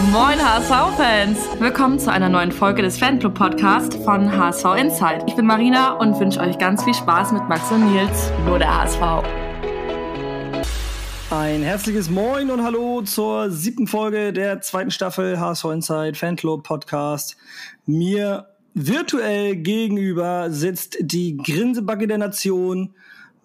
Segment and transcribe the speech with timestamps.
[0.00, 1.60] Moin HSV-Fans!
[1.60, 5.24] Willkommen zu einer neuen Folge des Fanclub-Podcasts von HSV Insight.
[5.26, 8.74] Ich bin Marina und wünsche euch ganz viel Spaß mit Max und Nils, nur der
[8.74, 9.02] HSV.
[11.30, 17.36] Ein herzliches Moin und Hallo zur siebten Folge der zweiten Staffel HSV Insight Fanclub Podcast.
[17.84, 22.94] Mir virtuell gegenüber sitzt die Grinsebacke der Nation.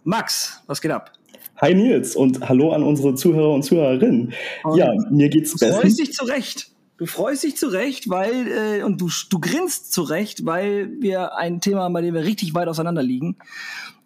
[0.06, 1.17] Max, was geht ab?
[1.60, 4.34] Hi Nils und hallo an unsere Zuhörer und Zuhörerinnen.
[4.64, 5.76] Und ja, mir geht's besser.
[5.76, 6.72] Du freust dich zurecht.
[6.98, 11.82] Du freust dich zurecht, weil äh, und du, du grinst zurecht, weil wir ein Thema
[11.84, 13.38] haben, bei dem wir richtig weit auseinander liegen.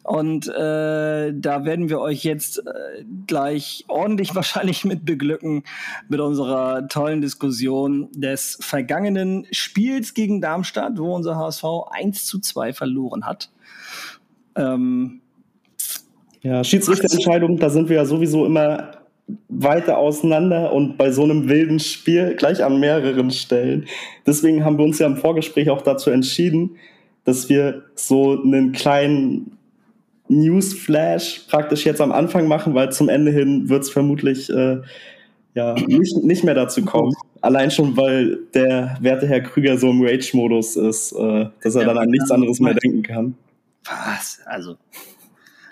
[0.03, 5.63] Und äh, da werden wir euch jetzt äh, gleich ordentlich wahrscheinlich mit beglücken
[6.07, 12.73] mit unserer tollen Diskussion des vergangenen Spiels gegen Darmstadt, wo unser HSV 1 zu 2
[12.73, 13.51] verloren hat.
[14.55, 15.20] Ähm,
[16.41, 18.91] ja, Schiedsrichterentscheidung, da sind wir ja sowieso immer
[19.47, 23.85] weiter auseinander und bei so einem wilden Spiel gleich an mehreren Stellen.
[24.25, 26.77] Deswegen haben wir uns ja im Vorgespräch auch dazu entschieden,
[27.23, 29.57] dass wir so einen kleinen
[30.27, 34.81] Newsflash praktisch jetzt am Anfang machen, weil zum Ende hin wird es vermutlich äh,
[35.53, 37.13] ja, nicht, nicht mehr dazu kommen.
[37.41, 41.87] Allein schon, weil der werte Herr Krüger so im Rage-Modus ist, äh, dass er ja,
[41.87, 43.35] dann an nichts anderes mehr denken kann.
[43.83, 44.39] Was?
[44.45, 44.77] Also,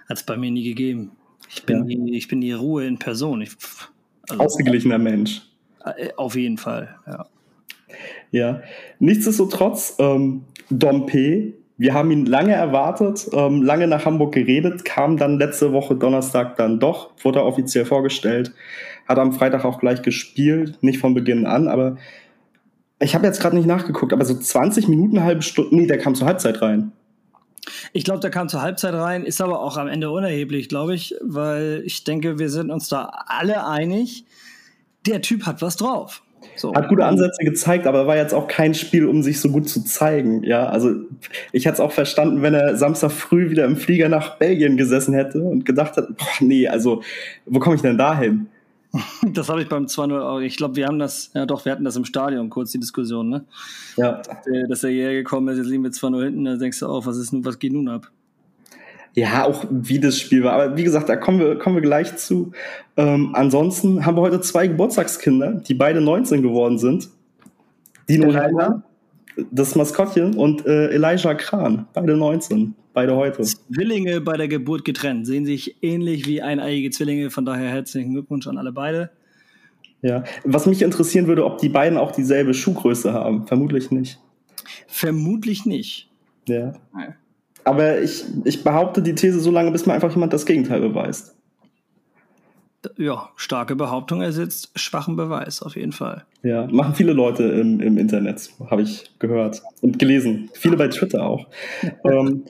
[0.09, 1.11] hat es bei mir nie gegeben.
[1.49, 1.83] Ich bin, ja.
[1.83, 3.41] die, ich bin die Ruhe in Person.
[3.41, 3.51] Ich,
[4.29, 5.41] also, Ausgeglichener Mensch.
[5.85, 7.25] Äh, auf jeden Fall, ja.
[8.31, 8.61] Ja,
[8.99, 15.39] nichtsdestotrotz, ähm, Dompe, wir haben ihn lange erwartet, ähm, lange nach Hamburg geredet, kam dann
[15.39, 18.53] letzte Woche Donnerstag dann doch, wurde offiziell vorgestellt,
[19.07, 21.97] hat am Freitag auch gleich gespielt, nicht von Beginn an, aber
[22.99, 26.13] ich habe jetzt gerade nicht nachgeguckt, aber so 20 Minuten, halbe Stunde, nee, der kam
[26.13, 26.91] zur Halbzeit rein.
[27.93, 31.15] Ich glaube, der kam zur Halbzeit rein, ist aber auch am Ende unerheblich, glaube ich,
[31.21, 34.25] weil ich denke, wir sind uns da alle einig,
[35.05, 36.23] der Typ hat was drauf.
[36.55, 36.73] So.
[36.73, 39.83] Hat gute Ansätze gezeigt, aber war jetzt auch kein Spiel, um sich so gut zu
[39.83, 40.43] zeigen.
[40.43, 40.93] Ja, also
[41.51, 45.13] ich hätte es auch verstanden, wenn er Samstag früh wieder im Flieger nach Belgien gesessen
[45.13, 47.01] hätte und gedacht hat, boah, nee, also
[47.45, 48.47] wo komme ich denn da hin?
[49.33, 50.39] Das habe ich beim 2-0 auch.
[50.39, 53.29] Ich glaube, wir haben das, ja doch, wir hatten das im Stadion kurz, die Diskussion,
[53.29, 53.45] ne?
[53.97, 54.21] Ja.
[54.67, 57.17] Dass er hierher gekommen ist, jetzt liegen wir 2-0 hinten, da denkst du auch, was
[57.17, 58.09] ist nun, was geht nun ab?
[59.15, 60.53] Ja, auch wie das Spiel war.
[60.53, 62.51] Aber wie gesagt, da kommen wir, kommen wir gleich zu.
[62.95, 67.09] Ähm, ansonsten haben wir heute zwei Geburtstagskinder, die beide 19 geworden sind.
[68.07, 68.83] Dino Heiler,
[69.51, 72.75] das Maskottchen, und äh, Elijah Kran, beide 19.
[72.99, 73.43] Beide heute.
[73.43, 78.45] Zwillinge bei der Geburt getrennt, sehen sich ähnlich wie eineiige Zwillinge, von daher herzlichen Glückwunsch
[78.45, 79.09] an alle beide.
[80.01, 83.47] Ja, was mich interessieren würde, ob die beiden auch dieselbe Schuhgröße haben.
[83.47, 84.19] Vermutlich nicht.
[84.87, 86.09] Vermutlich nicht.
[86.49, 86.73] Ja.
[87.63, 91.37] Aber ich, ich behaupte die These so lange, bis mir einfach jemand das Gegenteil beweist.
[92.97, 96.25] Ja, starke Behauptung ersetzt schwachen Beweis, auf jeden Fall.
[96.43, 100.49] Ja, machen viele Leute im, im Internet, habe ich gehört und gelesen.
[100.53, 101.47] Viele bei Twitter auch.
[102.03, 102.43] ähm,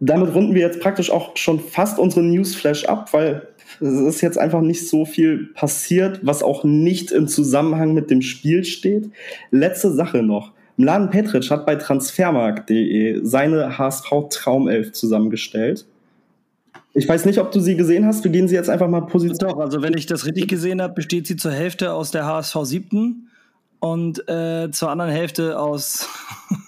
[0.00, 3.48] damit runden wir jetzt praktisch auch schon fast unsere Newsflash ab, weil
[3.80, 8.22] es ist jetzt einfach nicht so viel passiert, was auch nicht im Zusammenhang mit dem
[8.22, 9.10] Spiel steht.
[9.50, 10.52] Letzte Sache noch.
[10.76, 15.86] Mladen Petric hat bei transfermarkt.de seine HSV-Traumelf zusammengestellt.
[16.94, 18.24] Ich weiß nicht, ob du sie gesehen hast.
[18.24, 19.38] Wir gehen sie jetzt einfach mal positiv.
[19.38, 22.56] Doch, also wenn ich das richtig gesehen habe, besteht sie zur Hälfte aus der HSV
[22.62, 23.28] 7.
[23.78, 26.08] und äh, zur anderen Hälfte aus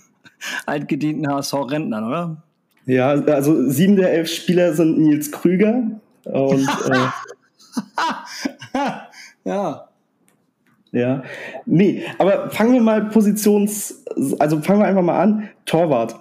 [0.66, 2.42] altgedienten HSV-Rentnern, oder?
[2.86, 5.82] Ja, also sieben der elf Spieler sind Nils Krüger.
[6.24, 7.08] Und, äh,
[9.44, 9.88] ja.
[10.92, 11.22] Ja.
[11.64, 14.04] Nee, aber fangen wir mal Positions,
[14.38, 15.48] also fangen wir einfach mal an.
[15.64, 16.14] Torwart.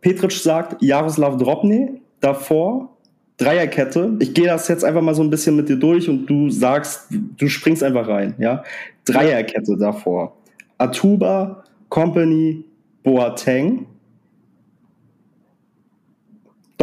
[0.00, 2.94] Petric sagt Jaroslav Drobny, davor
[3.36, 4.16] Dreierkette.
[4.20, 7.08] Ich gehe das jetzt einfach mal so ein bisschen mit dir durch und du sagst,
[7.10, 8.62] du springst einfach rein, ja?
[9.04, 10.36] Dreierkette davor.
[10.78, 12.64] Atuba, Company,
[13.02, 13.86] Boateng.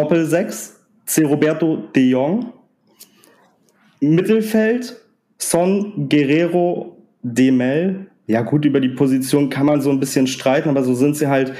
[0.02, 1.24] Doppel 6, C.
[1.26, 2.52] Roberto de Jong.
[4.00, 5.00] Mittelfeld,
[5.38, 8.08] Son, Guerrero, Demel.
[8.26, 11.28] Ja, gut, über die Position kann man so ein bisschen streiten, aber so sind sie
[11.28, 11.54] halt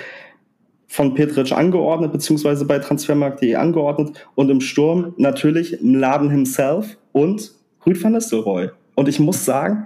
[0.88, 4.28] von Petric angeordnet, beziehungsweise bei Transfermarkt.de angeordnet.
[4.34, 7.52] Und im Sturm natürlich Mladen himself und
[7.86, 8.70] Rüd van Nistelrooy.
[8.96, 9.86] Und ich muss sagen,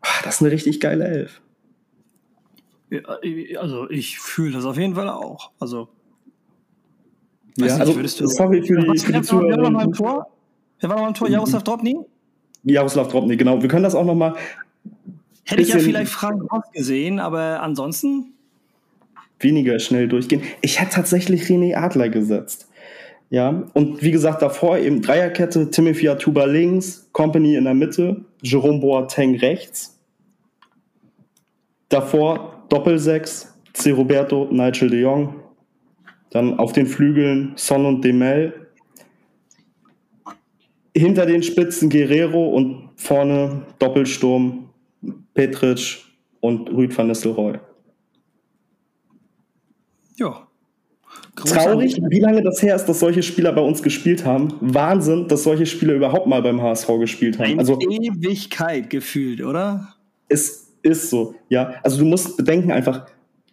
[0.00, 1.40] ach, das ist eine richtig geile Elf.
[2.90, 3.00] Ja,
[3.58, 5.50] also ich fühle das auf jeden Fall auch.
[5.58, 5.88] Also
[7.56, 9.48] ja, also, nicht, sorry für die, für die Zuhörer.
[9.48, 10.26] Wer war noch mal im Tor?
[10.80, 11.28] Wer war noch im Tor?
[11.28, 11.98] Jaroslav Drobny?
[12.64, 13.62] Jaroslav Drobny, genau.
[13.62, 14.34] Wir können das auch noch mal
[15.44, 16.42] Hätte ich ja vielleicht Frank
[16.72, 18.32] gesehen, aber ansonsten
[19.38, 20.42] weniger schnell durchgehen.
[20.60, 22.68] Ich hätte tatsächlich René Adler gesetzt.
[23.30, 28.80] Ja, und wie gesagt, davor eben Dreierkette, Timothy Atuba links, Company in der Mitte, Jerome
[28.80, 29.98] Boateng rechts.
[31.88, 33.90] Davor Doppelsechs, C.
[33.90, 35.34] Roberto, Nigel de Jong.
[36.36, 38.68] Dann auf den Flügeln Son und Demel.
[40.94, 44.68] Hinter den Spitzen Guerrero und vorne Doppelsturm
[45.32, 46.04] Petric
[46.40, 47.54] und Rüd van Nistelrooy.
[50.18, 50.46] Ja.
[51.36, 54.52] Traurig, wie lange das her ist, dass solche Spieler bei uns gespielt haben.
[54.60, 57.52] Wahnsinn, dass solche Spieler überhaupt mal beim HSV gespielt haben.
[57.52, 59.94] Eine also Ewigkeit gefühlt, oder?
[60.28, 61.76] Es ist so, ja.
[61.82, 63.06] Also du musst bedenken einfach,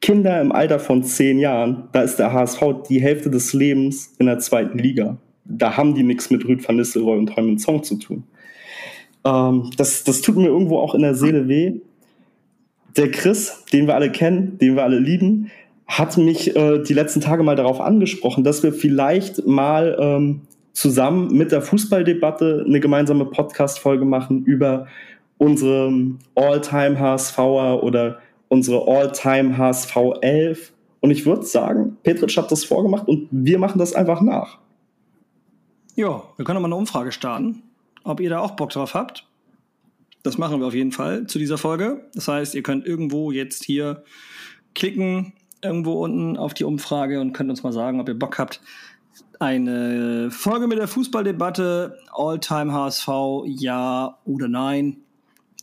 [0.03, 4.25] Kinder im Alter von zehn Jahren, da ist der HSV die Hälfte des Lebens in
[4.25, 5.15] der zweiten Liga.
[5.45, 8.25] Da haben die nichts mit Rüd van Nistelrooy und Heumann Song zu tun.
[9.23, 11.75] Ähm, das, das tut mir irgendwo auch in der Seele weh.
[12.97, 15.49] Der Chris, den wir alle kennen, den wir alle lieben,
[15.87, 20.41] hat mich äh, die letzten Tage mal darauf angesprochen, dass wir vielleicht mal ähm,
[20.73, 24.85] zusammen mit der Fußballdebatte eine gemeinsame Podcast-Folge machen über
[25.37, 25.93] unsere
[26.35, 28.19] All-Time HSVer oder
[28.53, 30.73] unsere All-Time HSV 11.
[31.01, 34.59] Und ich würde sagen, Petric hat das vorgemacht und wir machen das einfach nach.
[35.95, 37.63] Ja, wir können mal eine Umfrage starten,
[38.03, 39.27] ob ihr da auch Bock drauf habt.
[40.21, 42.05] Das machen wir auf jeden Fall zu dieser Folge.
[42.13, 44.03] Das heißt, ihr könnt irgendwo jetzt hier
[44.75, 48.61] klicken, irgendwo unten auf die Umfrage und könnt uns mal sagen, ob ihr Bock habt.
[49.39, 53.09] Eine Folge mit der Fußballdebatte, All-Time HSV,
[53.45, 54.97] ja oder nein.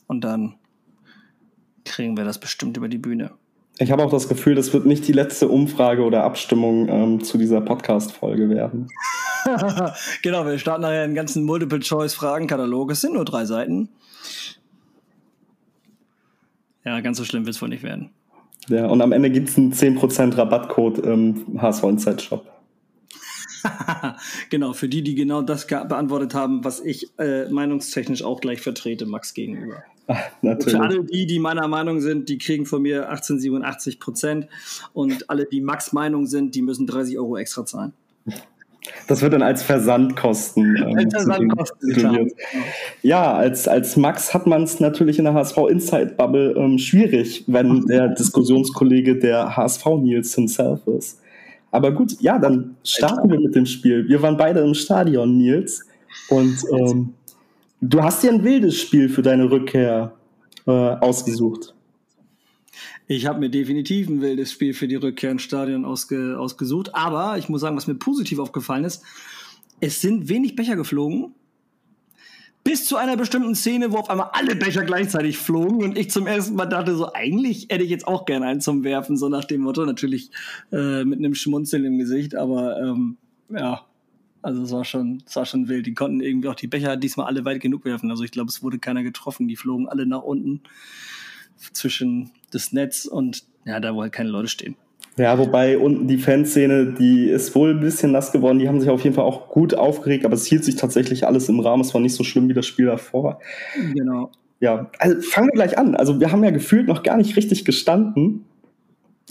[0.06, 0.56] Und dann
[1.90, 3.32] kriegen wir das bestimmt über die Bühne.
[3.78, 7.38] Ich habe auch das Gefühl, das wird nicht die letzte Umfrage oder Abstimmung ähm, zu
[7.38, 8.88] dieser Podcast-Folge werden.
[10.22, 12.90] genau, wir starten nachher einen ganzen Multiple-Choice-Fragenkatalog.
[12.90, 13.88] Es sind nur drei Seiten.
[16.84, 18.10] Ja, ganz so schlimm wird es wohl nicht werden.
[18.69, 22.46] Ja, und am Ende gibt es einen 10% Rabattcode im HSV Inside Shop.
[24.50, 29.06] genau, für die, die genau das beantwortet haben, was ich äh, meinungstechnisch auch gleich vertrete,
[29.06, 29.84] Max gegenüber.
[30.43, 30.79] Natürlich.
[30.79, 34.49] Für alle die, die meiner Meinung sind, die kriegen von mir 1887 Prozent
[34.93, 37.93] und alle, die Max Meinung sind, die müssen 30 Euro extra zahlen.
[39.07, 40.77] Das wird dann als Versandkosten.
[40.77, 42.31] Ähm, als Versandkosten
[43.03, 47.45] ja, als, als Max hat man es natürlich in der HSV Inside Bubble ähm, schwierig,
[47.47, 51.21] wenn der Diskussionskollege der HSV Nils himself ist.
[51.71, 54.09] Aber gut, ja, dann starten wir mit dem Spiel.
[54.09, 55.85] Wir waren beide im Stadion, Nils.
[56.29, 57.15] Und ähm,
[57.81, 60.15] du hast dir ein wildes Spiel für deine Rückkehr
[60.67, 61.75] äh, ausgesucht.
[63.06, 66.94] Ich habe mir definitiv ein wildes Spiel für die Rückkehr ins Stadion ausge, ausgesucht.
[66.94, 69.03] Aber ich muss sagen, was mir positiv aufgefallen ist,
[69.81, 71.35] es sind wenig Becher geflogen.
[72.62, 76.26] Bis zu einer bestimmten Szene, wo auf einmal alle Becher gleichzeitig flogen und ich zum
[76.26, 79.47] ersten Mal dachte, so eigentlich hätte ich jetzt auch gerne einen zum Werfen, so nach
[79.47, 80.31] dem Motto, natürlich
[80.71, 83.17] äh, mit einem Schmunzeln im Gesicht, aber ähm,
[83.49, 83.87] ja,
[84.42, 85.87] also es war schon, es war schon wild.
[85.87, 88.10] Die konnten irgendwie auch die Becher diesmal alle weit genug werfen.
[88.10, 89.48] Also ich glaube, es wurde keiner getroffen.
[89.48, 90.62] Die flogen alle nach unten
[91.72, 94.76] zwischen das Netz und ja, da wo halt keine Leute stehen.
[95.16, 98.58] Ja, wobei unten die Fanszene, die ist wohl ein bisschen nass geworden.
[98.58, 101.48] Die haben sich auf jeden Fall auch gut aufgeregt, aber es hielt sich tatsächlich alles
[101.48, 101.82] im Rahmen.
[101.82, 103.40] Es war nicht so schlimm wie das Spiel davor.
[103.94, 104.31] Genau.
[104.60, 105.94] Ja, also fangen wir gleich an.
[105.94, 108.46] Also wir haben ja gefühlt noch gar nicht richtig gestanden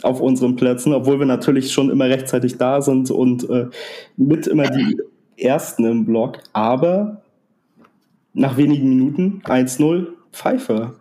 [0.04, 3.68] auf unseren Plätzen, obwohl wir natürlich schon immer rechtzeitig da sind und äh,
[4.18, 5.00] mit immer die
[5.38, 6.40] Ersten im Block.
[6.54, 7.22] Aber
[8.34, 10.96] nach wenigen Minuten 1-0 Pfeife.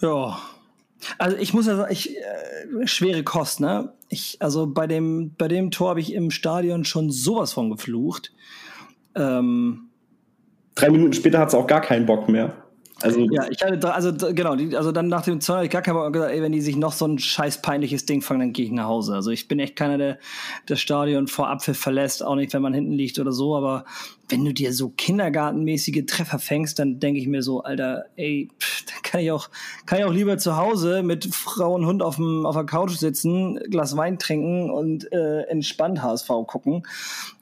[0.00, 0.38] Ja.
[1.18, 3.92] Also ich muss ja sagen, ich, äh, schwere Kost, ne?
[4.08, 8.32] Ich, also bei dem, bei dem Tor habe ich im Stadion schon sowas von geflucht.
[9.14, 9.90] Ähm,
[10.74, 12.63] Drei Minuten später hat es auch gar keinen Bock mehr.
[13.02, 15.88] Also ja, ich hatte, also genau, die, also dann nach dem Zorn habe ich gesagt,
[15.88, 18.86] ey, wenn die sich noch so ein scheiß peinliches Ding fangen, dann gehe ich nach
[18.86, 19.14] Hause.
[19.14, 20.18] Also ich bin echt keiner, der
[20.66, 23.84] das Stadion vor Abpfiff verlässt, auch nicht, wenn man hinten liegt oder so, aber
[24.28, 28.84] wenn du dir so kindergartenmäßige Treffer fängst, dann denke ich mir so, Alter, ey, pff,
[28.86, 29.50] dann kann ich auch,
[29.86, 32.92] kann ich auch lieber zu Hause mit Frau und Hund auf, dem, auf der Couch
[32.92, 36.82] sitzen, Glas Wein trinken und äh, entspannt HSV gucken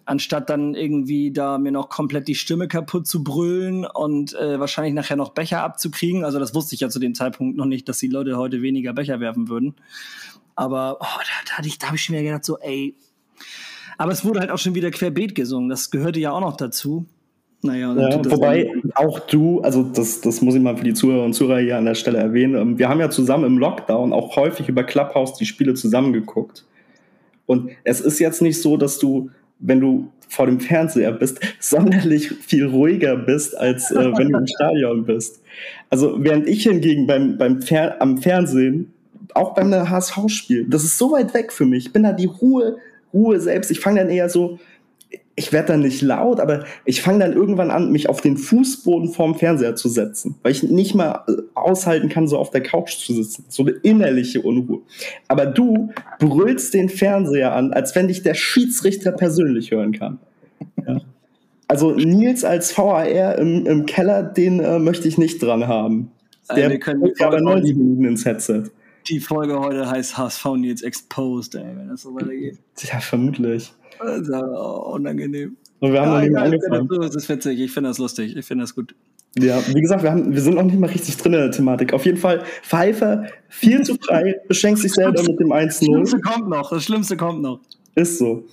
[0.05, 4.95] anstatt dann irgendwie da mir noch komplett die Stimme kaputt zu brüllen und äh, wahrscheinlich
[4.95, 6.25] nachher noch Becher abzukriegen.
[6.25, 8.93] Also das wusste ich ja zu dem Zeitpunkt noch nicht, dass die Leute heute weniger
[8.93, 9.75] Becher werfen würden.
[10.55, 12.95] Aber oh, da, da, da habe ich schon wieder gedacht, so, ey.
[13.99, 15.69] Aber es wurde halt auch schon wieder querbeet gesungen.
[15.69, 17.07] Das gehörte ja auch noch dazu.
[17.65, 21.33] Naja, ja, wobei auch du, also das, das muss ich mal für die Zuhörer und
[21.33, 24.69] Zuhörer hier an der Stelle erwähnen, ähm, wir haben ja zusammen im Lockdown auch häufig
[24.69, 26.65] über Clubhouse die Spiele zusammengeguckt.
[27.47, 29.31] Und es ist jetzt nicht so, dass du
[29.63, 34.47] wenn du vor dem Fernseher bist, sonderlich viel ruhiger bist, als äh, wenn du im
[34.57, 35.41] Stadion bist.
[35.89, 38.93] Also während ich hingegen beim, beim Fer am Fernsehen,
[39.35, 41.87] auch beim HSV-Spiel, das ist so weit weg für mich.
[41.87, 42.77] Ich bin da die Ruhe,
[43.13, 43.71] Ruhe selbst.
[43.71, 44.59] Ich fange dann eher so,
[45.35, 49.11] ich werde dann nicht laut, aber ich fange dann irgendwann an, mich auf den Fußboden
[49.11, 52.99] vorm Fernseher zu setzen, weil ich nicht mal äh, aushalten kann, so auf der Couch
[52.99, 53.45] zu sitzen.
[53.49, 54.81] So eine innerliche Unruhe.
[55.29, 60.19] Aber du brüllst den Fernseher an, als wenn dich der Schiedsrichter persönlich hören kann.
[60.87, 61.01] Ja.
[61.67, 66.11] Also Nils als VAR im, im Keller, den äh, möchte ich nicht dran haben.
[66.55, 68.65] Der wir können aber Folge, 90 Minuten ins Headset.
[69.09, 72.59] Die Folge heute heißt HSV Nils Exposed, ey, wenn das so weitergeht.
[72.81, 73.73] Ja, vermutlich.
[73.99, 75.57] Das ist aber unangenehm.
[75.81, 76.89] Und wir haben noch nicht mal angefangen.
[77.01, 78.95] Das ist witzig, ich finde das lustig, ich finde das gut.
[79.39, 81.93] Ja, wie gesagt, wir, haben, wir sind noch nicht mal richtig drin in der Thematik.
[81.95, 85.85] Auf jeden Fall, Pfeiffer viel zu frei, beschenkt sich selber mit dem Das 1-0.
[85.85, 87.61] Schlimmste kommt noch, das Schlimmste kommt noch.
[87.95, 88.45] Ist so.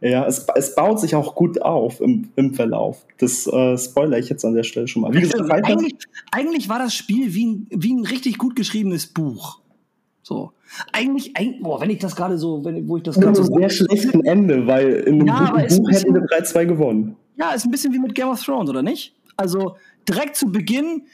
[0.00, 3.04] Ja, es, es baut sich auch gut auf im, im Verlauf.
[3.18, 5.12] Das äh, spoilere ich jetzt an der Stelle schon mal.
[5.12, 5.96] Wie gesagt, Also, eigentlich,
[6.30, 9.60] eigentlich war das Spiel wie ein, wie ein richtig gut geschriebenes Buch.
[10.28, 10.52] So.
[10.92, 13.70] Eigentlich, eigentlich boah, wenn ich das gerade so, wenn, wo ich das gerade so sehr
[13.70, 17.16] schlechten Ende, weil in einem Ja, aber guten Buch ein hätten wir 3-2 gewonnen.
[17.36, 19.14] Ja, ist ein bisschen wie mit Game of Thrones, oder nicht?
[19.38, 21.04] Also direkt zu Beginn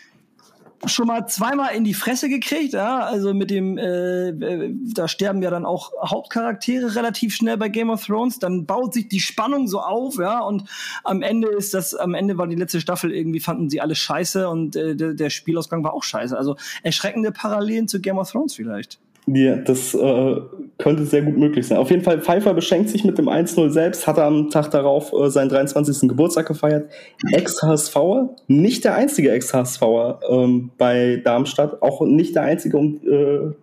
[0.86, 5.40] schon mal zweimal in die Fresse gekriegt, ja, also mit dem, äh, äh, da sterben
[5.40, 9.66] ja dann auch Hauptcharaktere relativ schnell bei Game of Thrones, dann baut sich die Spannung
[9.66, 10.64] so auf, ja, und
[11.04, 14.46] am Ende ist das, am Ende war die letzte Staffel irgendwie, fanden sie alle scheiße
[14.48, 18.54] und äh, der, der Spielausgang war auch scheiße, also erschreckende Parallelen zu Game of Thrones
[18.54, 18.98] vielleicht.
[19.26, 20.36] Ja, das äh,
[20.78, 21.78] könnte sehr gut möglich sein.
[21.78, 25.12] Auf jeden Fall, Pfeiffer beschenkt sich mit dem 1-0 selbst, hat er am Tag darauf
[25.12, 26.08] äh, seinen 23.
[26.08, 26.90] Geburtstag gefeiert.
[27.32, 33.54] Ex-HSVer, nicht der einzige Ex-HSVer ähm, bei Darmstadt, auch nicht der einzige, um, äh,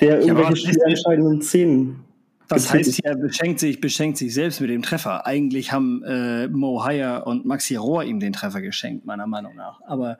[0.00, 2.04] der Ja, irgendwelche was ist spielentscheidenden Szenen
[2.48, 5.26] Das heißt, er beschenkt sich, beschenkt sich selbst mit dem Treffer.
[5.26, 9.80] Eigentlich haben äh, Mo Hire und Maxi Rohr ihm den Treffer geschenkt, meiner Meinung nach.
[9.86, 10.18] Aber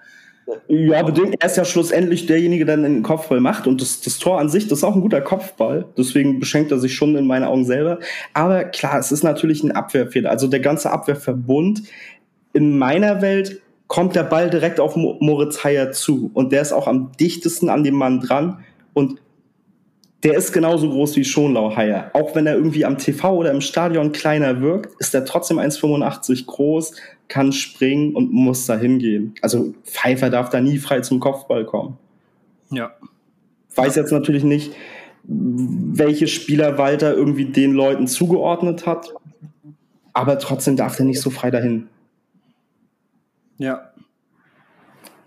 [0.68, 1.36] Ja, bedingt.
[1.38, 3.66] Er ist ja schlussendlich derjenige, der den Kopfball macht.
[3.66, 5.86] Und das, das Tor an sich, das ist auch ein guter Kopfball.
[5.96, 7.98] Deswegen beschenkt er sich schon in meinen Augen selber.
[8.34, 10.30] Aber klar, es ist natürlich ein Abwehrfehler.
[10.30, 11.82] Also der ganze Abwehrverbund.
[12.52, 16.30] In meiner Welt kommt der Ball direkt auf Mo- Moritz Heyer zu.
[16.34, 18.58] Und der ist auch am dichtesten an dem Mann dran.
[18.92, 19.20] Und
[20.24, 22.10] der ist genauso groß wie Schonlau Heyer.
[22.14, 26.46] Auch wenn er irgendwie am TV oder im Stadion kleiner wirkt, ist er trotzdem 1,85
[26.46, 26.96] groß,
[27.28, 29.34] kann springen und muss da hingehen.
[29.42, 31.98] Also Pfeiffer darf da nie frei zum Kopfball kommen.
[32.70, 32.92] ja.
[33.76, 34.72] Weiß jetzt natürlich nicht,
[35.24, 39.12] welche Spieler Walter irgendwie den Leuten zugeordnet hat,
[40.12, 41.88] aber trotzdem darf er nicht so frei dahin.
[43.58, 43.90] Ja.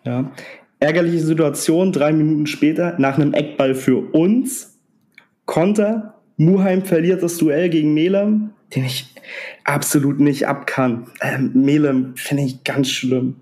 [0.06, 0.32] Ja.
[0.80, 4.77] Ärgerliche Situation, drei Minuten später, nach einem Eckball für uns,
[5.48, 9.16] Konter, Muheim verliert das Duell gegen Melem, den ich
[9.64, 11.08] absolut nicht abkann.
[11.22, 13.38] Ähm, Melem finde ich ganz schlimm.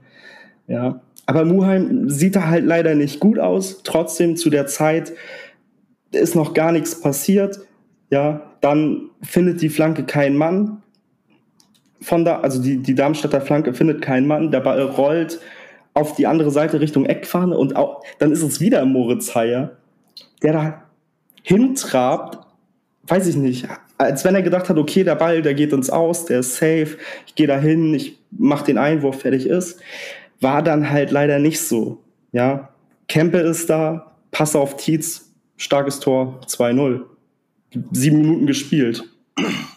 [0.68, 1.02] Ja.
[1.26, 3.82] Aber Muheim sieht da halt leider nicht gut aus.
[3.84, 5.14] Trotzdem zu der Zeit
[6.12, 7.60] ist noch gar nichts passiert.
[8.12, 10.84] Ja, dann findet die Flanke keinen Mann.
[12.02, 14.52] Von da, also die, die Darmstädter Flanke findet keinen Mann.
[14.52, 15.40] Der Ball rollt
[15.96, 19.78] auf die andere Seite Richtung Eckfahne und auch, dann ist es wieder Moritz Heyer,
[20.44, 20.85] der da
[21.46, 22.40] hintrabt,
[23.04, 26.26] weiß ich nicht, als wenn er gedacht hat, okay, der Ball, der geht ins Aus,
[26.26, 26.98] der ist safe,
[27.28, 29.80] ich gehe da hin, ich mache den Einwurf, fertig ist.
[30.42, 32.02] War dann halt leider nicht so.
[32.32, 32.70] Ja,
[33.08, 37.04] Kempe ist da, Pass auf Tietz, starkes Tor, 2-0.
[37.92, 39.04] Sieben Minuten gespielt.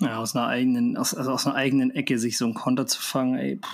[0.01, 3.01] ja aus, einer eigenen, aus, also aus einer eigenen Ecke sich so einen Konter zu
[3.01, 3.59] fangen, ey.
[3.59, 3.69] Pff.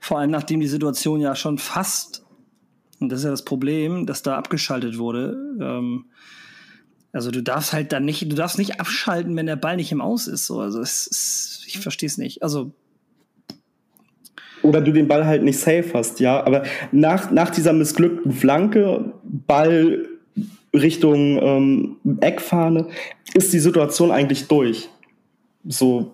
[0.00, 2.24] Vor allem nachdem die Situation ja schon fast,
[2.98, 5.36] und das ist ja das Problem, dass da abgeschaltet wurde.
[5.60, 6.06] Ähm,
[7.12, 10.00] also du darfst halt dann nicht, du darfst nicht abschalten, wenn der Ball nicht im
[10.00, 10.46] Aus ist.
[10.46, 10.60] So.
[10.60, 12.42] Also es ist, ich verstehe es nicht.
[12.42, 12.72] Also
[14.62, 16.44] Oder du den Ball halt nicht safe hast, ja.
[16.44, 20.06] Aber nach, nach dieser missglückten Flanke, Ball
[20.74, 22.88] Richtung ähm, Eckfahne,
[23.34, 24.88] ist die Situation eigentlich durch.
[25.66, 26.12] So,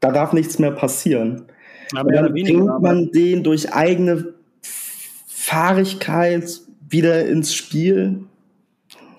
[0.00, 1.42] da darf nichts mehr passieren.
[1.94, 4.34] aber dann bringt man den durch eigene
[5.26, 8.20] Fahrigkeit wieder ins Spiel.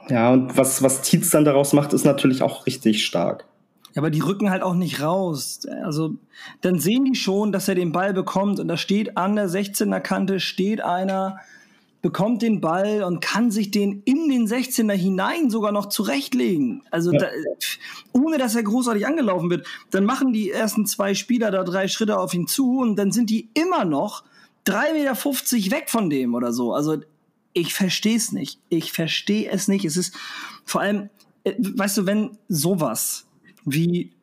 [0.09, 3.45] Ja, und was, was Tietz dann daraus macht, ist natürlich auch richtig stark.
[3.93, 5.61] Ja, aber die rücken halt auch nicht raus.
[5.83, 6.15] Also
[6.61, 9.99] dann sehen die schon, dass er den Ball bekommt und da steht an der 16er
[9.99, 11.39] Kante steht einer,
[12.03, 16.83] bekommt den Ball und kann sich den in den 16er hinein sogar noch zurechtlegen.
[16.91, 17.19] Also Ja.
[17.19, 17.27] da,
[18.13, 19.65] ohne dass er großartig angelaufen wird.
[19.89, 23.29] Dann machen die ersten zwei Spieler da drei Schritte auf ihn zu und dann sind
[23.29, 24.23] die immer noch
[24.67, 26.73] 3,50 Meter weg von dem oder so.
[26.73, 26.97] Also
[27.57, 28.59] ich verstehe es nicht.
[28.69, 29.83] Ich verstehe es nicht.
[29.83, 30.15] Es ist
[30.63, 31.09] vor allem,
[31.43, 33.27] äh, weißt du, wenn sowas
[33.65, 34.13] wie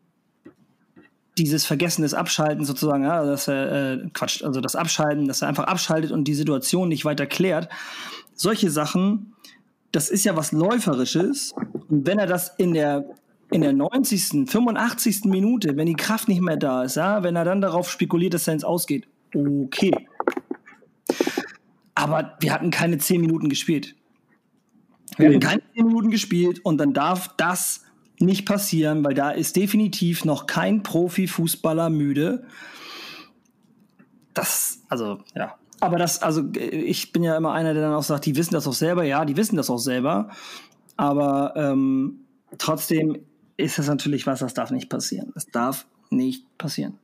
[1.37, 5.49] dieses Vergessen des Abschalten sozusagen, ja, dass er, äh, Quatsch, also das Abschalten, dass er
[5.49, 7.69] einfach abschaltet und die Situation nicht weiter klärt.
[8.35, 9.35] Solche Sachen,
[9.91, 11.55] das ist ja was Läuferisches.
[11.89, 13.05] Und wenn er das in der
[13.51, 15.25] in der 90., 85.
[15.27, 18.49] Minute, wenn die Kraft nicht mehr da ist, ja, wenn er dann darauf spekuliert, dass
[18.49, 19.93] er ins Ausgeht, okay.
[21.95, 23.95] Aber wir hatten keine 10 Minuten gespielt.
[25.17, 27.83] Wir hatten keine 10 Minuten gespielt und dann darf das
[28.21, 32.45] nicht passieren, weil da ist definitiv noch kein Profifußballer müde.
[34.33, 35.55] Das, also, ja.
[35.81, 38.67] Aber das, also, ich bin ja immer einer, der dann auch sagt, die wissen das
[38.67, 39.05] auch selber.
[39.05, 40.31] Ja, die wissen das auch selber.
[40.97, 42.21] Aber ähm,
[42.59, 43.19] trotzdem
[43.57, 45.33] ist das natürlich was, das darf nicht passieren.
[45.35, 46.99] Das darf nicht passieren.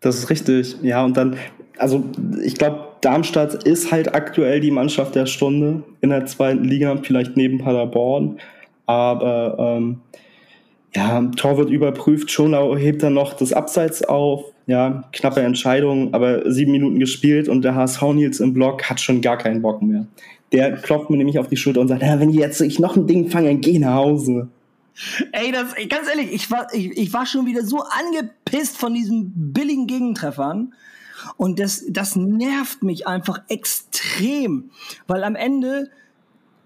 [0.00, 1.04] Das ist richtig, ja.
[1.04, 1.36] Und dann,
[1.78, 2.04] also
[2.42, 7.36] ich glaube, Darmstadt ist halt aktuell die Mannschaft der Stunde in der zweiten Liga, vielleicht
[7.36, 8.40] neben Paderborn.
[8.86, 10.00] Aber ähm,
[10.92, 14.46] ja, Tor wird überprüft, Schonau hebt dann noch das Abseits auf.
[14.66, 19.20] Ja, knappe Entscheidung, aber sieben Minuten gespielt und der HSV Nils im Block hat schon
[19.20, 20.08] gar keinen Bock mehr.
[20.50, 23.30] Der klopft mir nämlich auf die Schulter und sagt, wenn jetzt ich noch ein Ding
[23.30, 24.48] fange, geh nach Hause.
[25.30, 29.30] Ey, das, ganz ehrlich, ich war, ich, ich war schon wieder so angepisst von diesen
[29.52, 30.72] billigen Gegentreffern.
[31.36, 34.70] Und das, das nervt mich einfach extrem.
[35.06, 35.90] Weil am Ende,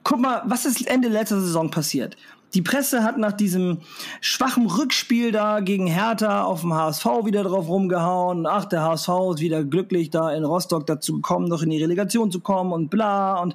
[0.04, 2.16] guck mal, was ist Ende letzter Saison passiert?
[2.54, 3.78] Die Presse hat nach diesem
[4.20, 8.44] schwachen Rückspiel da gegen Hertha auf dem HSV wieder drauf rumgehauen.
[8.46, 12.32] Ach, der HSV ist wieder glücklich, da in Rostock dazu gekommen, noch in die Relegation
[12.32, 13.38] zu kommen und bla.
[13.40, 13.54] Und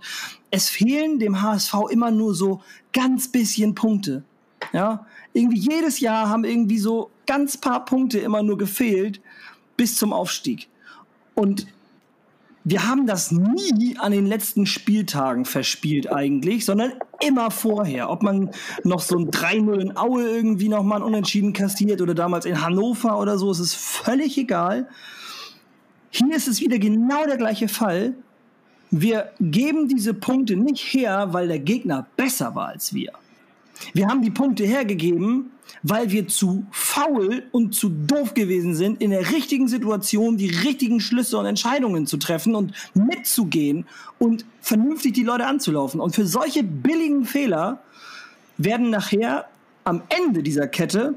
[0.49, 2.61] es fehlen dem HSV immer nur so
[2.93, 4.23] ganz bisschen Punkte.
[4.71, 9.19] Ja, irgendwie jedes Jahr haben irgendwie so ganz paar Punkte immer nur gefehlt
[9.75, 10.69] bis zum Aufstieg.
[11.35, 11.67] Und
[12.67, 18.09] wir haben das nie an den letzten Spieltagen verspielt eigentlich, sondern immer vorher.
[18.09, 18.49] Ob man
[18.83, 23.37] noch so ein 3-0 in Aue irgendwie nochmal unentschieden kassiert oder damals in Hannover oder
[23.37, 24.87] so, es ist völlig egal.
[26.09, 28.15] Hier ist es wieder genau der gleiche Fall.
[28.89, 33.11] Wir geben diese Punkte nicht her, weil der Gegner besser war als wir.
[33.93, 35.51] Wir haben die Punkte hergegeben,
[35.83, 40.99] weil wir zu faul und zu doof gewesen sind, in der richtigen Situation die richtigen
[40.99, 43.85] Schlüsse und Entscheidungen zu treffen und mitzugehen
[44.19, 45.99] und vernünftig die Leute anzulaufen.
[45.99, 47.81] Und für solche billigen Fehler
[48.57, 49.47] werden nachher
[49.83, 51.15] am Ende dieser Kette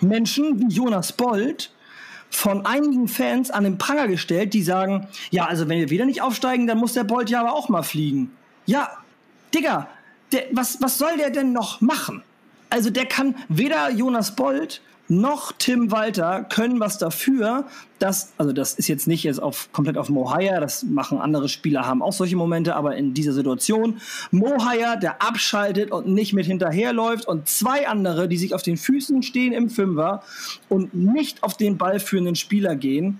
[0.00, 1.72] Menschen wie Jonas Bold
[2.30, 6.22] von einigen Fans an den Pranger gestellt, die sagen, ja, also wenn wir wieder nicht
[6.22, 8.30] aufsteigen, dann muss der Bolt ja aber auch mal fliegen.
[8.66, 8.88] Ja,
[9.52, 9.88] Digga,
[10.32, 12.22] der, was, was soll der denn noch machen?
[12.68, 17.66] Also der kann weder Jonas Bold noch Tim Walter können was dafür,
[17.98, 21.84] dass, also das ist jetzt nicht jetzt auf, komplett auf Mohaya, das machen andere Spieler,
[21.84, 27.26] haben auch solche Momente, aber in dieser Situation, Mohaya, der abschaltet und nicht mit hinterherläuft
[27.26, 30.22] und zwei andere, die sich auf den Füßen stehen im Fünfer
[30.68, 33.18] und nicht auf den ballführenden Spieler gehen,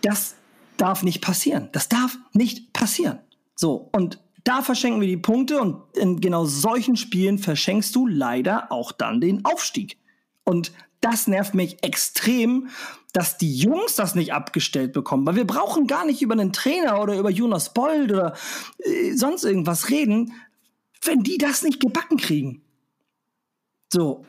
[0.00, 0.36] das
[0.78, 1.68] darf nicht passieren.
[1.72, 3.18] Das darf nicht passieren.
[3.54, 8.70] So, und da verschenken wir die Punkte und in genau solchen Spielen verschenkst du leider
[8.70, 9.96] auch dann den Aufstieg.
[10.44, 12.68] Und das nervt mich extrem,
[13.12, 17.00] dass die Jungs das nicht abgestellt bekommen, weil wir brauchen gar nicht über einen Trainer
[17.00, 18.34] oder über Jonas Bold oder
[18.78, 20.32] äh, sonst irgendwas reden,
[21.02, 22.62] wenn die das nicht gebacken kriegen.
[23.92, 24.24] So.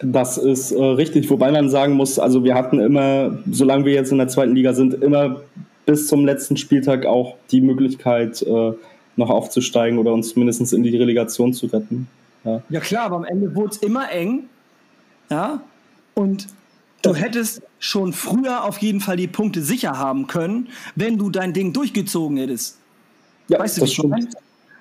[0.00, 4.12] Das ist äh, richtig, wobei man sagen muss, also wir hatten immer, solange wir jetzt
[4.12, 5.42] in der zweiten Liga sind, immer
[5.92, 8.72] bis zum letzten Spieltag auch die Möglichkeit, äh,
[9.16, 12.08] noch aufzusteigen oder uns mindestens in die Relegation zu retten.
[12.44, 14.44] Ja, ja klar, aber am Ende wurde es immer eng.
[15.28, 15.60] Ja.
[16.14, 16.46] Und
[17.02, 21.52] du hättest schon früher auf jeden Fall die Punkte sicher haben können, wenn du dein
[21.52, 22.78] Ding durchgezogen hättest.
[23.48, 24.28] Ja, weißt du, wie schon?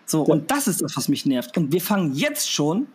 [0.05, 0.33] So, ja.
[0.33, 1.57] und das ist das, was mich nervt.
[1.57, 2.87] Und wir fangen jetzt schon,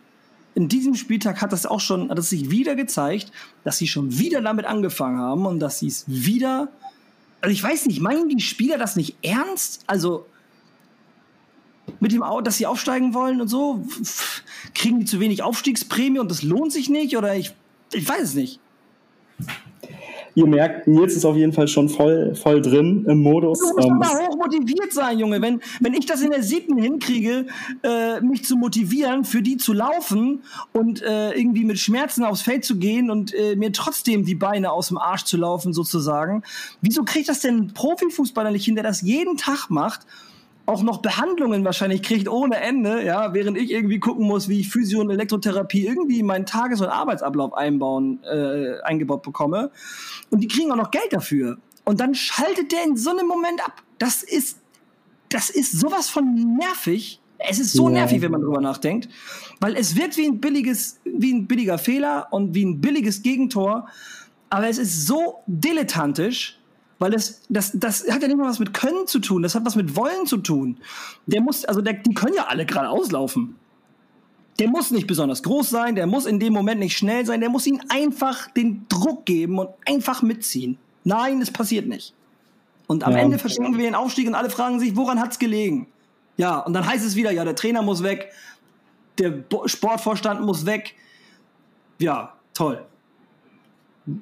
[0.55, 3.31] in diesem Spieltag hat das auch schon, hat es sich wieder gezeigt,
[3.63, 6.69] dass sie schon wieder damit angefangen haben und dass sie es wieder
[7.41, 9.83] also ich weiß nicht, meinen die Spieler das nicht ernst?
[9.87, 10.25] Also
[11.99, 13.85] mit dem, dass sie aufsteigen wollen und so?
[14.73, 17.15] Kriegen die zu wenig Aufstiegsprämie und das lohnt sich nicht?
[17.17, 17.53] Oder ich,
[17.91, 18.59] ich weiß es nicht
[20.37, 23.57] ihr merkt, Nils ist auf jeden Fall schon voll, voll drin im Modus.
[23.57, 25.41] Du musst ähm, aber hoch motiviert sein, Junge.
[25.41, 27.47] Wenn, wenn ich das in der siebten hinkriege,
[27.81, 32.65] äh, mich zu motivieren, für die zu laufen und äh, irgendwie mit Schmerzen aufs Feld
[32.65, 36.43] zu gehen und äh, mir trotzdem die Beine aus dem Arsch zu laufen, sozusagen,
[36.81, 40.01] wieso kriegt das denn ein Profifußballer nicht hin, der das jeden Tag macht?
[40.67, 44.69] Auch noch Behandlungen wahrscheinlich kriegt ohne Ende, ja, während ich irgendwie gucken muss, wie ich
[44.69, 49.71] Physio- und Elektrotherapie irgendwie in meinen Tages- und Arbeitsablauf einbauen, äh, eingebaut bekomme.
[50.29, 51.57] Und die kriegen auch noch Geld dafür.
[51.85, 53.81] Und dann schaltet der in so einem Moment ab.
[53.97, 54.59] Das ist,
[55.29, 57.21] das ist sowas von nervig.
[57.37, 57.93] Es ist so ja.
[57.95, 59.07] nervig, wenn man drüber nachdenkt,
[59.61, 63.87] weil es wird wie ein billiges, wie ein billiger Fehler und wie ein billiges Gegentor,
[64.49, 66.59] aber es ist so dilettantisch,
[66.99, 69.65] weil das, das, das hat ja nicht mal was mit Können zu tun, das hat
[69.65, 70.77] was mit Wollen zu tun.
[71.25, 73.55] Der muss, also der, die können ja alle gerade auslaufen.
[74.59, 77.49] Der muss nicht besonders groß sein, der muss in dem Moment nicht schnell sein, der
[77.49, 80.79] muss ihnen einfach den Druck geben und einfach mitziehen.
[81.03, 82.13] Nein, es passiert nicht.
[82.87, 83.19] Und am ja.
[83.19, 85.87] Ende verschenken wir den Aufstieg und alle fragen sich, woran hat's gelegen?
[86.37, 88.31] Ja, und dann heißt es wieder, ja, der Trainer muss weg,
[89.19, 90.95] der Sportvorstand muss weg.
[91.99, 92.83] Ja, toll.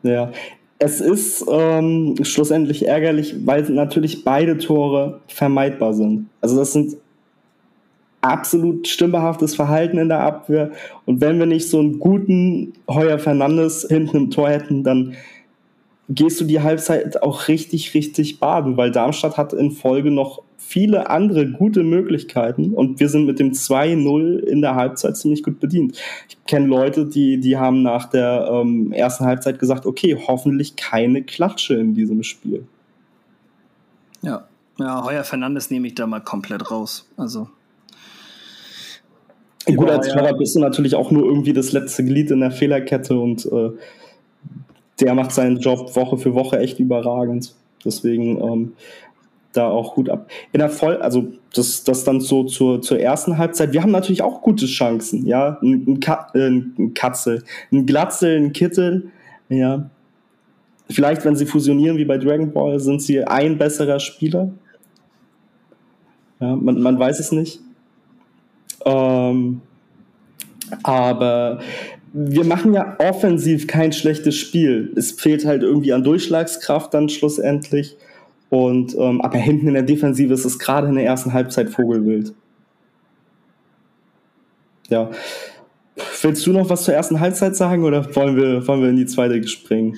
[0.03, 0.31] Ja,
[0.79, 6.27] es ist ähm, schlussendlich ärgerlich, weil natürlich beide Tore vermeidbar sind.
[6.41, 6.97] Also das sind
[8.21, 10.71] absolut stümperhaftes Verhalten in der Abwehr.
[11.05, 15.15] Und wenn wir nicht so einen guten Heuer Fernandes hinten im Tor hätten, dann
[16.09, 21.10] gehst du die Halbzeit auch richtig, richtig baden, weil Darmstadt hat in Folge noch viele
[21.10, 25.97] andere gute Möglichkeiten und wir sind mit dem 2-0 in der Halbzeit ziemlich gut bedient.
[26.28, 31.23] Ich kenne Leute, die, die haben nach der ähm, ersten Halbzeit gesagt, okay, hoffentlich keine
[31.23, 32.65] Klatsche in diesem Spiel.
[34.21, 34.47] Ja,
[34.80, 37.08] ja, Heuer Fernandes nehme ich da mal komplett raus.
[37.15, 37.47] Also.
[39.67, 43.17] Gut, als Torwart bist du natürlich auch nur irgendwie das letzte Glied in der Fehlerkette
[43.17, 43.71] und äh,
[44.99, 47.54] der macht seinen Job Woche für Woche echt überragend.
[47.84, 48.73] Deswegen ähm,
[49.55, 50.29] da auch gut ab.
[50.51, 53.73] In der Voll, also das, das dann so zur, zur ersten Halbzeit.
[53.73, 55.57] Wir haben natürlich auch gute Chancen, ja.
[55.61, 59.11] Ein, ein, Ka äh, ein Katzel, ein Glatzel, ein Kittel,
[59.49, 59.89] ja.
[60.89, 64.51] Vielleicht, wenn sie fusionieren wie bei Dragon Ball, sind sie ein besserer Spieler.
[66.39, 67.59] Ja, man, man weiß es nicht.
[68.85, 69.61] Ähm,
[70.83, 71.59] aber
[72.13, 74.93] wir machen ja offensiv kein schlechtes Spiel.
[74.95, 77.97] Es fehlt halt irgendwie an Durchschlagskraft dann schlussendlich.
[78.49, 82.34] Und ähm, aber hinten in der Defensive ist es gerade in der ersten Halbzeit Vogelwild.
[84.89, 85.10] Ja.
[86.21, 89.05] Willst du noch was zur ersten Halbzeit sagen oder wollen wir, wollen wir in die
[89.05, 89.97] zweite springen?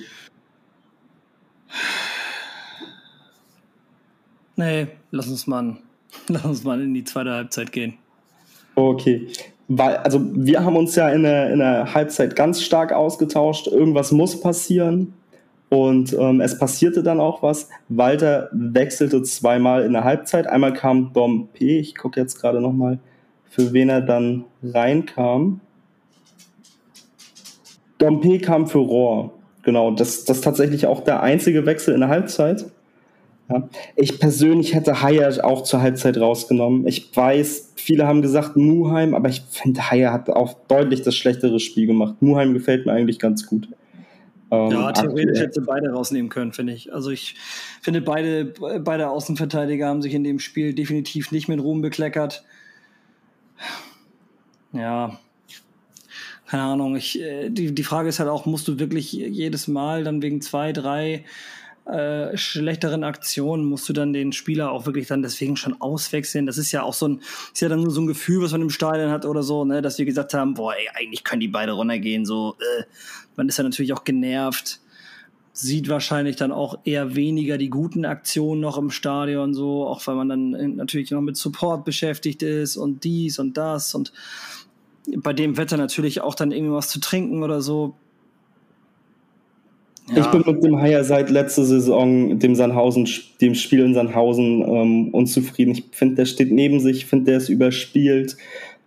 [4.56, 5.76] Nee, lass uns mal,
[6.28, 7.94] lass uns mal in die zweite Halbzeit gehen.
[8.74, 9.28] Okay
[9.68, 13.66] weil, also wir haben uns ja in der, in der Halbzeit ganz stark ausgetauscht.
[13.68, 15.12] Irgendwas muss passieren.
[15.70, 17.68] Und ähm, es passierte dann auch was.
[17.88, 20.46] Walter wechselte zweimal in der Halbzeit.
[20.46, 21.78] Einmal kam Dom P.
[21.78, 22.98] Ich gucke jetzt gerade nochmal,
[23.50, 25.60] für wen er dann reinkam.
[27.98, 28.38] Dom P.
[28.38, 29.32] kam für Rohr.
[29.62, 32.64] Genau, das, das ist tatsächlich auch der einzige Wechsel in der Halbzeit.
[33.50, 33.68] Ja.
[33.96, 36.86] Ich persönlich hätte Haier auch zur Halbzeit rausgenommen.
[36.86, 41.60] Ich weiß, viele haben gesagt Muheim, aber ich finde, Haier hat auch deutlich das schlechtere
[41.60, 42.16] Spiel gemacht.
[42.20, 43.68] Muheim gefällt mir eigentlich ganz gut.
[44.50, 46.92] Ähm, ja, theoretisch hätte beide rausnehmen können, finde ich.
[46.92, 47.36] Also ich
[47.82, 48.46] finde, beide,
[48.80, 52.44] beide Außenverteidiger haben sich in dem Spiel definitiv nicht mit Ruhm bekleckert.
[54.72, 55.18] Ja,
[56.46, 56.96] keine Ahnung.
[56.96, 60.40] Ich, äh, die, die Frage ist halt auch, musst du wirklich jedes Mal dann wegen
[60.40, 61.24] zwei, drei
[61.88, 66.44] äh, schlechteren Aktionen musst du dann den Spieler auch wirklich dann deswegen schon auswechseln.
[66.44, 67.20] Das ist ja auch so ein,
[67.52, 69.80] ist ja dann nur so ein Gefühl, was man im Stadion hat oder so, ne,
[69.80, 72.84] dass wir gesagt haben, boah, ey, eigentlich können die beide runtergehen, so, äh.
[73.38, 74.80] Man ist ja natürlich auch genervt,
[75.52, 80.16] sieht wahrscheinlich dann auch eher weniger die guten Aktionen noch im Stadion, so, auch weil
[80.16, 84.12] man dann natürlich noch mit Support beschäftigt ist und dies und das und
[85.16, 87.94] bei dem Wetter natürlich auch dann irgendwie was zu trinken oder so.
[90.10, 90.20] Ja.
[90.20, 93.08] Ich bin mit dem Haier seit letzter Saison, dem Sandhausen,
[93.40, 95.72] dem Spiel in Sandhausen, ähm, unzufrieden.
[95.72, 98.36] Ich finde, der steht neben sich, ich finde, der ist überspielt.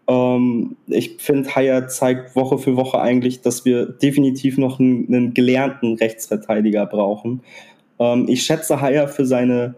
[0.07, 5.33] Ähm, ich finde, Haier zeigt Woche für Woche eigentlich, dass wir definitiv noch einen, einen
[5.33, 7.41] gelernten Rechtsverteidiger brauchen.
[7.99, 9.75] Ähm, ich schätze Haier für seine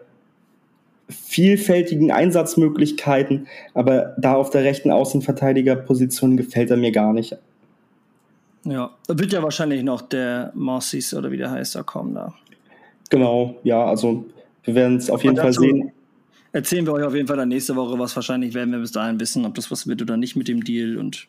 [1.09, 7.37] vielfältigen Einsatzmöglichkeiten, aber da auf der rechten Außenverteidigerposition gefällt er mir gar nicht.
[8.65, 12.33] Ja, da wird ja wahrscheinlich noch der Marcis oder wie der heißt da kommen da.
[13.09, 14.25] Genau, ja, also
[14.63, 15.91] wir werden es auf jeden Fall sehen.
[16.53, 18.15] Erzählen wir euch auf jeden Fall dann nächste Woche was.
[18.15, 20.97] Wahrscheinlich werden wir bis dahin wissen, ob das was wird oder nicht mit dem Deal
[20.97, 21.27] und.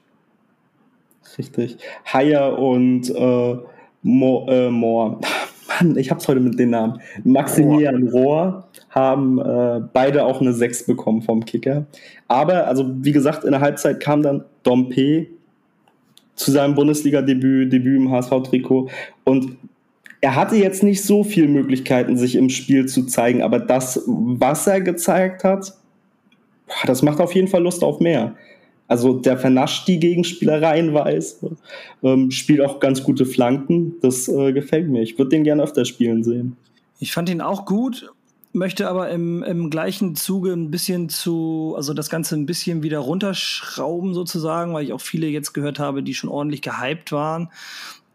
[1.39, 1.79] Richtig.
[2.05, 3.57] Haier und äh,
[4.03, 4.67] Moore.
[4.67, 5.21] Äh, Moore.
[5.81, 7.01] Mann, ich hab's heute mit den Namen.
[7.25, 11.87] Maximilian Rohr haben äh, beide auch eine 6 bekommen vom Kicker.
[12.29, 15.27] Aber, also wie gesagt, in der Halbzeit kam dann Dompe
[16.35, 18.91] zu seinem Bundesliga-Debüt, Debüt im HSV-Trikot.
[19.25, 19.57] Und
[20.25, 24.67] er hatte jetzt nicht so viele Möglichkeiten, sich im Spiel zu zeigen, aber das, was
[24.67, 25.75] er gezeigt hat,
[26.87, 28.35] das macht auf jeden Fall Lust auf mehr.
[28.89, 31.59] Also der vernascht die Gegenspieler reihenweise,
[32.03, 33.97] ähm, spielt auch ganz gute Flanken.
[34.01, 35.03] Das äh, gefällt mir.
[35.03, 36.57] Ich würde den gerne öfter spielen sehen.
[37.01, 38.11] Ich fand ihn auch gut
[38.57, 43.01] möchte aber im, im gleichen Zuge ein bisschen zu, also das Ganze ein bisschen wieder
[43.01, 47.51] runterschrauben sozusagen, weil ich auch viele jetzt gehört habe, die schon ordentlich gehypt waren.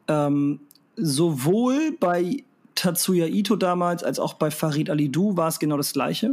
[0.08, 0.62] Ähm,
[1.02, 2.44] sowohl bei
[2.76, 6.32] Tatsuya Ito damals als auch bei Farid Alidou war es genau das Gleiche.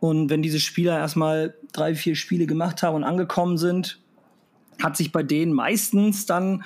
[0.00, 4.00] Und wenn diese Spieler erstmal drei, vier Spiele gemacht haben und angekommen sind,
[4.82, 6.64] hat sich bei denen meistens dann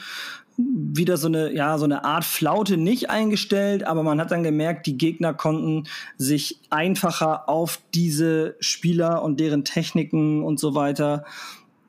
[0.58, 4.86] wieder so eine, ja, so eine Art Flaute nicht eingestellt, aber man hat dann gemerkt,
[4.86, 5.84] die Gegner konnten
[6.18, 11.24] sich einfacher auf diese Spieler und deren Techniken und so weiter,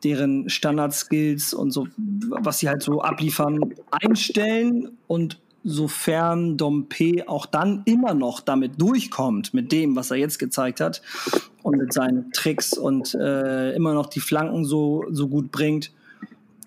[0.04, 7.84] deren Standard-Skills und so, was sie halt so abliefern, einstellen und sofern Dompe auch dann
[7.86, 11.02] immer noch damit durchkommt, mit dem, was er jetzt gezeigt hat
[11.62, 15.92] und mit seinen Tricks und äh, immer noch die Flanken so, so gut bringt,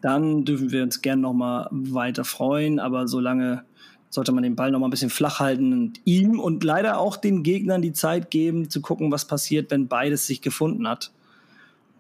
[0.01, 2.79] dann dürfen wir uns gern noch mal weiter freuen.
[2.79, 3.65] Aber solange
[4.09, 7.17] sollte man den Ball noch mal ein bisschen flach halten und ihm und leider auch
[7.17, 11.11] den Gegnern die Zeit geben, zu gucken, was passiert, wenn beides sich gefunden hat.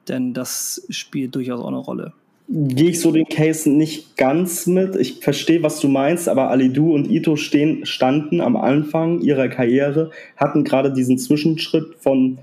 [0.08, 2.12] Denn das spielt durchaus auch eine Rolle.
[2.48, 4.94] Gehe ich so den Case nicht ganz mit.
[4.94, 10.12] Ich verstehe, was du meinst, aber Alidu und Ito stehen, standen am Anfang ihrer Karriere,
[10.36, 12.38] hatten gerade diesen Zwischenschritt von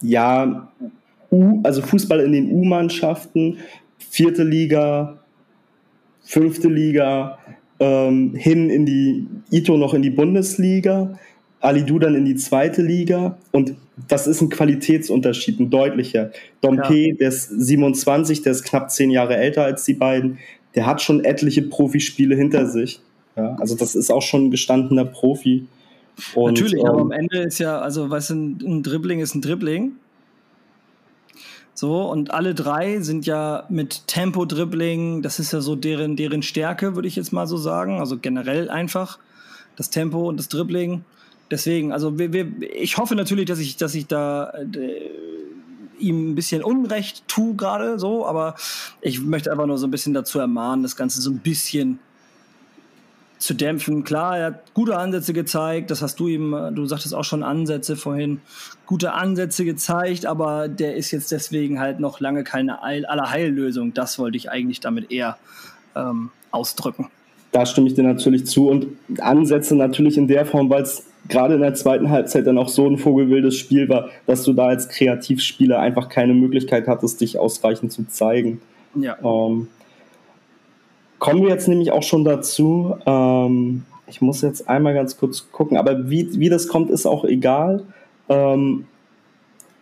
[0.00, 0.72] ja,
[1.30, 3.58] U, also Fußball in den U-Mannschaften,
[3.98, 5.18] vierte Liga,
[6.22, 7.38] fünfte Liga,
[7.80, 11.18] ähm, hin in die Ito noch in die Bundesliga,
[11.60, 13.74] Alidu dann in die zweite Liga und
[14.08, 16.30] das ist ein Qualitätsunterschied, ein deutlicher.
[16.60, 17.14] Dompe, ja.
[17.14, 20.38] der ist 27, der ist knapp zehn Jahre älter als die beiden,
[20.74, 23.00] der hat schon etliche Profispiele hinter sich.
[23.36, 25.66] Ja, also das ist auch schon ein gestandener Profi.
[26.34, 29.42] Und, Natürlich, ähm, aber am Ende ist ja, also weißt du, ein Dribbling ist ein
[29.42, 29.92] Dribbling
[31.76, 36.94] so, und alle drei sind ja mit Tempo-Dribbling, das ist ja so deren, deren Stärke,
[36.94, 38.00] würde ich jetzt mal so sagen.
[38.00, 39.18] Also generell einfach
[39.76, 41.04] das Tempo und das Dribbling.
[41.50, 45.10] Deswegen, also wir, wir, ich hoffe natürlich, dass ich, dass ich da äh,
[45.98, 48.56] ihm ein bisschen Unrecht tue gerade so, aber
[49.00, 51.98] ich möchte einfach nur so ein bisschen dazu ermahnen, das Ganze so ein bisschen
[53.38, 54.04] zu dämpfen.
[54.04, 57.96] Klar, er hat gute Ansätze gezeigt, das hast du ihm, du sagtest auch schon Ansätze
[57.96, 58.40] vorhin,
[58.86, 63.94] gute Ansätze gezeigt, aber der ist jetzt deswegen halt noch lange keine Allerheillösung.
[63.94, 65.36] Das wollte ich eigentlich damit eher
[65.94, 67.08] ähm, ausdrücken.
[67.52, 68.86] Da stimme ich dir natürlich zu und
[69.18, 72.86] Ansätze natürlich in der Form, weil es gerade in der zweiten Halbzeit dann auch so
[72.86, 77.92] ein vogelwildes Spiel war, dass du da als Kreativspieler einfach keine Möglichkeit hattest, dich ausreichend
[77.92, 78.60] zu zeigen.
[78.94, 79.16] Ja.
[79.22, 79.68] Ähm,
[81.18, 82.96] Kommen wir jetzt nämlich auch schon dazu.
[83.06, 87.24] Ähm, ich muss jetzt einmal ganz kurz gucken, aber wie, wie das kommt, ist auch
[87.24, 87.84] egal.
[88.28, 88.86] Ähm,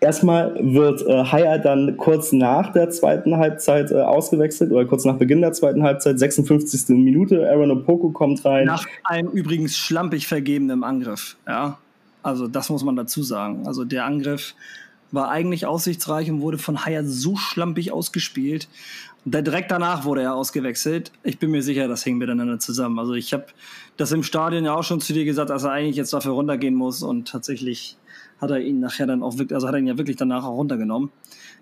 [0.04, 5.16] erstmal wird äh, Haya dann kurz nach der zweiten Halbzeit äh, ausgewechselt oder kurz nach
[5.16, 6.90] Beginn der zweiten Halbzeit, 56.
[6.90, 7.48] Minute.
[7.50, 8.66] Aaron Opoko kommt rein.
[8.66, 11.36] Nach einem übrigens schlampig vergebenen Angriff.
[11.48, 11.78] Ja,
[12.22, 13.66] also das muss man dazu sagen.
[13.66, 14.54] Also der Angriff
[15.10, 18.68] war eigentlich aussichtsreich und wurde von Haya so schlampig ausgespielt.
[19.24, 21.10] Direkt danach wurde er ausgewechselt.
[21.22, 22.98] Ich bin mir sicher, das hing miteinander zusammen.
[22.98, 23.46] Also ich habe
[23.96, 26.74] das im Stadion ja auch schon zu dir gesagt, dass er eigentlich jetzt dafür runtergehen
[26.74, 27.96] muss und tatsächlich
[28.44, 30.56] hat er ihn nachher dann auch wirklich, also hat er ihn ja wirklich danach auch
[30.56, 31.10] runtergenommen.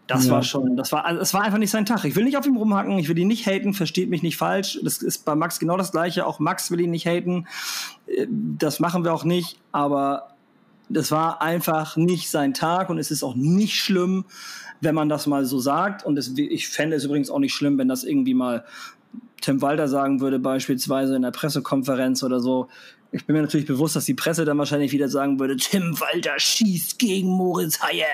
[0.07, 0.33] Das ja.
[0.33, 2.05] war schon, das war, es war einfach nicht sein Tag.
[2.05, 4.81] Ich will nicht auf ihm rumhacken, ich will ihn nicht haten, versteht mich nicht falsch.
[4.83, 6.27] Das ist bei Max genau das Gleiche.
[6.27, 7.47] Auch Max will ihn nicht haten.
[8.07, 10.35] Äh, das machen wir auch nicht, aber
[10.88, 14.25] das war einfach nicht sein Tag und es ist auch nicht schlimm,
[14.81, 16.05] wenn man das mal so sagt.
[16.05, 18.64] Und es, ich fände es übrigens auch nicht schlimm, wenn das irgendwie mal
[19.40, 22.68] Tim Walter sagen würde, beispielsweise in der Pressekonferenz oder so.
[23.12, 26.33] Ich bin mir natürlich bewusst, dass die Presse dann wahrscheinlich wieder sagen würde, Tim Walter
[26.38, 28.05] schießt gegen Moritz Haie.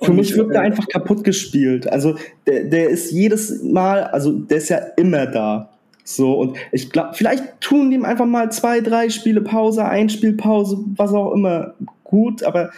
[0.00, 1.90] Für mich wirkt er äh, einfach kaputt gespielt.
[1.90, 5.70] Also der, der ist jedes Mal, also der ist ja immer da.
[6.04, 11.12] So, und ich glaube, vielleicht tun ihm einfach mal zwei, drei Spiele Pause, Einspielpause, was
[11.12, 11.74] auch immer
[12.04, 12.70] gut, aber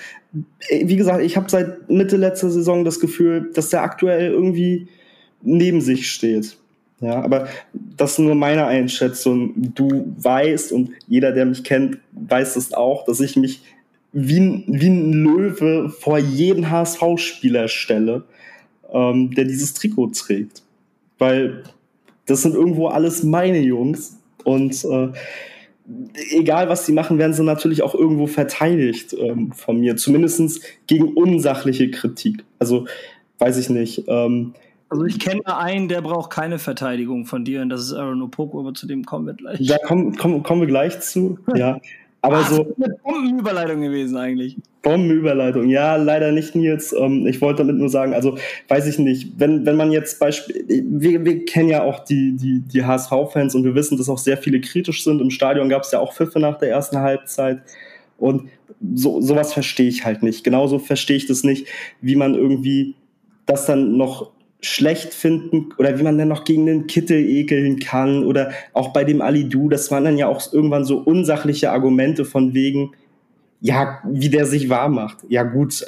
[0.68, 4.88] äh, wie gesagt, ich habe seit Mitte letzter Saison das Gefühl, dass der aktuell irgendwie
[5.42, 6.56] neben sich steht.
[7.00, 9.54] Ja, aber das ist nur meine Einschätzung.
[9.74, 13.62] Du weißt und jeder, der mich kennt, weiß es auch, dass ich mich
[14.12, 18.24] wie ein, wie ein Löwe vor jeden HSV-Spieler stelle,
[18.92, 20.62] ähm, der dieses Trikot trägt.
[21.18, 21.62] Weil
[22.26, 25.08] das sind irgendwo alles meine Jungs und äh,
[26.32, 29.96] egal was sie machen, werden sie natürlich auch irgendwo verteidigt ähm, von mir.
[29.96, 32.44] Zumindest gegen unsachliche Kritik.
[32.58, 32.86] Also,
[33.38, 34.04] weiß ich nicht.
[34.06, 34.54] Ähm,
[34.90, 38.58] also ich kenne einen, der braucht keine Verteidigung von dir und das ist Aaron Opoko,
[38.60, 39.64] aber zu dem kommen wir gleich.
[39.66, 41.80] Da kommen, kommen, kommen wir gleich zu, ja.
[42.22, 42.64] Aber Ach, so.
[42.64, 44.56] Das ist eine Bombenüberleitung gewesen eigentlich.
[44.82, 46.92] Bombenüberleitung, ja, leider nicht, Nils.
[46.92, 48.36] Ähm, ich wollte damit nur sagen, also
[48.68, 52.60] weiß ich nicht, wenn, wenn man jetzt Beispiel, wir, wir kennen ja auch die, die,
[52.60, 55.20] die HSV-Fans und wir wissen, dass auch sehr viele kritisch sind.
[55.20, 57.62] Im Stadion gab es ja auch Pfiffe nach der ersten Halbzeit.
[58.18, 58.50] Und
[58.94, 60.44] so, sowas verstehe ich halt nicht.
[60.44, 61.68] Genauso verstehe ich das nicht,
[62.02, 62.96] wie man irgendwie
[63.46, 68.24] das dann noch schlecht finden oder wie man dann noch gegen den Kittel ekeln kann
[68.24, 72.52] oder auch bei dem Alidu, das waren dann ja auch irgendwann so unsachliche Argumente von
[72.54, 72.92] wegen,
[73.60, 75.18] ja, wie der sich wahr macht.
[75.28, 75.72] Ja gut,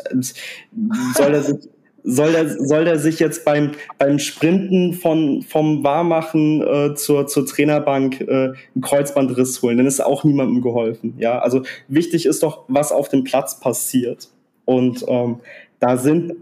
[1.14, 1.56] soll er sich,
[2.04, 7.46] soll der, soll der sich jetzt beim, beim Sprinten von, vom Warmachen äh, zur, zur
[7.46, 9.76] Trainerbank äh, einen Kreuzbandriss holen?
[9.76, 11.14] Dann ist auch niemandem geholfen.
[11.18, 14.28] Ja, also wichtig ist doch, was auf dem Platz passiert.
[14.64, 15.40] Und ähm,
[15.78, 16.35] da sind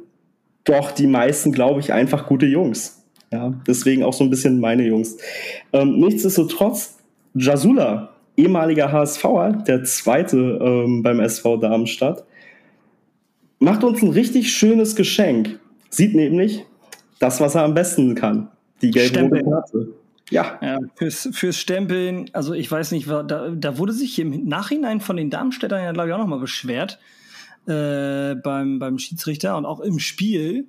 [0.70, 3.02] doch die meisten, glaube ich, einfach gute Jungs.
[3.32, 5.16] Ja, deswegen auch so ein bisschen meine Jungs.
[5.72, 6.98] Ähm, nichtsdestotrotz,
[7.34, 12.24] Jasula, ehemaliger HSVer, der zweite ähm, beim SV Darmstadt,
[13.60, 15.60] macht uns ein richtig schönes Geschenk.
[15.90, 16.64] Sieht nämlich
[17.18, 18.48] das, was er am besten kann.
[18.82, 19.88] Die gelbe Karte.
[20.30, 20.58] Ja.
[20.62, 20.78] ja.
[20.94, 25.28] fürs, fürs Stempeln, also ich weiß nicht, da, da wurde sich im Nachhinein von den
[25.28, 26.98] Darmstädtern ja, glaube ich, auch nochmal beschwert
[27.66, 30.66] äh, beim, beim Schiedsrichter und auch im Spiel.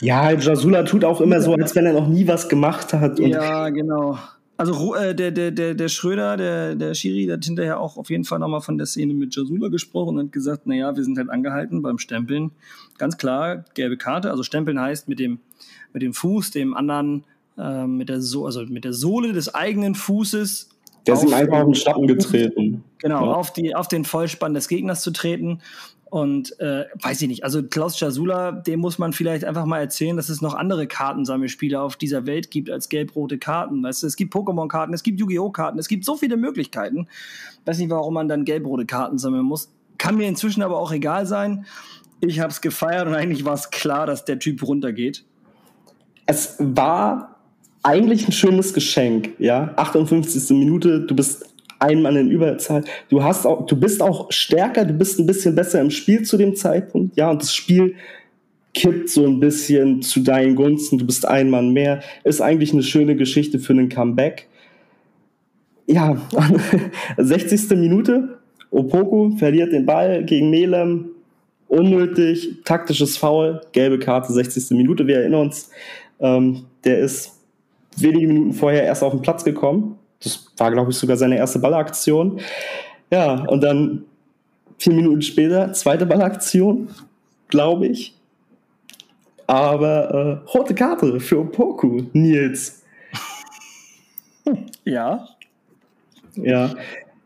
[0.00, 3.18] Ja, Jasula tut auch immer so, als wenn er noch nie was gemacht hat.
[3.20, 4.18] ja, genau.
[4.56, 8.10] Also äh, der, der, der, der Schröder, der, der Schiri, der hat hinterher auch auf
[8.10, 11.18] jeden Fall nochmal von der Szene mit Jasula gesprochen und hat gesagt, naja, wir sind
[11.18, 12.52] halt angehalten beim Stempeln.
[12.98, 14.30] Ganz klar, gelbe Karte.
[14.30, 15.40] Also Stempeln heißt mit dem,
[15.92, 17.24] mit dem Fuß, dem anderen,
[17.58, 20.68] äh, mit der so also mit der Sohle des eigenen Fußes.
[21.06, 22.84] Der ist ihm einfach auf den Schlappen getreten.
[22.98, 23.32] Genau, ja.
[23.32, 25.60] auf, die, auf den Vollspann des Gegners zu treten.
[26.12, 30.14] Und äh, weiß ich nicht, also Klaus Jasula, dem muss man vielleicht einfach mal erzählen,
[30.14, 33.82] dass es noch andere Kartensammelspiele auf dieser Welt gibt als gelb-rote Karten.
[33.82, 35.48] Weißt du, es gibt Pokémon-Karten, es gibt Yu-Gi-Oh!
[35.48, 37.08] Karten, es gibt so viele Möglichkeiten.
[37.64, 39.72] Weiß nicht, warum man dann gelb-rote Karten sammeln muss.
[39.96, 41.64] Kann mir inzwischen aber auch egal sein.
[42.20, 45.24] Ich habe es gefeiert und eigentlich war es klar, dass der Typ runtergeht.
[46.26, 47.40] Es war
[47.82, 49.72] eigentlich ein schönes Geschenk, ja.
[49.76, 50.50] 58.
[50.58, 51.51] Minute, du bist
[51.82, 52.84] ein Mann in Überzahl.
[53.08, 56.36] Du hast auch, du bist auch stärker, du bist ein bisschen besser im Spiel zu
[56.36, 57.96] dem Zeitpunkt, ja, und das Spiel
[58.74, 60.98] kippt so ein bisschen zu deinen Gunsten.
[60.98, 62.00] Du bist ein Mann mehr.
[62.24, 64.48] Ist eigentlich eine schöne Geschichte für einen Comeback.
[65.86, 66.16] Ja,
[67.18, 67.76] 60.
[67.76, 68.38] Minute.
[68.70, 71.10] Opoku verliert den Ball gegen Melem.
[71.68, 74.76] Unnötig, taktisches Foul, gelbe Karte, 60.
[74.76, 75.06] Minute.
[75.06, 75.70] Wir erinnern uns,
[76.20, 77.38] ähm, der ist
[77.96, 79.98] wenige Minuten vorher erst auf den Platz gekommen.
[80.22, 82.40] Das war, glaube ich, sogar seine erste Ballaktion.
[83.10, 84.04] Ja, und dann
[84.78, 86.88] vier Minuten später, zweite Ballaktion,
[87.48, 88.14] glaube ich.
[89.46, 92.82] Aber äh, rote Karte für Poku, Nils.
[94.84, 95.28] Ja.
[96.34, 96.74] Ja.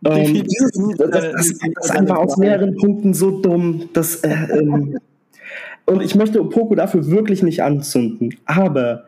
[0.04, 3.88] Ähm, das, das, das, ist einfach aus mehreren Punkten so dumm.
[3.94, 4.98] Dass, äh, ähm,
[5.87, 8.37] und ich möchte Opoku dafür wirklich nicht anzünden.
[8.44, 9.04] Aber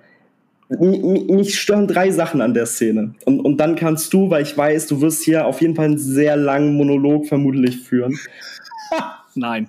[0.68, 3.14] mich stören drei Sachen an der Szene.
[3.24, 5.98] Und, und dann kannst du, weil ich weiß, du wirst hier auf jeden Fall einen
[5.98, 8.18] sehr langen Monolog vermutlich führen.
[9.34, 9.68] Nein.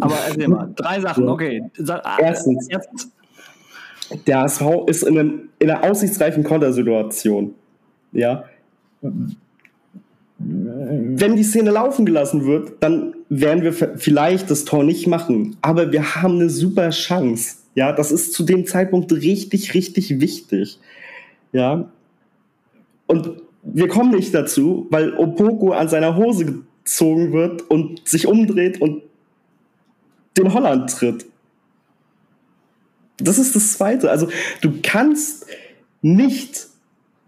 [0.00, 1.62] Aber erzähl mal, drei Sachen, okay.
[2.18, 3.10] Erstens, Erstens.
[4.26, 7.54] der HSV ist in, einem, in einer aussichtsreichen Kontersituation.
[8.12, 8.44] Ja.
[10.38, 15.56] Wenn die Szene laufen gelassen wird, dann werden wir vielleicht das Tor nicht machen.
[15.62, 17.61] Aber wir haben eine super Chance.
[17.74, 20.78] Ja, das ist zu dem Zeitpunkt richtig, richtig wichtig.
[21.52, 21.90] Ja.
[23.06, 28.80] Und wir kommen nicht dazu, weil Opoko an seiner Hose gezogen wird und sich umdreht
[28.80, 29.02] und
[30.36, 31.26] den Holland tritt.
[33.18, 34.10] Das ist das Zweite.
[34.10, 34.28] Also
[34.60, 35.46] du kannst
[36.00, 36.66] nicht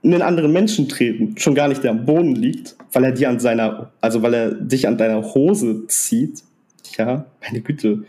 [0.03, 3.31] in einen anderen Menschen treten, schon gar nicht der am Boden liegt, weil er dir
[3.31, 6.43] an seiner, also weil er dich an deiner Hose zieht.
[6.99, 8.05] Ja, meine Güte.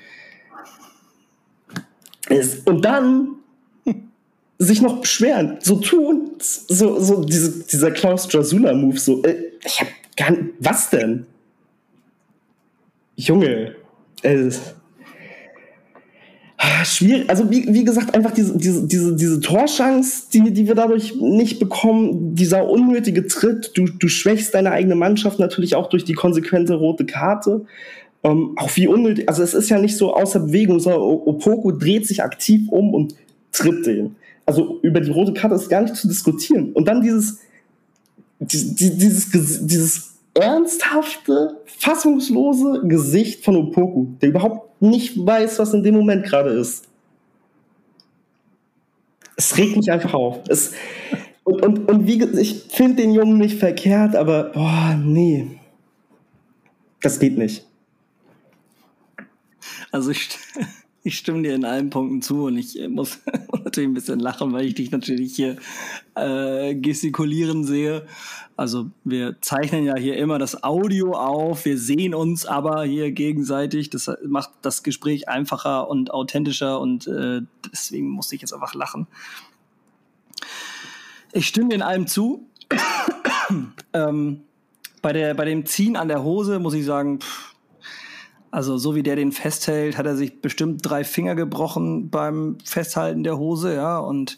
[2.66, 3.36] Und dann
[4.58, 9.36] sich noch beschweren, so tun, so, so diese, dieser Klaus Jasula-Move, so, äh,
[9.66, 11.26] ich hab gar nicht, was denn?
[13.18, 13.76] Junge,
[14.22, 14.50] äh,
[16.86, 21.16] schwierig, also wie, wie gesagt, einfach diese, diese, diese, diese Torschance, die, die wir dadurch
[21.16, 26.14] nicht bekommen, dieser unnötige Tritt, du, du schwächst deine eigene Mannschaft natürlich auch durch die
[26.14, 27.66] konsequente rote Karte.
[28.26, 32.08] Ähm, auch wie unnötig, also es ist ja nicht so außer Bewegung, sondern Opoku dreht
[32.08, 33.14] sich aktiv um und
[33.52, 34.16] tritt den.
[34.48, 36.74] Also über die rote Karte ist gar nicht zu diskutieren.
[36.74, 37.38] Und dann dieses,
[38.40, 45.94] dieses, dieses, dieses ernsthafte, fassungslose Gesicht von Opoku, der überhaupt nicht weiß, was in dem
[45.94, 46.86] Moment gerade ist.
[49.36, 50.40] Es regt mich einfach auf.
[50.50, 50.72] Es,
[51.44, 55.60] und, und, und wie ich finde den Jungen nicht verkehrt, aber boah, nee.
[57.04, 57.64] Das geht nicht.
[59.96, 60.38] Also ich,
[61.04, 63.20] ich stimme dir in allen Punkten zu und ich muss
[63.64, 65.56] natürlich ein bisschen lachen, weil ich dich natürlich hier
[66.16, 68.06] äh, gestikulieren sehe.
[68.58, 73.90] Also wir zeichnen ja hier immer das Audio auf, wir sehen uns aber hier gegenseitig.
[73.90, 77.42] Das macht das Gespräch einfacher und authentischer und äh,
[77.72, 79.08] deswegen musste ich jetzt einfach lachen.
[81.32, 82.50] Ich stimme dir in allem zu.
[83.94, 84.42] ähm,
[85.02, 87.55] bei, der, bei dem Ziehen an der Hose muss ich sagen, pff,
[88.56, 93.22] Also so wie der den festhält, hat er sich bestimmt drei Finger gebrochen beim Festhalten
[93.26, 93.98] der Hose, ja.
[93.98, 94.38] Und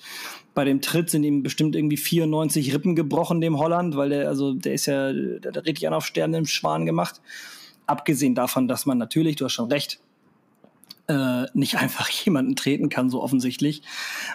[0.55, 4.55] bei dem Tritt sind ihm bestimmt irgendwie 94 Rippen gebrochen, dem Holland, weil der, also
[4.55, 7.22] der ist ja, der hat richtig an auf Sternen im Schwan gemacht.
[7.86, 9.99] Abgesehen davon, dass man natürlich, du hast schon recht,
[11.07, 13.84] äh, nicht einfach jemanden treten kann, so offensichtlich.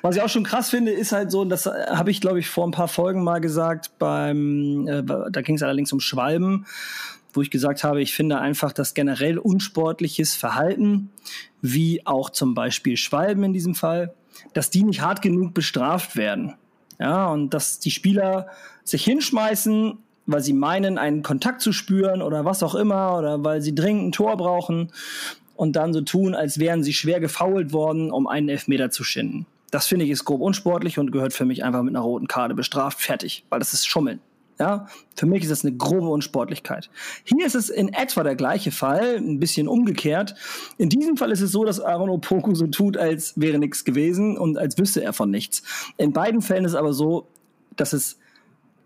[0.02, 2.48] Was ich auch schon krass finde, ist halt so, und das habe ich, glaube ich,
[2.48, 6.66] vor ein paar Folgen mal gesagt, beim, äh, da ging es allerdings um Schwalben,
[7.32, 11.10] wo ich gesagt habe, ich finde einfach, dass generell unsportliches Verhalten,
[11.60, 14.14] wie auch zum Beispiel Schwalben in diesem Fall,
[14.52, 16.54] dass die nicht hart genug bestraft werden.
[16.98, 18.48] Ja, und dass die Spieler
[18.84, 23.60] sich hinschmeißen, weil sie meinen, einen Kontakt zu spüren oder was auch immer, oder weil
[23.60, 24.92] sie dringend ein Tor brauchen
[25.56, 29.46] und dann so tun, als wären sie schwer gefault worden, um einen Elfmeter zu schinden.
[29.70, 32.54] Das finde ich ist grob unsportlich und gehört für mich einfach mit einer roten Karte
[32.54, 34.20] bestraft, fertig, weil das ist Schummeln.
[34.62, 34.86] Ja,
[35.16, 36.88] für mich ist das eine grobe Unsportlichkeit.
[37.24, 40.36] Hier ist es in etwa der gleiche Fall, ein bisschen umgekehrt.
[40.78, 44.38] In diesem Fall ist es so, dass Aaron Opoku so tut, als wäre nichts gewesen
[44.38, 45.64] und als wüsste er von nichts.
[45.96, 47.26] In beiden Fällen ist es aber so,
[47.74, 48.20] dass es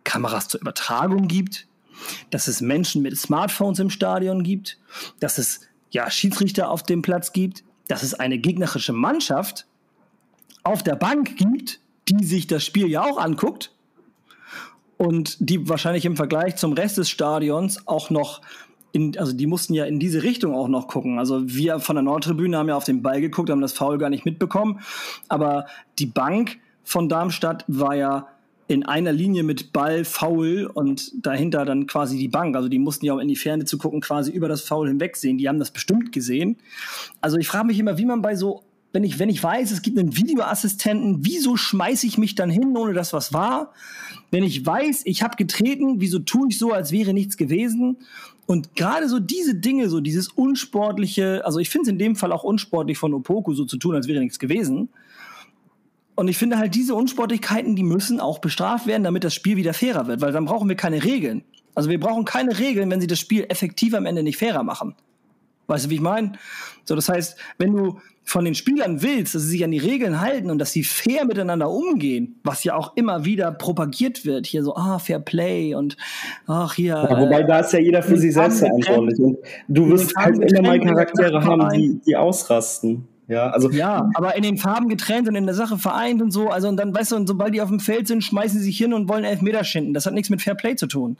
[0.02, 1.68] Kameras zur Übertragung gibt,
[2.30, 4.78] dass es Menschen mit Smartphones im Stadion gibt,
[5.20, 5.60] dass es
[5.90, 9.66] ja, Schiedsrichter auf dem Platz gibt, dass es eine gegnerische Mannschaft
[10.62, 13.75] auf der Bank gibt, die sich das Spiel ja auch anguckt
[14.98, 18.40] und die wahrscheinlich im Vergleich zum Rest des Stadions auch noch
[18.92, 21.18] in, also die mussten ja in diese Richtung auch noch gucken.
[21.18, 24.08] Also wir von der Nordtribüne haben ja auf den Ball geguckt, haben das Foul gar
[24.08, 24.80] nicht mitbekommen,
[25.28, 25.66] aber
[25.98, 28.28] die Bank von Darmstadt war ja
[28.68, 32.56] in einer Linie mit Ball, Foul und dahinter dann quasi die Bank.
[32.56, 35.38] Also die mussten ja auch in die Ferne zu gucken, quasi über das Foul hinwegsehen.
[35.38, 36.56] Die haben das bestimmt gesehen.
[37.20, 38.64] Also ich frage mich immer, wie man bei so,
[38.96, 42.74] wenn ich, wenn ich weiß, es gibt einen Videoassistenten, wieso schmeiße ich mich dann hin,
[42.78, 43.74] ohne dass was war?
[44.30, 47.98] Wenn ich weiß, ich habe getreten, wieso tue ich so, als wäre nichts gewesen?
[48.46, 52.32] Und gerade so diese Dinge, so dieses unsportliche, also ich finde es in dem Fall
[52.32, 54.88] auch unsportlich von Opoku, so zu tun, als wäre nichts gewesen.
[56.14, 59.74] Und ich finde halt, diese Unsportlichkeiten, die müssen auch bestraft werden, damit das Spiel wieder
[59.74, 61.44] fairer wird, weil dann brauchen wir keine Regeln.
[61.74, 64.94] Also wir brauchen keine Regeln, wenn sie das Spiel effektiv am Ende nicht fairer machen.
[65.66, 66.32] Weißt du, wie ich meine?
[66.86, 70.20] So, das heißt, wenn du von den Spielern willst, dass sie sich an die Regeln
[70.20, 74.64] halten und dass sie fair miteinander umgehen, was ja auch immer wieder propagiert wird, hier
[74.64, 75.96] so, ah, Fair Play und
[76.48, 76.94] ach hier.
[77.08, 79.18] Ja, wobei da ist ja jeder für sich selbst verantwortlich.
[79.20, 83.06] Und du wirst halt immer mal Charaktere haben, die, die ausrasten.
[83.28, 83.70] Ja, also.
[83.70, 86.48] Ja, aber in den Farben getrennt und in der Sache vereint und so.
[86.48, 88.78] Also, und dann, weißt du, und sobald die auf dem Feld sind, schmeißen sie sich
[88.78, 89.94] hin und wollen Elfmeter schinden.
[89.94, 91.16] Das hat nichts mit Fair Play zu tun.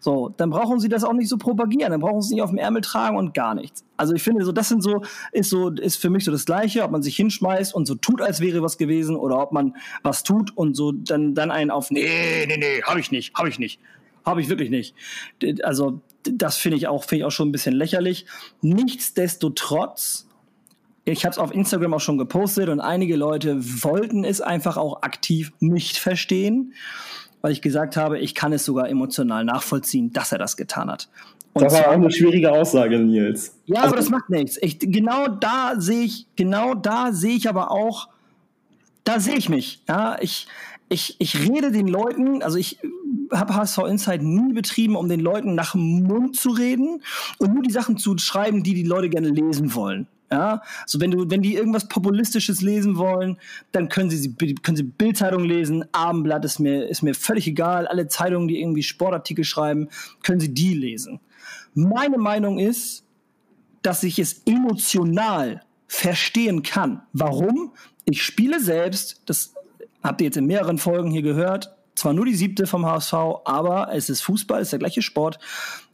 [0.00, 1.90] So, dann brauchen sie das auch nicht so propagieren.
[1.90, 3.84] Dann brauchen sie es nicht auf dem Ärmel tragen und gar nichts.
[3.98, 5.02] Also, ich finde, so, das sind so,
[5.32, 8.22] ist so, ist für mich so das Gleiche, ob man sich hinschmeißt und so tut,
[8.22, 11.90] als wäre was gewesen oder ob man was tut und so dann, dann einen auf,
[11.90, 13.80] nee, nee, nee, hab ich nicht, hab ich nicht.
[14.24, 14.94] Habe ich wirklich nicht.
[15.62, 18.26] Also, das finde ich auch, finde ich auch schon ein bisschen lächerlich.
[18.62, 20.26] Nichtsdestotrotz,
[21.10, 25.02] ich habe es auf Instagram auch schon gepostet und einige Leute wollten es einfach auch
[25.02, 26.74] aktiv nicht verstehen,
[27.40, 31.08] weil ich gesagt habe, ich kann es sogar emotional nachvollziehen, dass er das getan hat.
[31.52, 33.56] Und das war auch eine schwierige Aussage, Nils.
[33.66, 34.58] Ja, also, aber das macht nichts.
[34.62, 38.08] Ich, genau da sehe ich, genau da sehe ich aber auch,
[39.02, 39.82] da sehe ich mich.
[39.88, 40.46] Ja, ich,
[40.88, 42.78] ich, ich rede den Leuten, also ich
[43.32, 47.02] habe HSV Insight nie betrieben, um den Leuten nach dem Mund zu reden
[47.38, 50.06] und nur die Sachen zu schreiben, die die Leute gerne lesen wollen.
[50.32, 53.36] Ja, so wenn du, wenn die irgendwas Populistisches lesen wollen,
[53.72, 57.88] dann können sie, können sie Bildzeitung lesen, Abendblatt ist mir, ist mir völlig egal.
[57.88, 59.88] Alle Zeitungen, die irgendwie Sportartikel schreiben,
[60.22, 61.18] können sie die lesen.
[61.74, 63.04] Meine Meinung ist,
[63.82, 67.02] dass ich es emotional verstehen kann.
[67.12, 67.72] Warum?
[68.04, 69.54] Ich spiele selbst, das
[70.02, 73.14] habt ihr jetzt in mehreren Folgen hier gehört, zwar nur die siebte vom HSV,
[73.44, 75.40] aber es ist Fußball, es ist der gleiche Sport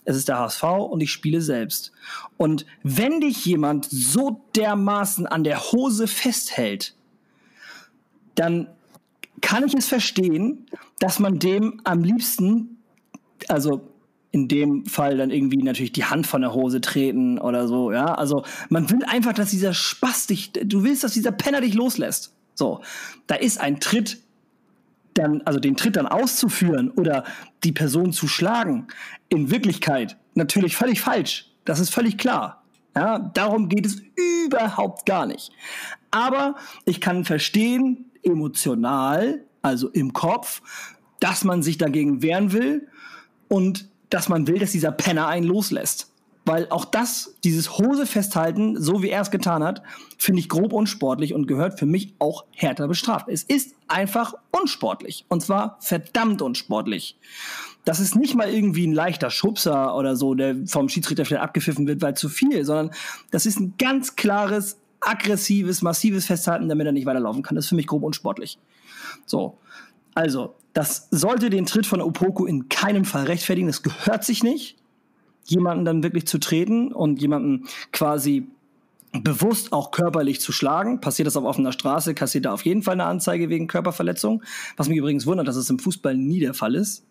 [0.06, 1.92] es ist der HSV und ich spiele selbst.
[2.36, 6.94] Und wenn dich jemand so dermaßen an der Hose festhält,
[8.36, 8.68] dann
[9.42, 10.66] kann ich es verstehen,
[11.00, 12.78] dass man dem am liebsten,
[13.48, 13.92] also
[14.30, 18.14] in dem Fall dann irgendwie natürlich die Hand von der Hose treten oder so, ja.
[18.14, 22.32] Also man will einfach, dass dieser Spaß dich, du willst, dass dieser Penner dich loslässt.
[22.54, 22.80] So,
[23.26, 24.22] da ist ein Tritt
[25.18, 27.24] dann, also den Tritt dann auszuführen oder
[27.64, 28.88] die Person zu schlagen,
[29.28, 31.50] in Wirklichkeit natürlich völlig falsch.
[31.64, 32.62] Das ist völlig klar.
[32.94, 34.02] Ja, darum geht es
[34.44, 35.50] überhaupt gar nicht.
[36.10, 36.56] Aber
[36.86, 40.62] ich kann verstehen, emotional, also im Kopf,
[41.20, 42.88] dass man sich dagegen wehren will
[43.48, 46.12] und dass man will, dass dieser Penner einen loslässt.
[46.46, 49.82] Weil auch das, dieses Hose festhalten, so wie er es getan hat,
[50.16, 53.26] finde ich grob unsportlich und gehört für mich auch härter bestraft.
[53.28, 55.24] Es ist einfach unsportlich.
[55.28, 57.18] Und zwar verdammt unsportlich.
[57.84, 61.88] Das ist nicht mal irgendwie ein leichter Schubser oder so, der vom Schiedsrichter vielleicht abgepfiffen
[61.88, 62.92] wird, weil zu viel, sondern
[63.32, 67.56] das ist ein ganz klares, aggressives, massives Festhalten, damit er nicht weiterlaufen kann.
[67.56, 68.58] Das ist für mich grob unsportlich.
[69.24, 69.58] So.
[70.14, 73.66] Also, das sollte den Tritt von Opoku in keinem Fall rechtfertigen.
[73.66, 74.76] Das gehört sich nicht
[75.46, 78.46] jemanden dann wirklich zu treten und jemanden quasi
[79.12, 81.00] bewusst auch körperlich zu schlagen.
[81.00, 84.42] Passiert das auf offener Straße, kassiert er auf jeden Fall eine Anzeige wegen Körperverletzung.
[84.76, 87.04] Was mich übrigens wundert, dass es im Fußball nie der Fall ist.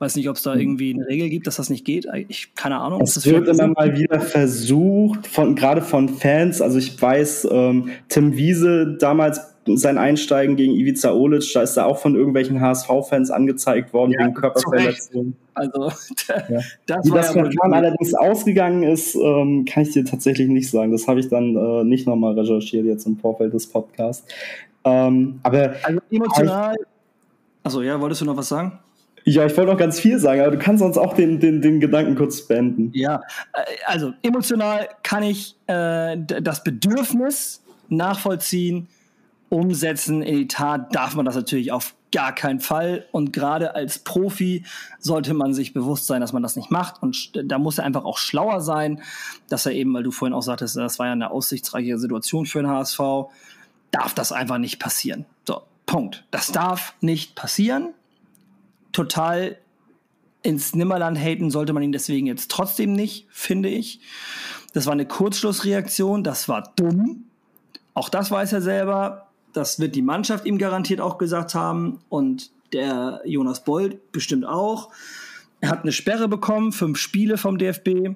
[0.00, 0.60] Weiß nicht, ob es da hm.
[0.60, 2.06] irgendwie eine Regel gibt, dass das nicht geht.
[2.28, 3.00] Ich keine Ahnung.
[3.02, 6.60] Es wird immer mal wieder versucht, von, gerade von Fans.
[6.62, 9.40] Also ich weiß, ähm, Tim Wiese damals
[9.76, 14.20] sein Einsteigen gegen Ivica Olic, da ist er auch von irgendwelchen HSV-Fans angezeigt worden ja,
[14.20, 15.34] wegen Körperverletzung.
[15.54, 15.84] Also
[16.28, 16.60] ja.
[16.86, 20.92] das Wie das Verfahren allerdings ausgegangen ist, ähm, kann ich dir tatsächlich nicht sagen.
[20.92, 24.26] Das habe ich dann äh, nicht nochmal recherchiert jetzt im Vorfeld des Podcasts.
[24.84, 26.76] Ähm, aber also emotional.
[27.62, 28.78] Also ja, wolltest du noch was sagen?
[29.24, 31.80] Ja, ich wollte noch ganz viel sagen, aber du kannst uns auch den, den, den
[31.80, 32.90] Gedanken kurz beenden.
[32.94, 33.20] Ja,
[33.52, 38.88] äh, also emotional kann ich äh, das Bedürfnis nachvollziehen,
[39.48, 43.06] umsetzen in die Tat darf man das natürlich auf gar keinen Fall.
[43.12, 44.64] Und gerade als Profi
[44.98, 47.02] sollte man sich bewusst sein, dass man das nicht macht.
[47.02, 49.02] Und da muss er einfach auch schlauer sein,
[49.48, 52.62] dass er eben, weil du vorhin auch sagtest, das war ja eine aussichtsreiche Situation für
[52.62, 53.00] den HSV,
[53.90, 55.26] darf das einfach nicht passieren.
[55.46, 56.24] So, Punkt.
[56.30, 57.94] Das darf nicht passieren.
[58.92, 59.56] Total
[60.42, 64.00] ins Nimmerland haten sollte man ihn deswegen jetzt trotzdem nicht, finde ich.
[64.72, 67.24] Das war eine Kurzschlussreaktion, das war dumm.
[67.94, 72.50] Auch das weiß er selber das wird die Mannschaft ihm garantiert auch gesagt haben und
[72.72, 74.90] der Jonas Bold bestimmt auch.
[75.60, 78.10] Er hat eine Sperre bekommen, fünf Spiele vom DFB.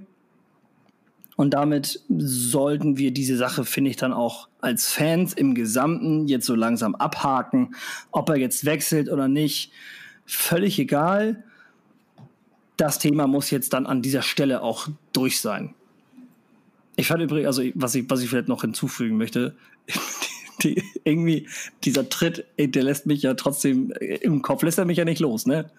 [1.37, 6.47] Und damit sollten wir diese Sache, finde ich, dann auch als Fans im Gesamten jetzt
[6.47, 7.75] so langsam abhaken.
[8.11, 9.73] Ob er jetzt wechselt oder nicht,
[10.27, 11.43] völlig egal.
[12.77, 15.75] Das Thema muss jetzt dann an dieser Stelle auch durch sein.
[16.97, 19.57] Ich fand übrigens, also was ich, was ich vielleicht noch hinzufügen möchte,
[20.65, 21.49] die, irgendwie
[21.85, 25.47] dieser Tritt, der lässt mich ja trotzdem im Kopf lässt er mich ja nicht los,
[25.47, 25.71] ne?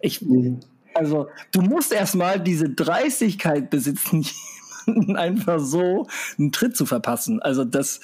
[0.00, 0.60] Ich, mhm.
[0.94, 4.26] also du musst erstmal diese Dreistigkeit besitzen,
[5.14, 6.06] einfach so
[6.38, 7.40] einen Tritt zu verpassen.
[7.40, 8.00] Also das.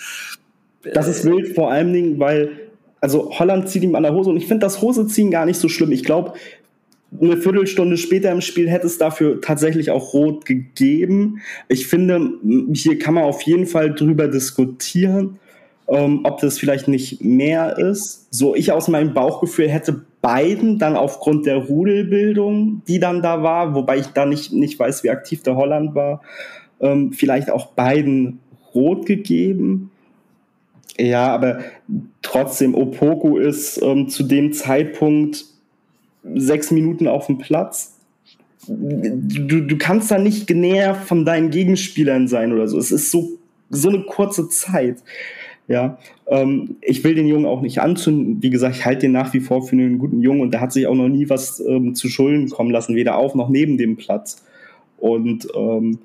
[0.94, 2.70] Das ist äh, wild, vor allen Dingen, weil
[3.00, 5.68] also Holland zieht ihm an der Hose und ich finde das Hoseziehen gar nicht so
[5.68, 5.92] schlimm.
[5.92, 6.34] Ich glaube,
[7.20, 11.40] eine Viertelstunde später im Spiel hätte es dafür tatsächlich auch rot gegeben.
[11.68, 12.34] Ich finde,
[12.72, 15.38] hier kann man auf jeden Fall drüber diskutieren
[15.90, 18.32] ähm, ob das vielleicht nicht mehr ist.
[18.32, 23.74] So ich aus meinem Bauchgefühl hätte beiden dann aufgrund der Rudelbildung, die dann da war,
[23.74, 26.22] wobei ich da nicht, nicht weiß, wie aktiv der Holland war,
[26.80, 28.38] ähm, vielleicht auch beiden
[28.72, 29.90] rot gegeben.
[30.96, 31.60] Ja, aber
[32.22, 35.44] trotzdem, Opoku ist ähm, zu dem Zeitpunkt
[36.34, 37.96] sechs Minuten auf dem Platz.
[38.68, 42.78] Du, du kannst da nicht näher von deinen Gegenspielern sein oder so.
[42.78, 43.30] Es ist so,
[43.70, 44.98] so eine kurze Zeit.
[45.70, 48.42] Ja, ähm, ich will den Jungen auch nicht anzünden.
[48.42, 50.72] Wie gesagt, ich halte den nach wie vor für einen guten Jungen und der hat
[50.72, 53.96] sich auch noch nie was ähm, zu Schulden kommen lassen, weder auf noch neben dem
[53.96, 54.44] Platz.
[54.98, 56.00] Und ähm,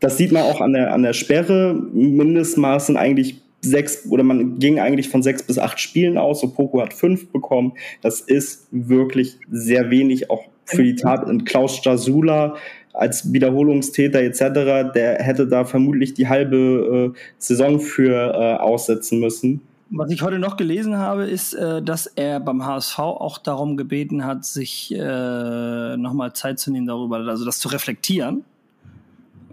[0.00, 1.74] das sieht man auch an der, an der Sperre.
[1.92, 6.42] Mindestmaß sind eigentlich sechs oder man ging eigentlich von sechs bis acht Spielen aus.
[6.42, 7.74] Und Poco hat fünf bekommen.
[8.00, 11.26] Das ist wirklich sehr wenig, auch für die Tat.
[11.26, 12.56] Und Klaus Jasula
[12.92, 19.60] als Wiederholungstäter etc., der hätte da vermutlich die halbe äh, Saison für äh, aussetzen müssen.
[19.92, 24.24] Was ich heute noch gelesen habe, ist, äh, dass er beim HSV auch darum gebeten
[24.24, 28.44] hat, sich äh, nochmal Zeit zu nehmen darüber, also das zu reflektieren.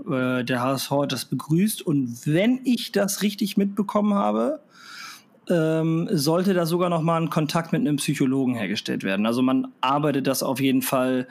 [0.07, 4.59] Äh, der HSV hat das begrüßt und wenn ich das richtig mitbekommen habe,
[5.49, 9.25] ähm, sollte da sogar noch mal ein Kontakt mit einem Psychologen hergestellt werden.
[9.25, 11.27] Also man arbeitet das auf jeden Fall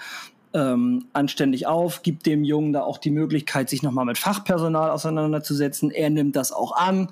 [0.57, 5.91] ähm, anständig auf, gibt dem Jungen da auch die Möglichkeit, sich nochmal mit Fachpersonal auseinanderzusetzen.
[5.91, 7.09] Er nimmt das auch an.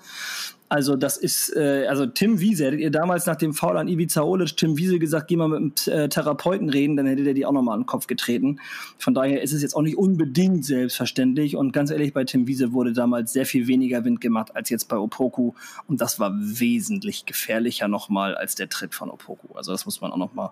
[0.74, 4.22] Also das ist, äh, also Tim Wiese, hättet ihr damals nach dem Foul an Ivica
[4.22, 7.46] Olic Tim Wiese gesagt, geh mal mit einem äh, Therapeuten reden, dann hätte der die
[7.46, 8.58] auch nochmal an den Kopf getreten.
[8.98, 12.72] Von daher ist es jetzt auch nicht unbedingt selbstverständlich und ganz ehrlich, bei Tim Wiese
[12.72, 15.52] wurde damals sehr viel weniger Wind gemacht als jetzt bei Opoku
[15.86, 19.54] und das war wesentlich gefährlicher nochmal als der Tritt von Opoku.
[19.54, 20.50] Also das muss man auch nochmal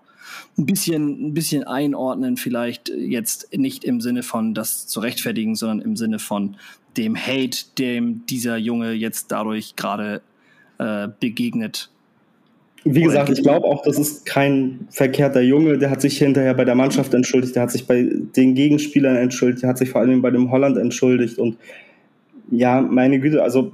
[0.57, 5.81] ein bisschen, ein bisschen einordnen, vielleicht jetzt nicht im Sinne von das zu rechtfertigen, sondern
[5.81, 6.55] im Sinne von
[6.97, 10.21] dem Hate, dem dieser Junge jetzt dadurch gerade
[10.79, 11.89] äh, begegnet.
[12.85, 15.77] Wie gesagt, ich glaube auch, das ist kein verkehrter Junge.
[15.77, 19.63] Der hat sich hinterher bei der Mannschaft entschuldigt, der hat sich bei den Gegenspielern entschuldigt,
[19.63, 21.37] der hat sich vor allem bei dem Holland entschuldigt.
[21.37, 21.57] Und
[22.51, 23.71] ja, meine Güte, also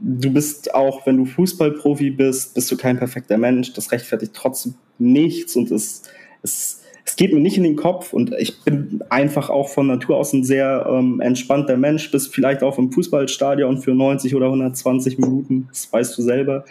[0.00, 3.74] du bist auch, wenn du Fußballprofi bist, bist du kein perfekter Mensch.
[3.74, 6.02] Das rechtfertigt trotzdem nichts und es,
[6.42, 8.12] es, es geht mir nicht in den Kopf.
[8.12, 12.62] Und ich bin einfach auch von Natur aus ein sehr ähm, entspannter Mensch, bis vielleicht
[12.62, 15.68] auch im Fußballstadion für 90 oder 120 Minuten.
[15.70, 16.64] Das weißt du selber.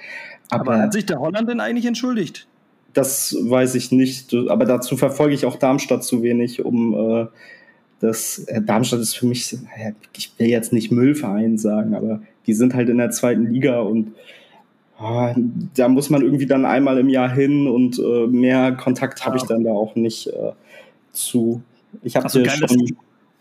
[0.49, 2.47] Aber, Aber hat sich der Holland denn eigentlich entschuldigt?
[2.93, 4.33] Das weiß ich nicht.
[4.49, 7.27] Aber dazu verfolge ich auch Darmstadt zu wenig, um äh,
[8.01, 8.39] das.
[8.39, 9.57] Äh, Darmstadt ist für mich,
[10.17, 14.13] ich will jetzt nicht Müllverein sagen, aber die sind halt in der zweiten Liga und
[14.97, 19.43] da muss man irgendwie dann einmal im Jahr hin und äh, mehr Kontakt habe ich
[19.43, 20.53] dann da auch nicht äh,
[21.11, 21.61] zu.
[22.01, 22.43] Ich habe schon.
[22.43, 22.59] Geil,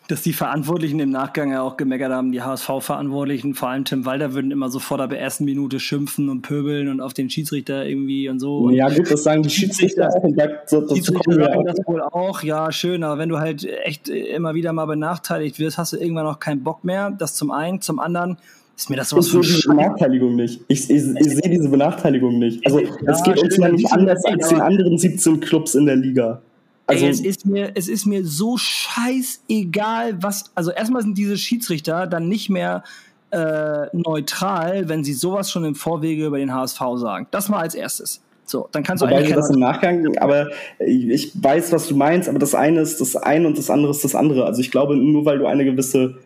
[0.09, 4.35] dass die Verantwortlichen im Nachgang ja auch gemeckert haben, die HSV-Verantwortlichen, vor allem Tim Walter,
[4.35, 8.29] würden immer sofort ab der ersten Minute schimpfen und pöbeln und auf den Schiedsrichter irgendwie
[8.29, 8.69] und so.
[8.69, 10.23] Ja, gut, das sagen die Schiedsrichter auch.
[10.23, 14.11] Und da, so, Schiedsrichter sagen das wohl auch, ja, schön, aber wenn du halt echt
[14.11, 17.11] immer wieder mal benachteiligt wirst, hast du irgendwann auch keinen Bock mehr.
[17.11, 17.81] Das zum einen.
[17.81, 18.37] Zum anderen
[18.77, 20.61] ist mir das sowas von diese Benachteiligung nicht.
[20.69, 22.65] Ich, ich, ich sehe diese Benachteiligung nicht.
[22.67, 25.97] Also, ja, es geht uns ja nicht anders als den anderen 17 Clubs in der
[25.97, 26.43] Liga.
[26.87, 30.51] Also, Ey, es ist mir, es ist mir so scheißegal, was.
[30.55, 32.83] Also erstmal sind diese Schiedsrichter dann nicht mehr
[33.31, 37.27] äh, neutral, wenn sie sowas schon im Vorwege über den HSV sagen.
[37.31, 38.21] Das mal als erstes.
[38.47, 42.39] So, dann kannst du Wobei das im Nachgang, aber ich weiß, was du meinst, aber
[42.39, 44.45] das eine ist das eine und das andere ist das andere.
[44.45, 46.17] Also ich glaube, nur weil du eine gewisse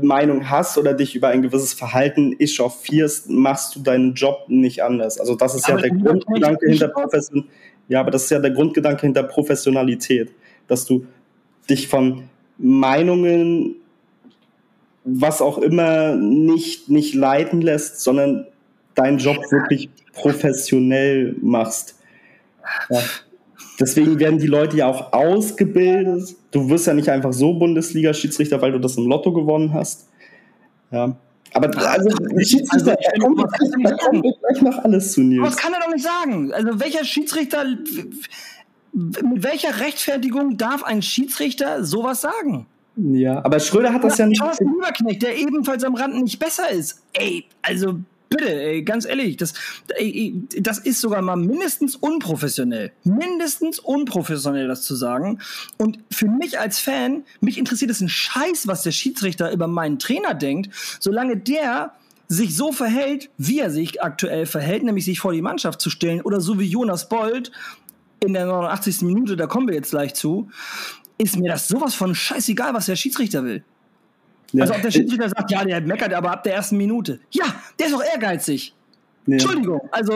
[0.00, 5.20] Meinung hast oder dich über ein gewisses Verhalten echauffierst, machst du deinen Job nicht anders.
[5.20, 7.48] Also das ist aber ja der Grundgedanke hinter Profession.
[7.88, 10.32] Ja, aber das ist ja der Grundgedanke hinter Professionalität,
[10.66, 11.06] dass du
[11.70, 12.24] dich von
[12.58, 13.76] Meinungen,
[15.04, 18.46] was auch immer, nicht, nicht leiten lässt, sondern
[18.94, 21.98] deinen Job wirklich professionell machst.
[22.90, 23.00] Ja.
[23.80, 26.34] Deswegen werden die Leute ja auch ausgebildet.
[26.50, 30.08] Du wirst ja nicht einfach so Bundesliga-Schiedsrichter, weil du das im Lotto gewonnen hast.
[30.90, 31.16] Ja.
[31.54, 32.10] Aber also,
[32.40, 33.40] Schiedsrichter, also, kommt,
[33.84, 35.42] da kommt gleich noch alles zu Nils.
[35.42, 36.52] Was kann er doch nicht sagen?
[36.52, 37.64] Also welcher Schiedsrichter,
[38.92, 42.66] mit welcher Rechtfertigung darf ein Schiedsrichter sowas sagen?
[42.96, 44.40] Ja, aber Schröder hat das ja, ja nicht.
[44.40, 47.00] Thorsten Lieberknecht, der ebenfalls am Rand nicht besser ist.
[47.12, 49.54] Ey, also bitte, ey, ganz ehrlich, das,
[49.96, 52.92] ey, das ist sogar mal mindestens unprofessionell.
[53.04, 55.40] Mindestens unprofessionell, das zu sagen.
[55.76, 59.98] Und für mich als Fan, mich interessiert es ein Scheiß, was der Schiedsrichter über meinen
[59.98, 60.70] Trainer denkt,
[61.00, 61.92] solange der
[62.28, 66.20] sich so verhält, wie er sich aktuell verhält, nämlich sich vor die Mannschaft zu stellen
[66.20, 67.50] oder so wie Jonas Bold
[68.20, 69.02] in der 89.
[69.02, 70.50] Minute, da kommen wir jetzt gleich zu,
[71.16, 73.64] ist mir das sowas von scheißegal, was der Schiedsrichter will.
[74.52, 74.62] Ja.
[74.62, 77.20] Also ob der Schiedsrichter sagt, ja, der meckert aber ab der ersten Minute.
[77.30, 77.44] Ja,
[77.78, 78.74] der ist doch ehrgeizig.
[79.26, 79.34] Ja.
[79.34, 80.12] Entschuldigung, also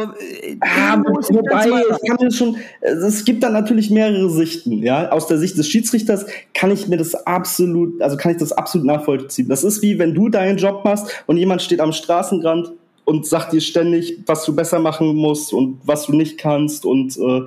[0.60, 5.10] ah, wobei ich kann mir schon, es gibt dann natürlich mehrere Sichten, ja.
[5.10, 6.24] Aus der Sicht des Schiedsrichters
[6.54, 9.50] kann ich mir das absolut, also kann ich das absolut nachvollziehen.
[9.50, 12.72] Das ist wie wenn du deinen Job machst und jemand steht am Straßenrand
[13.04, 17.16] und sagt dir ständig, was du besser machen musst und was du nicht kannst und
[17.16, 17.42] äh,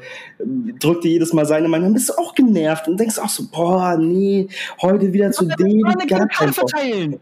[0.80, 3.44] drückt dir jedes Mal seine Meinung, dann bist du auch genervt und denkst auch so,
[3.52, 4.48] boah, nee,
[4.82, 5.82] heute wieder zu dem.
[6.08, 7.20] Gar kein verteilen.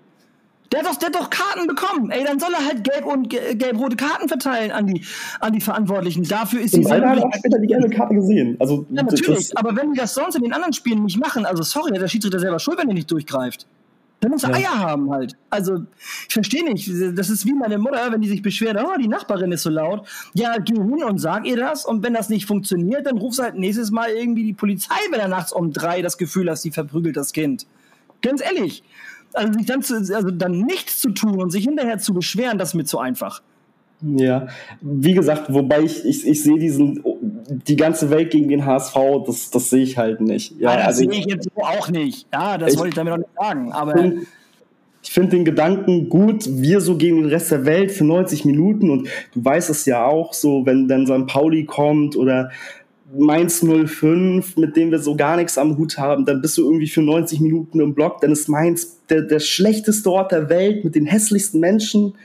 [0.73, 2.09] Der hat, doch, der hat doch Karten bekommen.
[2.09, 5.05] Ey, dann soll er halt gelb und gelb-rote Karten verteilen an die,
[5.39, 6.23] an die Verantwortlichen.
[6.23, 8.57] Dafür ist die Leider hat auch später die gelbe Karte gesehen.
[8.59, 9.55] Also, ja, natürlich.
[9.55, 12.39] aber wenn die das sonst in den anderen Spielen nicht machen, also sorry, der Schiedsrichter
[12.39, 13.67] selber schuld, wenn er nicht durchgreift.
[14.24, 14.53] Der muss ja.
[14.53, 15.36] Eier haben halt.
[15.49, 15.80] Also,
[16.28, 16.89] ich verstehe nicht.
[17.17, 20.07] Das ist wie meine Mutter, wenn die sich beschwert, oh, die Nachbarin ist so laut.
[20.34, 21.86] Ja, geh hin und sag ihr das.
[21.86, 25.19] Und wenn das nicht funktioniert, dann rufst du halt nächstes Mal irgendwie die Polizei, wenn
[25.19, 27.67] er nachts um drei das Gefühl hat, sie verprügelt das Kind.
[28.21, 28.84] Ganz ehrlich.
[29.34, 32.69] Also, sich dann, zu, also dann nichts zu tun und sich hinterher zu beschweren, das
[32.69, 33.41] ist mir zu einfach.
[34.01, 34.47] Ja,
[34.82, 37.03] wie gesagt, wobei ich, ich, ich sehe diesen,
[37.48, 40.60] die ganze Welt gegen den HSV, das, das sehe ich halt nicht.
[40.60, 42.28] Ja, das also sehe ich jetzt so auch nicht.
[42.34, 43.72] Ja, das ich, wollte ich damit auch nicht sagen.
[43.72, 44.28] Aber find,
[45.04, 48.89] ich finde den Gedanken gut, wir so gegen den Rest der Welt für 90 Minuten
[48.89, 51.28] und du weißt es ja auch so, wenn dann St.
[51.28, 52.52] Pauli kommt oder
[53.16, 56.88] Mainz 05, mit dem wir so gar nichts am Hut haben, dann bist du irgendwie
[56.88, 60.96] für 90 Minuten im Block, dann ist Mainz der, der schlechteste Ort der Welt mit
[60.96, 62.16] den hässlichsten Menschen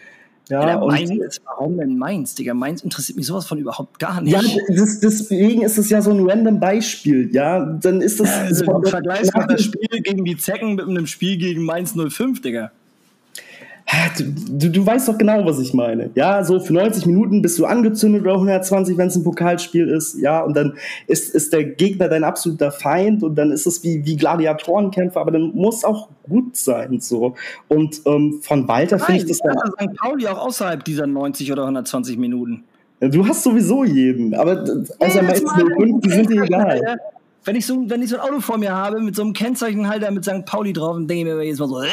[0.49, 2.55] ja, ja Mainz, warum denn Mainz, Digga?
[2.55, 4.32] Mainz interessiert mich sowas von überhaupt gar nicht.
[4.32, 4.40] Ja,
[4.74, 7.64] das, deswegen ist es ja so ein random Beispiel, ja.
[7.80, 8.28] Dann ist das.
[8.28, 11.94] Ja, also, so, vergleichst mal das Spiel gegen die Zecken mit einem Spiel gegen Mainz
[11.94, 12.72] 05, Digga.
[14.18, 16.11] Du, du, du, weißt doch genau, was ich meine.
[16.14, 20.18] Ja, so für 90 Minuten bist du angezündet oder 120, wenn es ein Pokalspiel ist.
[20.20, 20.74] Ja, und dann
[21.07, 25.30] ist, ist der Gegner dein absoluter Feind und dann ist es wie, wie Gladiatorenkämpfe, aber
[25.30, 27.01] dann muss auch gut sein.
[27.01, 27.34] So.
[27.68, 29.57] Und ähm, von Walter finde ich das dann.
[29.57, 29.97] St.
[29.97, 32.64] Pauli auch außerhalb dieser 90 oder 120 Minuten.
[33.01, 34.64] Du hast sowieso jeden, aber
[34.99, 36.99] außer Mainz 05, die sind dir egal.
[37.49, 40.11] Wenn ich, so, wenn ich so ein Auto vor mir habe mit so einem Kennzeichenhalter
[40.11, 40.44] mit St.
[40.44, 41.88] Pauli drauf, dann denke ich mir jedes Mal so, äh,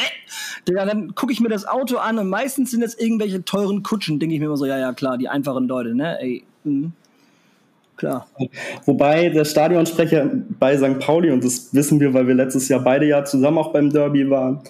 [0.66, 4.34] dann gucke ich mir das Auto an und meistens sind das irgendwelche teuren Kutschen, denke
[4.34, 6.20] ich mir immer so, ja, ja, klar, die einfachen Leute, ne?
[6.20, 6.90] Ey, mh.
[7.96, 8.26] Klar.
[8.84, 10.30] Wobei der Stadionsprecher
[10.60, 10.98] bei St.
[10.98, 14.28] Pauli, und das wissen wir, weil wir letztes Jahr beide ja zusammen auch beim Derby
[14.28, 14.60] waren,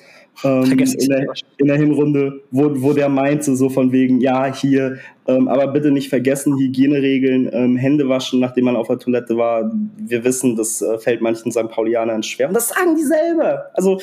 [0.45, 0.79] ähm, in,
[1.09, 1.27] der,
[1.59, 5.91] in, der, Hinrunde, wo, wo der meinte, so von wegen, ja, hier, ähm, aber bitte
[5.91, 9.71] nicht vergessen, Hygieneregeln, ähm, Hände waschen, nachdem man auf der Toilette war.
[9.97, 11.69] Wir wissen, das äh, fällt manchen St.
[11.71, 12.49] Paulianern schwer.
[12.49, 13.67] Und das sagen die selber.
[13.75, 14.01] Also,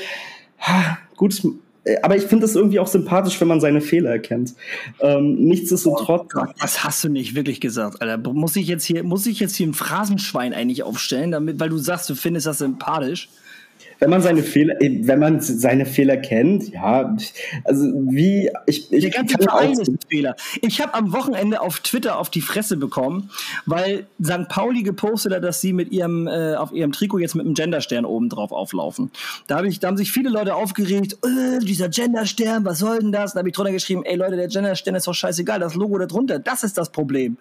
[1.16, 1.42] gut,
[1.86, 4.56] äh, aber ich finde es irgendwie auch sympathisch, wenn man seine Fehler erkennt.
[5.00, 6.32] Ähm, nichtsdestotrotz.
[6.36, 8.18] Oh Gott, das hast du nicht wirklich gesagt, Alter.
[8.34, 11.78] Muss ich jetzt hier, muss ich jetzt hier ein Phrasenschwein eigentlich aufstellen, damit, weil du
[11.78, 13.30] sagst, du findest das sympathisch?
[14.04, 17.16] Wenn man seine Fehler, äh, wenn man seine Fehler kennt, ja,
[17.64, 20.36] also wie ich, ich der ganze Verein ist ein Fehler.
[20.62, 23.30] Ich habe am Wochenende auf Twitter auf die Fresse bekommen,
[23.66, 24.50] weil St.
[24.50, 28.04] Pauli gepostet hat, dass sie mit ihrem äh, auf ihrem Trikot jetzt mit einem Genderstern
[28.04, 29.10] oben drauf auflaufen.
[29.48, 33.14] Da, hab ich, da haben sich viele Leute aufgeregt, äh, dieser Genderstern, was soll denn
[33.14, 33.34] das?
[33.34, 36.08] Da habe ich drunter geschrieben, ey Leute, der Genderstern ist doch scheißegal, das Logo da
[36.08, 37.38] drunter, das ist das Problem.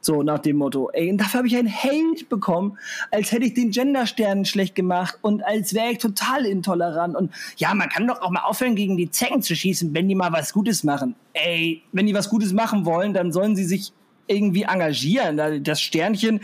[0.00, 2.78] So nach dem Motto, ey, und dafür habe ich einen Hate bekommen,
[3.10, 7.16] als hätte ich den Gendersternen schlecht gemacht und als wäre ich total intolerant.
[7.16, 10.14] Und ja, man kann doch auch mal aufhören, gegen die Zecken zu schießen, wenn die
[10.14, 11.14] mal was Gutes machen.
[11.32, 13.92] Ey, wenn die was Gutes machen wollen, dann sollen sie sich
[14.26, 15.64] irgendwie engagieren.
[15.64, 16.40] Das Sternchen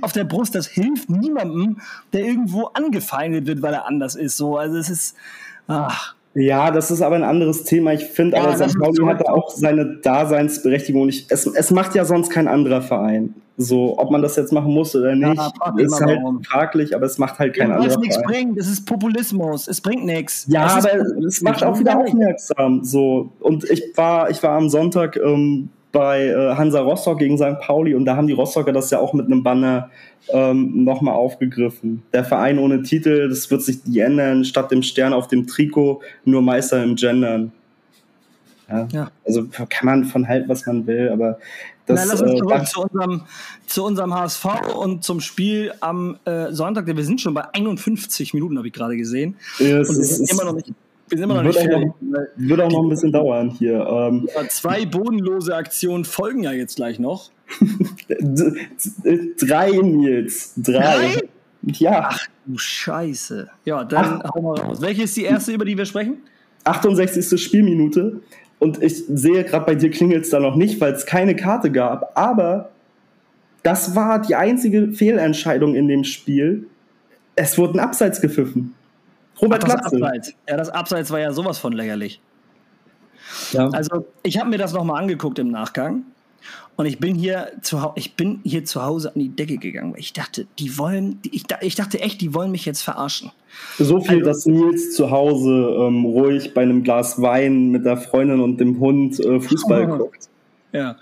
[0.00, 1.80] auf der Brust, das hilft niemandem,
[2.12, 4.36] der irgendwo angefeindet wird, weil er anders ist.
[4.36, 5.16] So, also es ist,
[5.66, 6.14] ach.
[6.34, 7.92] Ja, das ist aber ein anderes Thema.
[7.92, 8.78] Ich finde ja, aber, St.
[8.78, 11.08] Pauli hatte auch seine Daseinsberechtigung.
[11.08, 13.34] Ich, es, es macht ja sonst kein anderer Verein.
[13.56, 16.42] So, ob man das jetzt machen muss oder nicht, ja, ist halt warum.
[16.42, 18.00] fraglich, aber es macht halt kein ja, anderer Verein.
[18.00, 20.46] nichts bringt, das ist Populismus, es bringt nichts.
[20.48, 22.84] Ja, es aber es macht auch wieder aufmerksam.
[22.84, 27.60] So, und ich war, ich war am Sonntag ähm, bei äh, Hansa Rostock gegen St.
[27.60, 29.90] Pauli und da haben die Rostocker das ja auch mit einem Banner
[30.28, 32.02] ähm, nochmal aufgegriffen.
[32.12, 36.00] Der Verein ohne Titel, das wird sich die ändern, statt dem Stern auf dem Trikot
[36.24, 37.52] nur Meister im Gendern.
[38.68, 39.10] Ja, ja.
[39.26, 41.38] Also kann man von halten, was man will, aber
[41.86, 42.06] das.
[42.06, 43.22] Na, lass uns äh, zurück äh, zu, unserem,
[43.66, 44.44] zu unserem HSV
[44.76, 46.86] und zum Spiel am äh, Sonntag.
[46.86, 49.36] Wir sind schon bei 51 Minuten, habe ich gerade gesehen.
[49.58, 50.72] Ja, und wir sind immer noch nicht
[51.10, 51.92] wir sind immer noch wird nicht fertig.
[52.36, 53.84] Wird auch noch ein bisschen dauern hier.
[53.86, 54.28] Ähm.
[54.34, 57.30] Ja, zwei bodenlose Aktionen folgen ja jetzt gleich noch.
[58.08, 60.54] Drei, Nils.
[60.56, 60.72] Drei.
[60.72, 61.28] Drei?
[61.62, 62.08] Ja.
[62.10, 63.48] Ach du Scheiße.
[63.64, 64.34] Ja, dann Ach.
[64.34, 64.80] hauen wir raus.
[64.80, 66.18] Welche ist die erste, über die wir sprechen?
[66.64, 67.42] 68.
[67.42, 68.20] Spielminute.
[68.58, 71.70] Und ich sehe gerade bei dir klingelt es da noch nicht, weil es keine Karte
[71.70, 72.16] gab.
[72.16, 72.70] Aber
[73.62, 76.66] das war die einzige Fehlentscheidung in dem Spiel.
[77.36, 78.74] Es wurden Abseits gepfiffen.
[79.40, 80.34] Robert Abseits.
[80.48, 82.20] Ja, das Abseits war ja sowas von lächerlich.
[83.52, 83.68] Ja.
[83.70, 86.04] Also, ich habe mir das nochmal angeguckt im Nachgang.
[86.76, 89.94] Und ich bin hier zu, ich bin hier zu Hause an die Decke gegangen.
[89.98, 93.32] Ich dachte, die wollen, ich, ich dachte echt, die wollen mich jetzt verarschen.
[93.78, 97.98] So viel, also, dass Nils zu Hause ähm, ruhig bei einem Glas Wein mit der
[97.98, 100.30] Freundin und dem Hund äh, Fußball guckt.
[100.72, 100.96] Ja.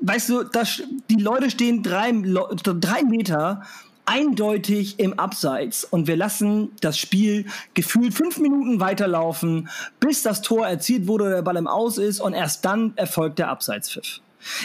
[0.00, 3.62] Weißt du, das, die Leute stehen drei, drei Meter
[4.06, 9.68] eindeutig im Abseits und wir lassen das Spiel gefühlt fünf Minuten weiterlaufen,
[10.00, 13.38] bis das Tor erzielt wurde oder der Ball im Aus ist und erst dann erfolgt
[13.38, 14.20] der Abseitspfiff.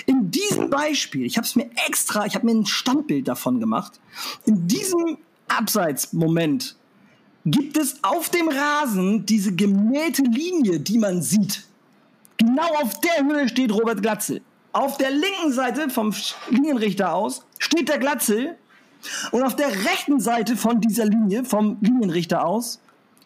[0.06, 4.00] In diesem Beispiel, ich habe es mir extra, ich habe mir ein Standbild davon gemacht.
[4.46, 5.18] In diesem
[5.48, 6.76] Abseitsmoment
[7.46, 11.64] gibt es auf dem Rasen diese gemähte Linie, die man sieht.
[12.38, 14.42] Genau auf der Höhe steht Robert Glatzel.
[14.74, 16.14] Auf der linken Seite vom
[16.50, 18.58] Linienrichter aus steht der Glatzel
[19.32, 22.80] und auf der rechten Seite von dieser Linie, vom Linienrichter aus,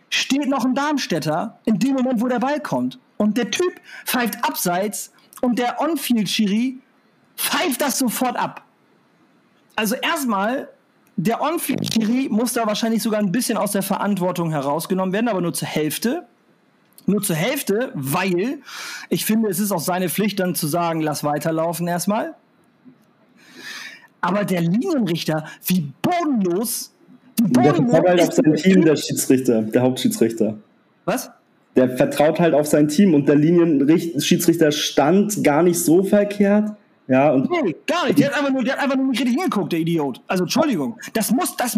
[0.09, 2.99] steht noch ein Darmstädter in dem Moment, wo der Ball kommt.
[3.17, 3.73] Und der Typ
[4.05, 5.11] pfeift abseits
[5.41, 6.79] und der On-Field-Schiri
[7.35, 8.63] pfeift das sofort ab.
[9.75, 10.69] Also erstmal,
[11.17, 15.53] der On-Field-Schiri muss da wahrscheinlich sogar ein bisschen aus der Verantwortung herausgenommen werden, aber nur
[15.53, 16.25] zur Hälfte.
[17.07, 18.59] Nur zur Hälfte, weil
[19.09, 22.33] ich finde, es ist auch seine Pflicht dann zu sagen, lass weiterlaufen erstmal.
[24.25, 26.91] Aber der Linienrichter, wie bodenlos.
[27.37, 30.57] Wie bodenlos der vertraut halt auf sein Team, der Schiedsrichter, der Hauptschiedsrichter.
[31.05, 31.31] Was?
[31.75, 36.71] Der vertraut halt auf sein Team und der Linienschiedsrichter stand gar nicht so verkehrt.
[37.07, 38.17] Ja, und nee, gar nicht.
[38.17, 40.21] Der hat einfach nur, der hat einfach nur nicht richtig hingeguckt, der Idiot.
[40.27, 40.97] Also, Entschuldigung.
[41.13, 41.77] Das muss, das,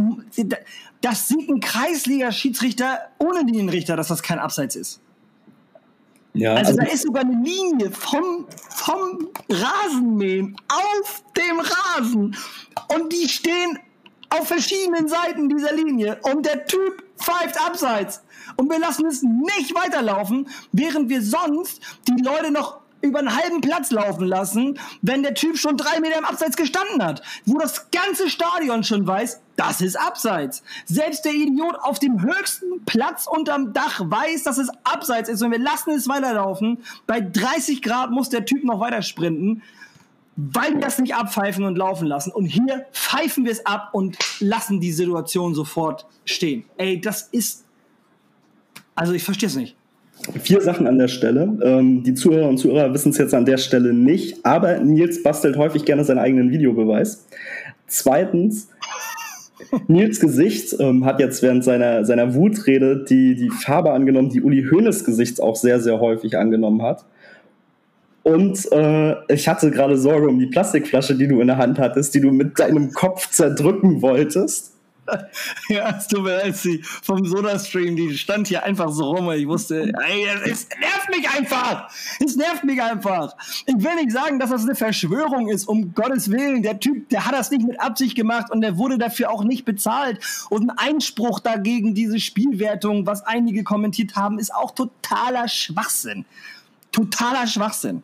[1.01, 5.01] das sieht ein Kreisliga-Schiedsrichter ohne Linienrichter, dass das kein Abseits ist.
[6.37, 12.35] Ja, also, also da ist sogar eine Linie vom, vom Rasenmähen auf dem Rasen.
[12.93, 13.79] Und die stehen
[14.29, 16.19] auf verschiedenen Seiten dieser Linie.
[16.23, 18.21] Und der Typ pfeift abseits.
[18.55, 23.61] Und wir lassen es nicht weiterlaufen, während wir sonst die Leute noch über einen halben
[23.61, 27.21] Platz laufen lassen, wenn der Typ schon drei Meter im Abseits gestanden hat.
[27.45, 30.63] Wo das ganze Stadion schon weiß, das ist Abseits.
[30.85, 35.51] Selbst der Idiot auf dem höchsten Platz unterm Dach weiß, dass es Abseits ist und
[35.51, 36.83] wir lassen es weiterlaufen.
[37.07, 39.63] Bei 30 Grad muss der Typ noch weiter sprinten,
[40.35, 42.31] weil wir das nicht abpfeifen und laufen lassen.
[42.31, 46.65] Und hier pfeifen wir es ab und lassen die Situation sofort stehen.
[46.77, 47.65] Ey, das ist.
[48.93, 49.75] Also ich verstehe es nicht.
[50.41, 51.57] Vier Sachen an der Stelle.
[51.63, 55.57] Ähm, die Zuhörer und Zuhörer wissen es jetzt an der Stelle nicht, aber Nils bastelt
[55.57, 57.25] häufig gerne seinen eigenen Videobeweis.
[57.87, 58.69] Zweitens,
[59.87, 64.65] Nils Gesicht ähm, hat jetzt während seiner, seiner Wutrede die, die Farbe angenommen, die Uli
[64.69, 67.05] Hoeneß Gesicht auch sehr, sehr häufig angenommen hat.
[68.23, 72.13] Und äh, ich hatte gerade Sorge um die Plastikflasche, die du in der Hand hattest,
[72.13, 74.73] die du mit deinem Kopf zerdrücken wolltest.
[75.69, 79.39] ja, es tut mir leid, sie vom Soda-Stream, die stand hier einfach so rum, weil
[79.39, 81.89] ich wusste, ey, es nervt mich einfach!
[82.23, 83.35] Es nervt mich einfach!
[83.65, 86.61] Ich will nicht sagen, dass das eine Verschwörung ist, um Gottes Willen.
[86.63, 89.65] Der Typ, der hat das nicht mit Absicht gemacht und der wurde dafür auch nicht
[89.65, 90.19] bezahlt.
[90.49, 96.25] Und ein Einspruch dagegen, diese Spielwertung, was einige kommentiert haben, ist auch totaler Schwachsinn.
[96.91, 98.03] Totaler Schwachsinn.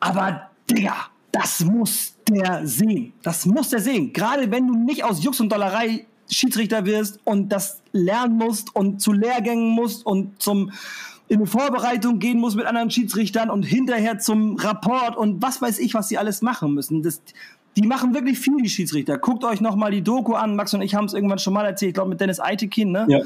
[0.00, 3.12] Aber, Digga, das muss der sehen.
[3.22, 4.12] Das muss der sehen.
[4.12, 9.00] Gerade wenn du nicht aus Jux und Dollerei Schiedsrichter wirst und das lernen musst und
[9.00, 10.72] zu Lehrgängen musst und zum
[11.26, 15.78] in eine Vorbereitung gehen musst mit anderen Schiedsrichtern und hinterher zum Rapport und was weiß
[15.78, 17.02] ich, was sie alles machen müssen.
[17.02, 17.22] Das,
[17.76, 19.18] die machen wirklich viel, die Schiedsrichter.
[19.18, 20.54] Guckt euch nochmal die Doku an.
[20.54, 23.06] Max und ich haben es irgendwann schon mal erzählt, ich glaube mit Dennis Eitekin, ne?
[23.08, 23.20] Ja.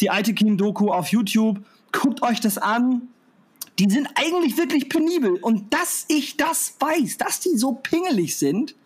[0.00, 1.60] Die Eitekin-Doku auf YouTube.
[1.92, 3.08] Guckt euch das an.
[3.78, 5.38] Die sind eigentlich wirklich penibel.
[5.40, 8.76] Und dass ich das weiß, dass die so pingelig sind,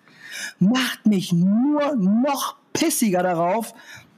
[0.61, 3.73] macht mich nur noch pissiger darauf,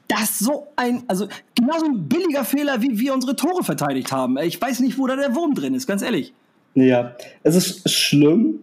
[0.09, 4.36] dass so ein, also genauso ein billiger Fehler, wie wir unsere Tore verteidigt haben.
[4.38, 6.32] Ich weiß nicht, wo da der Wurm drin ist, ganz ehrlich.
[6.74, 8.61] Ja, es ist schlimm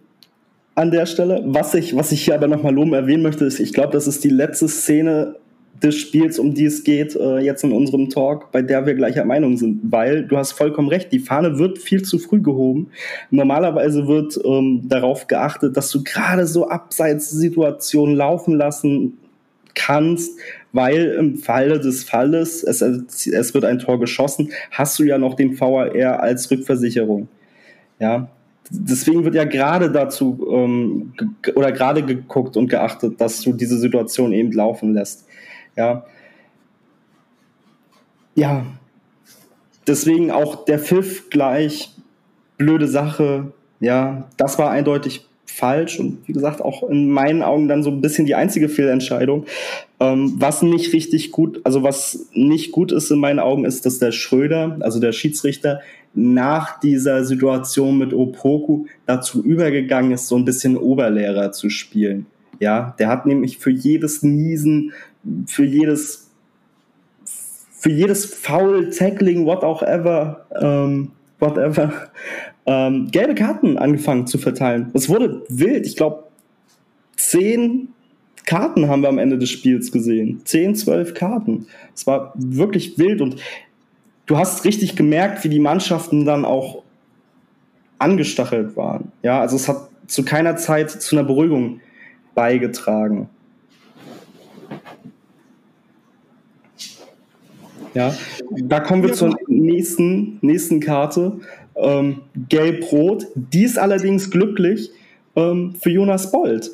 [0.74, 1.42] an der Stelle.
[1.46, 4.24] Was ich, was ich hier aber nochmal loben erwähnen möchte, ist, ich glaube, das ist
[4.24, 5.36] die letzte Szene
[5.82, 9.24] des Spiels, um die es geht, äh, jetzt in unserem Talk, bei der wir gleicher
[9.24, 9.80] Meinung sind.
[9.82, 12.88] Weil du hast vollkommen recht, die Fahne wird viel zu früh gehoben.
[13.30, 19.18] Normalerweise wird ähm, darauf geachtet, dass du gerade so Abseitssituationen laufen lassen
[19.74, 20.38] kannst,
[20.72, 25.34] weil im Falle des Falles, es, es wird ein Tor geschossen, hast du ja noch
[25.34, 27.28] den VAR als Rückversicherung.
[27.98, 28.28] Ja,
[28.70, 31.12] deswegen wird ja gerade dazu ähm,
[31.54, 35.26] oder gerade geguckt und geachtet, dass du diese Situation eben laufen lässt.
[35.76, 36.04] Ja,
[38.34, 38.66] ja,
[39.86, 41.94] deswegen auch der Pfiff gleich,
[42.56, 43.52] blöde Sache.
[43.80, 48.00] Ja, das war eindeutig falsch und wie gesagt auch in meinen Augen dann so ein
[48.00, 49.46] bisschen die einzige Fehlentscheidung.
[50.00, 53.98] Ähm, was nicht richtig gut, also was nicht gut ist in meinen Augen, ist, dass
[53.98, 55.80] der Schröder, also der Schiedsrichter,
[56.14, 62.26] nach dieser Situation mit Opoku dazu übergegangen ist, so ein bisschen Oberlehrer zu spielen.
[62.60, 64.92] Ja, der hat nämlich für jedes Niesen,
[65.46, 66.30] für jedes,
[67.72, 71.92] für jedes Foul, Tackling, what auch ever, ähm, whatever,
[72.66, 74.90] ähm, gelbe Karten angefangen zu verteilen.
[74.94, 75.86] Es wurde wild.
[75.86, 76.24] Ich glaube,
[77.16, 77.88] zehn
[78.46, 80.40] Karten haben wir am Ende des Spiels gesehen.
[80.44, 81.66] Zehn, zwölf Karten.
[81.94, 83.36] Es war wirklich wild und
[84.26, 86.82] du hast richtig gemerkt, wie die Mannschaften dann auch
[87.98, 89.12] angestachelt waren.
[89.22, 91.80] Ja, also es hat zu keiner Zeit zu einer Beruhigung
[92.34, 93.28] beigetragen.
[97.94, 98.12] Ja,
[98.50, 101.38] da kommen wir zur nächsten, nächsten Karte
[101.76, 103.26] ähm, gelb-rot.
[103.34, 104.90] Die ist allerdings glücklich
[105.36, 106.70] ähm, für Jonas Bold.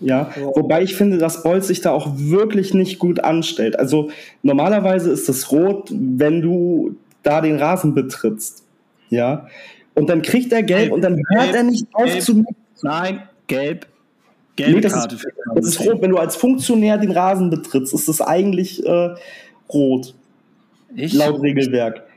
[0.00, 0.52] Ja, oh.
[0.54, 3.78] wobei ich finde, dass Bold sich da auch wirklich nicht gut anstellt.
[3.78, 4.10] Also
[4.42, 8.64] normalerweise ist es rot, wenn du da den Rasen betrittst.
[9.10, 9.48] Ja,
[9.94, 12.22] und dann kriegt er gelb, gelb und dann hört gelb, er nicht auf gelb.
[12.22, 12.44] zu.
[12.82, 13.86] Nein, gelb.
[14.54, 15.16] Gelbe nee, das Karte.
[15.16, 16.00] Ist, das ist rot.
[16.00, 19.14] Wenn du als Funktionär den Rasen betrittst, ist es eigentlich äh,
[19.68, 20.14] rot.
[20.94, 21.12] Ich?
[21.12, 22.07] Laut Regelwerk.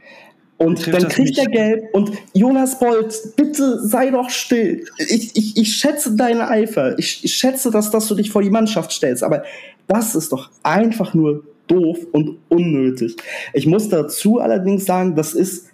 [0.62, 4.86] Und dann kriegt er Gelb und Jonas Bolt, bitte sei doch still.
[5.00, 7.00] Ich, ich, ich schätze deinen Eifer.
[7.00, 9.24] Ich, ich schätze das, dass du dich vor die Mannschaft stellst.
[9.24, 9.42] Aber
[9.88, 13.16] das ist doch einfach nur doof und unnötig.
[13.54, 15.66] Ich muss dazu allerdings sagen, das ist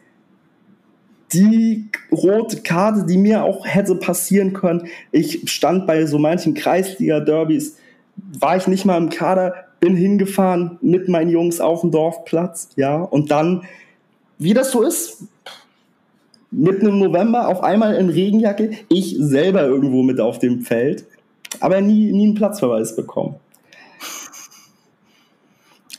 [1.33, 4.87] die rote Karte, die mir auch hätte passieren können.
[5.11, 7.75] Ich stand bei so manchen Kreisliga-Derbys,
[8.39, 13.01] war ich nicht mal im Kader, bin hingefahren mit meinen Jungs auf dem Dorfplatz, ja,
[13.01, 13.63] und dann
[14.37, 15.23] wie das so ist,
[16.51, 21.05] mitten im November auf einmal in Regenjacke, ich selber irgendwo mit auf dem Feld,
[21.59, 23.35] aber nie, nie einen Platzverweis bekommen.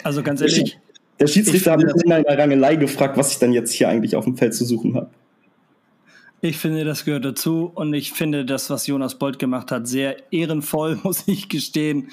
[0.02, 0.78] Also ganz ehrlich.
[1.20, 4.24] Der Schiedsrichter hat mich in meiner Rangelei gefragt, was ich dann jetzt hier eigentlich auf
[4.24, 5.10] dem Feld zu suchen habe.
[6.40, 10.32] Ich finde, das gehört dazu und ich finde das, was Jonas Bolt gemacht hat, sehr
[10.32, 12.10] ehrenvoll, muss ich gestehen.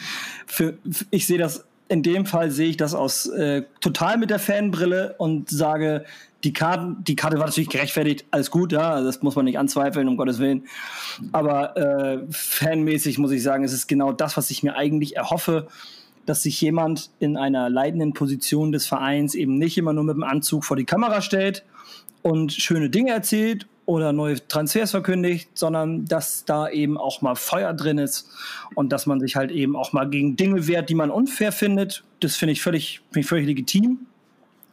[0.47, 0.77] Für,
[1.11, 5.15] ich sehe das, in dem Fall sehe ich das aus äh, total mit der Fanbrille
[5.17, 6.05] und sage,
[6.43, 10.07] die Karte, die Karte war natürlich gerechtfertigt, alles gut, ja, das muss man nicht anzweifeln,
[10.07, 10.65] um Gottes Willen.
[11.31, 15.67] Aber äh, fanmäßig muss ich sagen, es ist genau das, was ich mir eigentlich erhoffe,
[16.25, 20.23] dass sich jemand in einer leitenden Position des Vereins eben nicht immer nur mit dem
[20.23, 21.63] Anzug vor die Kamera stellt
[22.21, 27.73] und schöne Dinge erzählt oder neue Transfers verkündigt, sondern dass da eben auch mal Feuer
[27.73, 28.29] drin ist
[28.73, 32.03] und dass man sich halt eben auch mal gegen Dinge wehrt, die man unfair findet.
[32.19, 33.99] Das finde ich völlig, find ich völlig legitim.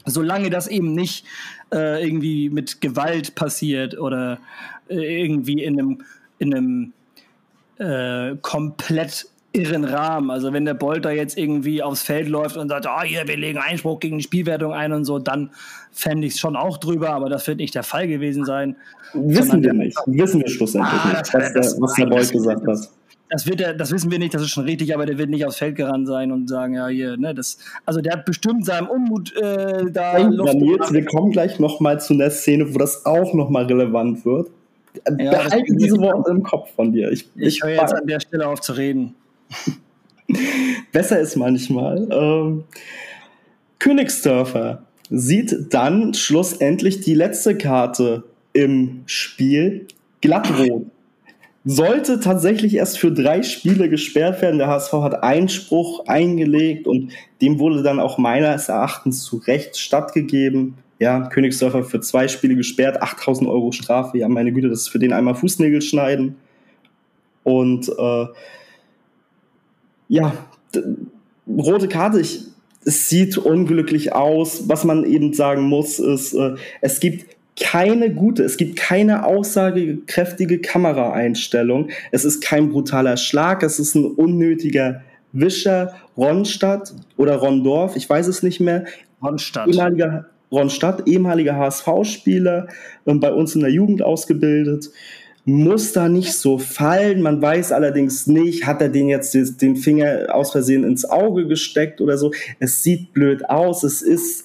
[0.04, 1.26] Solange das eben nicht
[1.72, 4.38] äh, irgendwie mit Gewalt passiert oder
[4.88, 6.02] äh, irgendwie in einem,
[6.38, 6.92] in einem
[7.78, 10.30] äh, komplett irren Rahmen.
[10.30, 13.58] Also wenn der Bolter jetzt irgendwie aufs Feld läuft und sagt, oh, hier, wir legen
[13.58, 15.50] Einspruch gegen die Spielwertung ein und so, dann
[15.92, 18.76] fände ich es schon auch drüber, aber das wird nicht der Fall gewesen sein.
[19.14, 19.96] Wissen wir nicht.
[20.06, 22.90] Wissen wir schlussendlich ah, nicht, was, der, was der Bolt gesagt hat.
[23.28, 25.46] Das, wird der, das wissen wir nicht, das ist schon richtig, aber der wird nicht
[25.46, 28.88] aufs Feld gerannt sein und sagen, ja, hier, ne, das, also der hat bestimmt seinem
[28.88, 30.12] Unmut äh, da.
[30.12, 34.50] Hey, Nils, wir kommen gleich nochmal zu einer Szene, wo das auch nochmal relevant wird.
[35.18, 37.10] Ja, Behalte diese Worte im Kopf von dir.
[37.10, 39.14] Ich, ich, ich höre jetzt an der Stelle auf zu reden.
[40.92, 42.08] Besser ist manchmal.
[42.10, 42.64] Ähm,
[43.78, 49.86] Königsdörfer sieht dann schlussendlich die letzte Karte im Spiel
[50.20, 50.86] glattrot.
[51.64, 54.58] Sollte tatsächlich erst für drei Spiele gesperrt werden.
[54.58, 60.74] Der HSV hat Einspruch eingelegt und dem wurde dann auch meines Erachtens zu Recht stattgegeben.
[60.98, 64.18] Ja, Königsdörfer für zwei Spiele gesperrt, 8000 Euro Strafe.
[64.18, 66.36] Ja, meine Güte, das ist für den einmal Fußnägel schneiden.
[67.44, 68.26] Und äh,
[70.12, 70.34] ja,
[71.48, 72.44] rote Karte, ich,
[72.84, 74.68] es sieht unglücklich aus.
[74.68, 80.60] Was man eben sagen muss, ist, äh, es gibt keine gute, es gibt keine aussagekräftige
[80.60, 81.88] Kameraeinstellung.
[82.10, 85.00] Es ist kein brutaler Schlag, es ist ein unnötiger
[85.32, 85.94] Wischer.
[86.14, 88.84] Ronstadt oder Rondorf, ich weiß es nicht mehr.
[89.22, 89.68] Ronstadt.
[89.68, 92.68] Ehemaliger, Ronstadt, ehemaliger HSV-Spieler,
[93.06, 94.90] äh, bei uns in der Jugend ausgebildet
[95.44, 97.22] muss da nicht so fallen.
[97.22, 102.00] Man weiß allerdings nicht, hat er den jetzt den Finger aus Versehen ins Auge gesteckt
[102.00, 102.32] oder so.
[102.60, 103.82] Es sieht blöd aus.
[103.82, 104.44] Es ist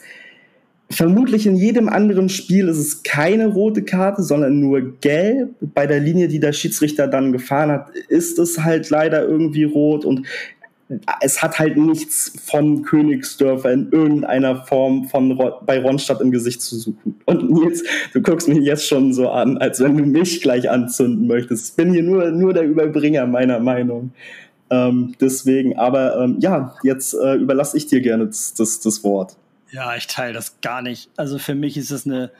[0.89, 5.49] vermutlich in jedem anderen Spiel ist es keine rote Karte, sondern nur gelb.
[5.59, 10.05] Bei der Linie, die der Schiedsrichter dann gefahren hat, ist es halt leider irgendwie rot
[10.05, 10.25] und
[11.19, 16.77] es hat halt nichts von Königsdörfer in irgendeiner Form von bei Ronstadt im Gesicht zu
[16.77, 17.19] suchen.
[17.25, 17.83] Und Nils,
[18.13, 21.69] du guckst mich jetzt schon so an, als wenn du mich gleich anzünden möchtest.
[21.69, 24.11] Ich bin hier nur, nur der Überbringer meiner Meinung.
[24.69, 29.35] Ähm, deswegen, aber ähm, ja, jetzt äh, überlasse ich dir gerne das, das, das Wort.
[29.71, 31.09] Ja, ich teile das gar nicht.
[31.17, 32.31] Also für mich ist das eine,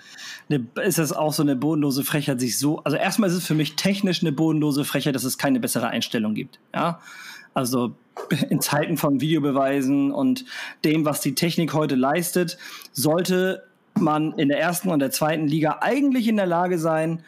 [0.50, 2.80] eine, ist das auch so eine bodenlose Frechheit, sich so.
[2.84, 6.34] Also erstmal ist es für mich technisch eine bodenlose Frechheit, dass es keine bessere Einstellung
[6.34, 6.60] gibt.
[6.74, 7.02] Ja,
[7.58, 7.96] also
[8.50, 10.46] in Zeiten von Videobeweisen und
[10.86, 12.58] dem, was die Technik heute leistet,
[12.94, 13.64] sollte
[14.00, 17.24] man in der ersten und der zweiten Liga eigentlich in der Lage sein,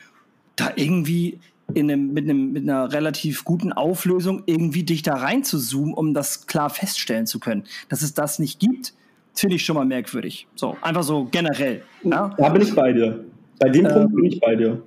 [0.55, 1.39] da irgendwie
[1.73, 5.93] in einem, mit, einem, mit einer relativ guten Auflösung irgendwie dich da rein zu zoomen,
[5.93, 7.63] um das klar feststellen zu können.
[7.89, 8.93] Dass es das nicht gibt,
[9.33, 10.47] finde ich schon mal merkwürdig.
[10.55, 11.83] So, einfach so generell.
[12.03, 12.35] Ja?
[12.37, 13.25] Da bin ich bei dir.
[13.59, 14.81] Bei dem ähm, Punkt bin ich bei dir.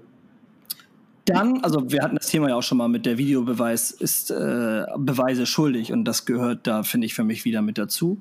[1.24, 4.84] Dann, also wir hatten das Thema ja auch schon mal mit der Videobeweis ist äh,
[4.96, 8.18] Beweise schuldig und das gehört da, finde ich, für mich wieder mit dazu.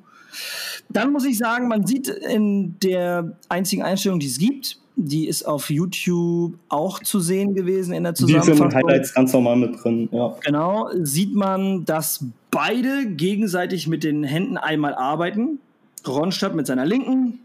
[0.89, 5.43] Dann muss ich sagen, man sieht in der einzigen Einstellung, die es gibt, die ist
[5.43, 8.55] auf YouTube auch zu sehen gewesen in der Zusammenfassung.
[8.55, 10.35] Die sind Highlights ganz normal mit drin, ja.
[10.43, 15.59] Genau, sieht man, dass beide gegenseitig mit den Händen einmal arbeiten.
[16.07, 17.39] Ronstadt mit seiner linken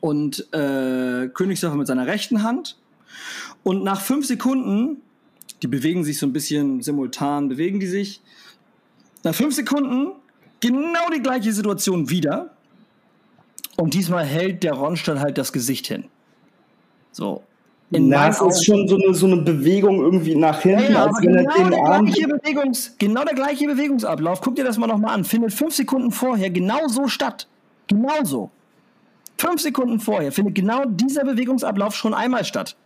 [0.00, 2.76] und äh, Königsdorfer mit seiner rechten Hand.
[3.62, 5.02] Und nach fünf Sekunden,
[5.62, 8.22] die bewegen sich so ein bisschen simultan, bewegen die sich.
[9.24, 10.12] Nach fünf Sekunden
[10.60, 12.54] genau die gleiche Situation wieder.
[13.76, 16.04] Und diesmal hält der Ronstadt halt das Gesicht hin.
[17.12, 17.42] So.
[17.90, 21.16] In Na, es ist schon so eine, so eine Bewegung irgendwie nach hinten, ja, als
[21.22, 22.04] wenn genau er den Arm.
[22.04, 24.42] Bewegungs, genau der gleiche Bewegungsablauf.
[24.42, 25.24] Guck dir das mal nochmal an.
[25.24, 27.48] Findet fünf Sekunden vorher genau so statt.
[27.86, 28.50] Genauso.
[29.38, 32.76] Fünf Sekunden vorher findet genau dieser Bewegungsablauf schon einmal statt.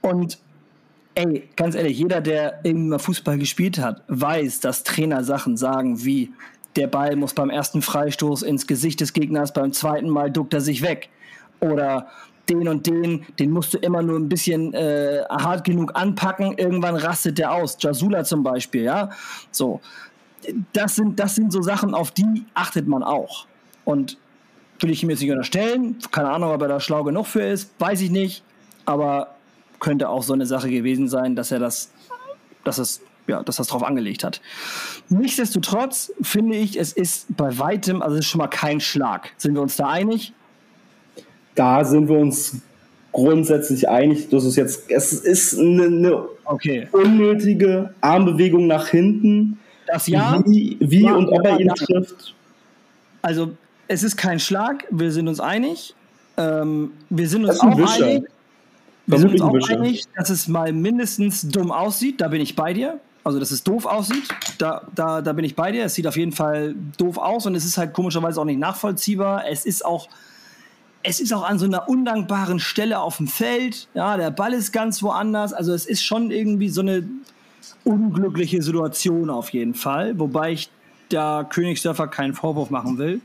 [0.00, 0.38] Und
[1.14, 6.30] ey, ganz ehrlich, jeder, der immer Fußball gespielt hat, weiß, dass Trainer Sachen sagen wie,
[6.76, 10.60] der Ball muss beim ersten Freistoß ins Gesicht des Gegners, beim zweiten Mal duckt er
[10.60, 11.08] sich weg.
[11.60, 12.08] Oder
[12.48, 16.94] den und den, den musst du immer nur ein bisschen äh, hart genug anpacken, irgendwann
[16.94, 17.76] rastet der aus.
[17.80, 19.10] Jasula zum Beispiel, ja.
[19.50, 19.80] So.
[20.72, 23.46] Das sind, das sind so Sachen, auf die achtet man auch.
[23.84, 24.16] Und
[24.78, 27.72] will ich ihm jetzt nicht unterstellen, keine Ahnung, ob er da schlau genug für ist,
[27.80, 28.44] weiß ich nicht.
[28.84, 29.34] Aber
[29.80, 31.90] könnte auch so eine Sache gewesen sein, dass er das,
[32.64, 34.40] dass es, ja, dass das drauf angelegt hat.
[35.08, 39.30] Nichtsdestotrotz finde ich, es ist bei weitem, also es ist schon mal kein Schlag.
[39.36, 40.32] Sind wir uns da einig?
[41.54, 42.60] Da sind wir uns
[43.12, 46.88] grundsätzlich einig, dass es jetzt, es ist eine, eine Okay.
[46.92, 49.58] unnötige Armbewegung nach hinten.
[49.86, 50.40] Das ja.
[50.46, 52.34] Wie, wie Ja, und ob er ihn trifft.
[53.20, 53.50] Also,
[53.86, 55.94] es ist kein Schlag, wir sind uns einig.
[56.36, 58.06] Ähm, wir sind uns Das ist auch Wischer.
[58.06, 58.28] einig.
[59.08, 59.80] Wir sind uns auch Wischer.
[59.80, 62.20] einig, dass es mal mindestens dumm aussieht.
[62.20, 63.00] Da bin ich bei dir.
[63.24, 64.28] Also, dass es doof aussieht.
[64.58, 65.84] Da, da, da bin ich bei dir.
[65.84, 69.48] Es sieht auf jeden Fall doof aus und es ist halt komischerweise auch nicht nachvollziehbar.
[69.48, 70.08] Es ist auch.
[71.02, 73.88] Es ist auch an so einer undankbaren Stelle auf dem Feld.
[73.94, 75.52] Ja, der Ball ist ganz woanders.
[75.52, 77.08] Also es ist schon irgendwie so eine
[77.84, 80.18] unglückliche Situation auf jeden Fall.
[80.18, 80.70] Wobei ich
[81.08, 83.20] da Königsdörfer keinen Vorwurf machen will.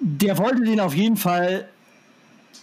[0.00, 1.68] Der wollte den auf jeden Fall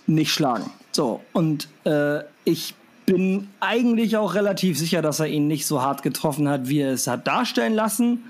[0.08, 0.70] nicht schlagen.
[0.91, 2.74] So, und äh, ich
[3.06, 6.91] bin eigentlich auch relativ sicher, dass er ihn nicht so hart getroffen hat, wie er
[6.91, 8.24] es hat darstellen lassen.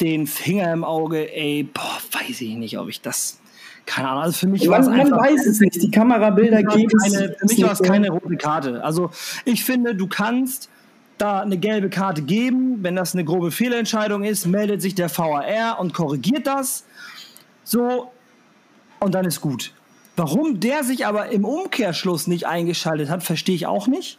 [0.00, 3.38] Den Finger im Auge, ey, boah, weiß ich nicht, ob ich das.
[3.86, 5.24] Keine Ahnung, also für mich war es Man, man einfach.
[5.24, 5.82] weiß es nicht.
[5.82, 8.84] Die Kamerabilder geben es keine, für mich war es keine rote Karte.
[8.84, 9.10] Also
[9.44, 10.70] ich finde, du kannst
[11.18, 12.78] da eine gelbe Karte geben.
[12.82, 16.84] Wenn das eine grobe Fehlentscheidung ist, meldet sich der VAR und korrigiert das.
[17.64, 18.10] So,
[19.00, 19.72] und dann ist gut.
[20.20, 24.18] Warum der sich aber im Umkehrschluss nicht eingeschaltet hat, verstehe ich auch nicht.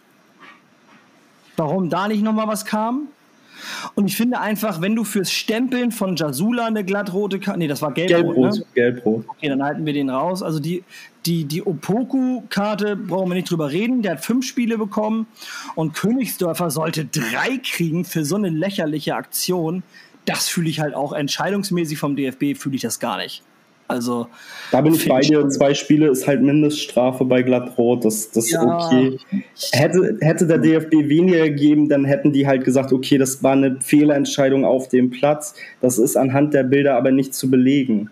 [1.57, 3.09] Warum da nicht nochmal was kam.
[3.93, 7.59] Und ich finde einfach, wenn du fürs Stempeln von Jasula eine glattrote Karte.
[7.59, 8.33] Nee, das war gelb-rot.
[8.33, 8.55] Gelb-Rot.
[8.55, 8.65] Ne?
[8.73, 9.25] Gelb-Rot.
[9.27, 10.41] Okay, dann halten wir den raus.
[10.41, 10.83] Also die,
[11.27, 14.01] die, die Opoku-Karte brauchen wir nicht drüber reden.
[14.01, 15.27] Der hat fünf Spiele bekommen
[15.75, 19.83] und Königsdörfer sollte drei kriegen für so eine lächerliche Aktion.
[20.25, 23.43] Das fühle ich halt auch entscheidungsmäßig vom DFB, fühle ich das gar nicht.
[23.91, 24.27] Also,
[24.71, 25.49] Da bin ich bei dir.
[25.49, 28.05] Zwei Spiele ist halt Mindeststrafe bei Glattrot.
[28.05, 28.85] Das, das ist Ja.
[28.85, 29.17] okay.
[29.73, 33.81] Hätte, hätte der DFB weniger gegeben, dann hätten die halt gesagt, okay, das war eine
[33.81, 35.55] Fehlerentscheidung auf dem Platz.
[35.81, 38.09] Das ist anhand der Bilder aber nicht zu belegen.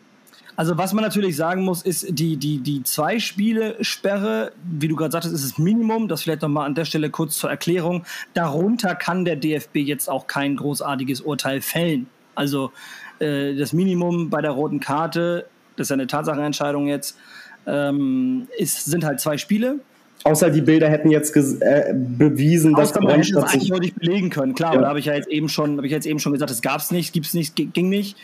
[0.57, 5.33] also was man natürlich sagen muss, ist die, die, die Zwei-Spiele-Sperre, wie du gerade sagtest,
[5.33, 6.09] ist das Minimum.
[6.09, 8.03] Das vielleicht nochmal an der Stelle kurz zur Erklärung.
[8.33, 12.07] Darunter kann der DFB jetzt auch kein großartiges Urteil fällen.
[12.35, 12.71] Also
[13.19, 15.45] äh, das Minimum bei der roten Karte,
[15.79, 17.17] das ist ja eine Tatsachenentscheidung jetzt,
[17.65, 19.79] ähm, ist, sind halt zwei Spiele.
[20.25, 24.29] Außer die Bilder hätten jetzt äh, bewiesen, dass Außer man hätte Ronstadt sich eindeutig belegen
[24.29, 24.75] können, klar.
[24.75, 24.81] Ja.
[24.81, 26.81] Da habe ich ja jetzt eben schon, habe ich jetzt eben schon gesagt, das gab
[26.81, 28.17] es nicht, es nicht, gi- ging nicht.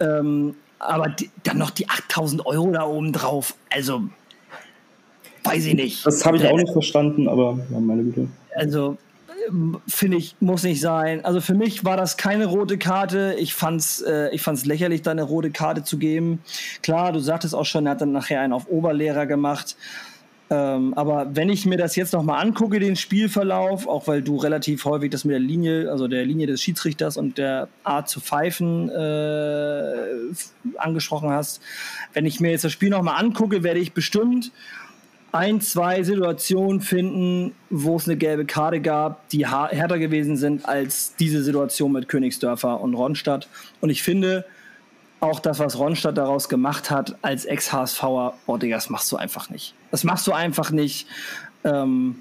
[0.00, 3.54] Ähm, aber die, dann noch die 8000 Euro da oben drauf.
[3.70, 4.02] Also,
[5.44, 6.06] weiß ich nicht.
[6.06, 8.28] Das habe ich auch nicht verstanden, aber ja, meine Güte.
[8.54, 8.96] Also,
[9.86, 11.24] finde ich, muss nicht sein.
[11.24, 13.36] Also für mich war das keine rote Karte.
[13.38, 16.40] Ich fand's, äh, ich fand's lächerlich, da eine rote Karte zu geben.
[16.82, 19.76] Klar, du sagtest auch schon, er hat dann nachher einen auf Oberlehrer gemacht.
[20.48, 24.84] Ähm, aber wenn ich mir das jetzt nochmal angucke, den Spielverlauf, auch weil du relativ
[24.84, 28.88] häufig das mit der Linie, also der Linie des Schiedsrichters und der Art zu pfeifen
[28.88, 29.92] äh,
[30.76, 31.60] angesprochen hast,
[32.12, 34.52] wenn ich mir jetzt das Spiel nochmal angucke, werde ich bestimmt
[35.32, 41.14] ein, zwei Situationen finden, wo es eine gelbe Karte gab, die härter gewesen sind als
[41.18, 43.48] diese Situation mit Königsdörfer und Ronstadt.
[43.80, 44.44] Und ich finde,
[45.20, 49.50] auch das, was Ronstadt daraus gemacht hat als Ex-HSVer, oh Digga, das machst du einfach
[49.50, 49.74] nicht.
[49.90, 51.06] Das machst du einfach nicht.
[51.64, 52.16] Ähm,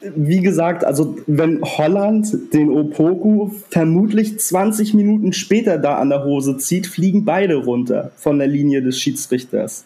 [0.00, 6.58] Wie gesagt, also wenn Holland den Opoku vermutlich 20 Minuten später da an der Hose
[6.58, 9.84] zieht, fliegen beide runter von der Linie des Schiedsrichters.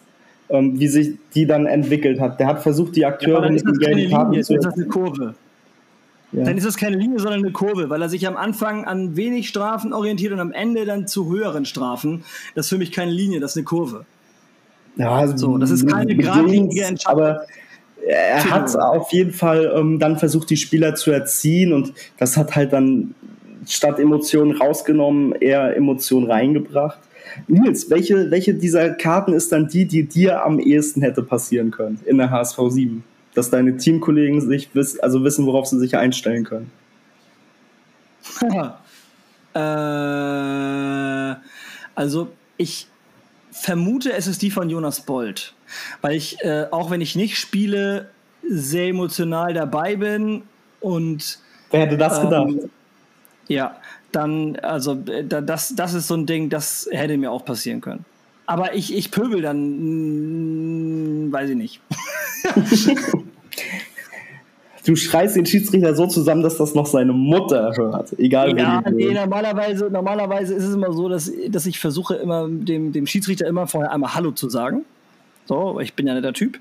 [0.51, 2.39] Ähm, wie sich die dann entwickelt hat.
[2.39, 4.85] Der hat versucht, die Akteure dann mit den gelben Karten zu dann ist das eine
[4.85, 5.35] Kurve.
[6.33, 6.43] ja.
[6.43, 9.47] Dann ist das keine Linie, sondern eine Kurve, weil er sich am Anfang an wenig
[9.47, 12.25] Strafen orientiert und am Ende dann zu höheren Strafen.
[12.53, 14.05] Das ist für mich keine Linie, das ist eine Kurve.
[14.97, 17.21] Ja, So, das ist keine geradlinige Entscheidung.
[17.21, 17.41] Aber
[18.05, 22.55] er hat auf jeden Fall ähm, dann versucht, die Spieler zu erziehen und das hat
[22.55, 23.15] halt dann
[23.67, 26.99] statt Emotionen rausgenommen, eher Emotionen reingebracht.
[27.47, 31.99] Nils, welche, welche dieser Karten ist dann die, die dir am ehesten hätte passieren können
[32.05, 33.03] in der HSV 7?
[33.33, 36.69] Dass deine Teamkollegen sich wiss, also wissen, worauf sie sich einstellen können.
[39.53, 39.59] äh,
[41.95, 42.87] also ich
[43.51, 45.53] vermute, es ist die von Jonas Bold,
[46.01, 48.09] weil ich, äh, auch wenn ich nicht spiele,
[48.49, 50.43] sehr emotional dabei bin
[50.79, 51.39] und
[51.69, 52.49] Wer hätte das gedacht?
[52.49, 52.69] ähm,
[53.47, 53.75] ja,
[54.11, 57.81] dann, also äh, da- das, das ist so ein Ding, das hätte mir auch passieren
[57.81, 58.05] können.
[58.45, 61.81] Aber ich, ich pöbel dann, mh, weiß ich nicht.
[64.83, 68.17] Du schreist den Schiedsrichter so zusammen, dass das noch seine Mutter hört.
[68.17, 69.13] Egal Ja, nee, wohnt.
[69.15, 73.67] normalerweise, normalerweise ist es immer so, dass, dass ich versuche, immer dem, dem Schiedsrichter immer
[73.67, 74.83] vorher einmal Hallo zu sagen.
[75.45, 76.59] So, ich bin ja nicht der Typ.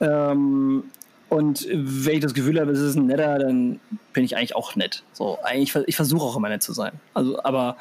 [0.00, 0.84] Ähm,
[1.32, 3.80] und wenn ich das Gefühl habe, es ist ein netter, dann
[4.12, 5.02] bin ich eigentlich auch nett.
[5.14, 6.92] So, eigentlich, ich versuche auch immer nett zu sein.
[7.14, 7.78] Also, aber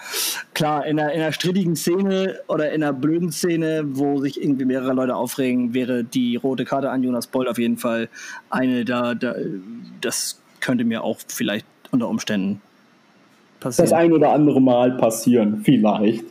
[0.53, 4.64] klar, in einer, in einer strittigen Szene oder in einer blöden Szene, wo sich irgendwie
[4.64, 8.07] mehrere Leute aufregen, wäre die rote Karte an Jonas Bold auf jeden Fall
[8.49, 9.36] eine da, da
[9.99, 12.61] das könnte mir auch vielleicht unter Umständen
[13.60, 13.90] passieren.
[13.90, 16.23] Das ein oder andere Mal passieren, vielleicht.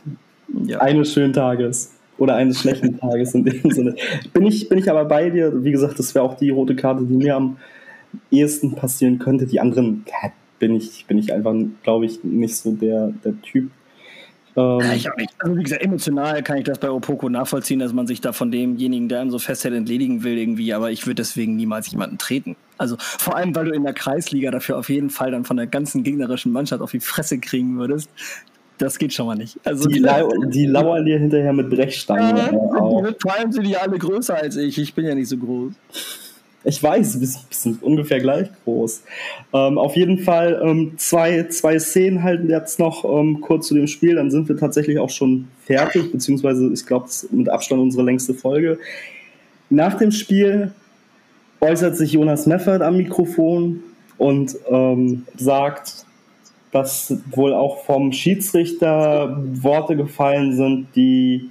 [0.65, 0.79] Ja.
[0.79, 3.95] Eines schönen Tages oder eines schlechten Tages in dem Sinne.
[4.31, 5.63] Bin ich, bin ich aber bei dir.
[5.63, 7.57] Wie gesagt, das wäre auch die rote Karte, die mir am
[8.29, 9.47] ehesten passieren könnte.
[9.47, 10.05] Die anderen
[10.59, 13.71] bin ich, bin ich einfach, glaube ich, nicht so der, der Typ.
[14.55, 15.33] Ähm, ich nicht.
[15.39, 18.51] Also wie gesagt, emotional kann ich das bei Opoko nachvollziehen, dass man sich da von
[18.51, 22.55] demjenigen, der einem so festhält, entledigen will irgendwie, aber ich würde deswegen niemals jemanden treten.
[22.77, 25.67] Also vor allem, weil du in der Kreisliga dafür auf jeden Fall dann von der
[25.67, 28.09] ganzen gegnerischen Mannschaft auf die Fresse kriegen würdest
[28.81, 29.59] das geht schon mal nicht.
[29.63, 32.35] Also die, lau die lauern dir hinterher mit Brechstangen.
[33.19, 34.77] Vor allem sind die alle größer als ich.
[34.79, 35.73] Ich bin ja nicht so groß.
[36.63, 39.03] Ich weiß, wir sind ungefähr gleich groß.
[39.53, 43.87] Ähm, auf jeden Fall ähm, zwei, zwei Szenen halten jetzt noch ähm, kurz zu dem
[43.87, 44.15] Spiel.
[44.15, 48.77] Dann sind wir tatsächlich auch schon fertig, beziehungsweise ich glaube, mit Abstand unsere längste Folge.
[49.69, 50.71] Nach dem Spiel
[51.61, 53.83] äußert sich Jonas Meffert am Mikrofon
[54.17, 56.05] und ähm, sagt,
[56.71, 61.49] dass wohl auch vom Schiedsrichter Worte gefallen sind, die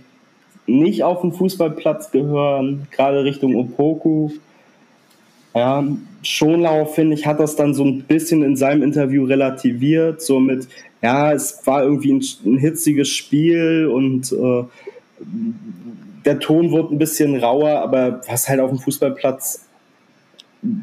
[0.67, 4.31] nicht auf den Fußballplatz gehören, gerade Richtung Opoku.
[5.55, 5.85] Ja,
[6.23, 10.69] Schonlau, finde ich, hat das dann so ein bisschen in seinem Interview relativiert, so mit,
[11.03, 14.65] ja, es war irgendwie ein, ein hitziges Spiel und äh,
[16.25, 19.67] der Ton wurde ein bisschen rauer, aber was halt auf dem Fußballplatz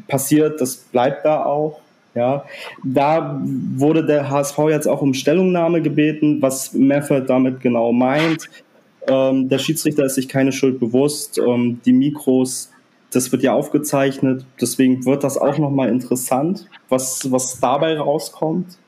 [0.08, 1.80] passiert, das bleibt da auch.
[2.18, 2.44] Ja,
[2.82, 3.40] da
[3.76, 8.50] wurde der HSV jetzt auch um Stellungnahme gebeten, was Meffert damit genau meint.
[9.06, 11.38] Ähm, der Schiedsrichter ist sich keine Schuld bewusst.
[11.38, 12.72] Ähm, die Mikros,
[13.12, 18.78] das wird ja aufgezeichnet, deswegen wird das auch nochmal interessant, was, was dabei rauskommt.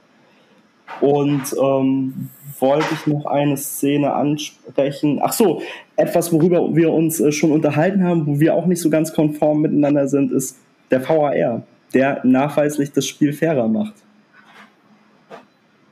[1.01, 5.21] Und ähm, wollte ich noch eine Szene ansprechen.
[5.23, 5.63] Ach so,
[5.95, 9.61] etwas, worüber wir uns äh, schon unterhalten haben, wo wir auch nicht so ganz konform
[9.61, 10.57] miteinander sind, ist
[10.91, 11.63] der VAR
[11.95, 13.95] der nachweislich das Spiel fairer macht.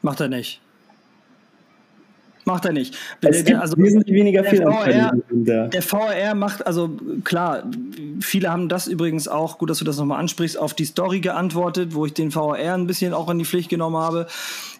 [0.02, 0.60] Macht er nicht.
[2.48, 2.96] Macht er nicht.
[3.20, 5.22] Es gibt also, wesentlich weniger Fehlentscheidungen.
[5.30, 7.64] Der, der VAR macht, also klar,
[8.22, 11.94] viele haben das übrigens auch, gut, dass du das nochmal ansprichst, auf die Story geantwortet,
[11.94, 14.28] wo ich den VAR ein bisschen auch in die Pflicht genommen habe.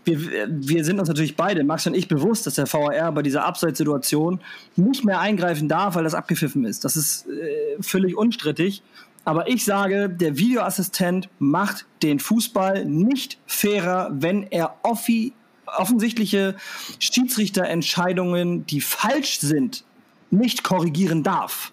[0.07, 0.19] Wir,
[0.49, 4.41] wir sind uns natürlich beide, Max und ich, bewusst, dass der VAR bei dieser Abseitssituation
[4.77, 6.87] nicht mehr eingreifen darf, weil das abgepfiffen ist.
[6.87, 8.83] Das ist äh, völlig unstrittig.
[9.29, 15.35] Aber ich sage, der Videoassistent macht den Fußball nicht fairer, wenn er offi
[15.67, 16.57] offensichtliche
[16.99, 19.85] Schiedsrichterentscheidungen, die falsch sind,
[20.31, 21.73] nicht korrigieren darf.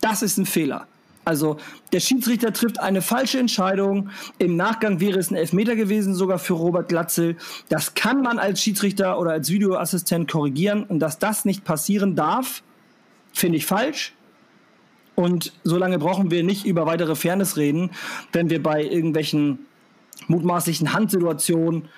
[0.00, 0.86] Das ist ein Fehler.
[1.24, 1.56] Also
[1.92, 4.10] der Schiedsrichter trifft eine falsche Entscheidung.
[4.38, 7.36] Im Nachgang wäre es ein Elfmeter gewesen, sogar für Robert Glatzel.
[7.68, 10.84] Das kann man als Schiedsrichter oder als Videoassistent korrigieren.
[10.84, 12.62] Und dass das nicht passieren darf,
[13.32, 14.15] finde ich falsch.
[15.16, 17.90] Und so lange brauchen wir nicht über weitere Fairness reden,
[18.32, 19.58] wenn wir bei irgendwelchen
[20.28, 21.88] mutmaßlichen Handsituationen,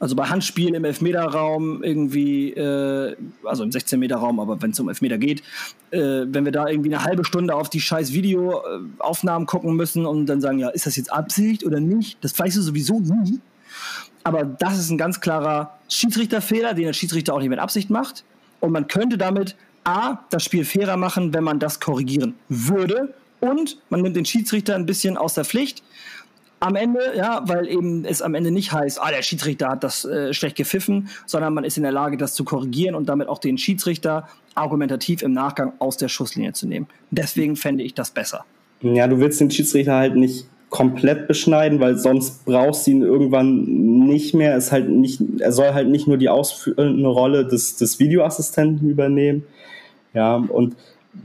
[0.00, 5.18] also bei Handspielen im Elfmeterraum irgendwie, äh, also im 16-Meter-Raum, aber wenn es um Elfmeter
[5.18, 5.42] geht,
[5.90, 10.26] äh, wenn wir da irgendwie eine halbe Stunde auf die scheiß Videoaufnahmen gucken müssen und
[10.26, 12.22] dann sagen, ja, ist das jetzt Absicht oder nicht?
[12.22, 13.40] Das weißt du sowieso nie.
[14.22, 18.24] Aber das ist ein ganz klarer Schiedsrichterfehler, den der Schiedsrichter auch nicht mit Absicht macht.
[18.60, 23.14] Und man könnte damit A, das Spiel fairer machen, wenn man das korrigieren würde.
[23.40, 25.82] Und man nimmt den Schiedsrichter ein bisschen aus der Pflicht.
[26.60, 30.04] Am Ende, ja, weil eben es am Ende nicht heißt, ah, der Schiedsrichter hat das
[30.04, 33.38] äh, schlecht gepfiffen, sondern man ist in der Lage, das zu korrigieren und damit auch
[33.38, 36.88] den Schiedsrichter argumentativ im Nachgang aus der Schusslinie zu nehmen.
[37.12, 38.44] Deswegen fände ich das besser.
[38.82, 43.64] Ja, du willst den Schiedsrichter halt nicht komplett beschneiden, weil sonst brauchst du ihn irgendwann
[44.06, 44.56] nicht mehr.
[44.56, 49.44] Es halt nicht, er soll halt nicht nur die ausführende Rolle des, des Videoassistenten übernehmen,
[50.14, 50.76] ja, und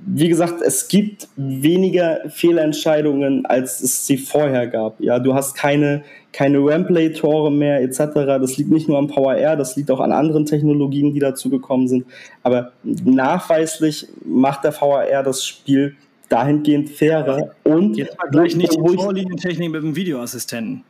[0.06, 5.00] wie gesagt, es gibt weniger Fehlentscheidungen, als es sie vorher gab.
[5.00, 8.00] Ja, du hast keine, keine Ramplay-Tore mehr etc.
[8.16, 11.50] Das liegt nicht nur am Power Air, das liegt auch an anderen Technologien, die dazu
[11.50, 12.06] gekommen sind.
[12.42, 15.96] Aber nachweislich macht der VAR das Spiel
[16.30, 20.84] dahingehend fairer und jetzt gleich nicht die Vorlinientechnik mit dem Videoassistenten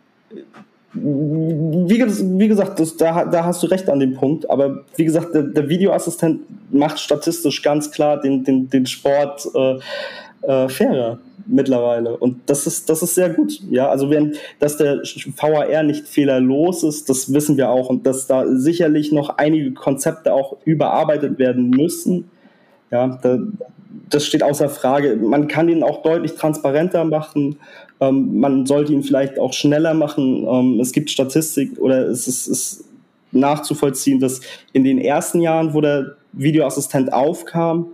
[0.94, 5.34] wie, wie gesagt, das, da, da hast du recht an dem Punkt, aber wie gesagt,
[5.34, 6.42] der, der Videoassistent
[6.72, 9.80] macht statistisch ganz klar den, den, den Sport äh,
[10.44, 12.16] äh, fairer mittlerweile.
[12.16, 13.60] Und das ist, das ist sehr gut.
[13.70, 15.02] Ja, also wenn, dass der
[15.38, 20.34] VAR nicht fehlerlos ist, das wissen wir auch und dass da sicherlich noch einige Konzepte
[20.34, 22.30] auch überarbeitet werden müssen.
[22.92, 23.40] Ja, da,
[24.14, 25.16] das steht außer Frage.
[25.16, 27.58] Man kann ihn auch deutlich transparenter machen.
[28.00, 30.46] Ähm, man sollte ihn vielleicht auch schneller machen.
[30.48, 32.86] Ähm, es gibt Statistik oder es ist, ist
[33.32, 34.42] nachzuvollziehen, dass
[34.72, 37.88] in den ersten Jahren, wo der Videoassistent aufkam,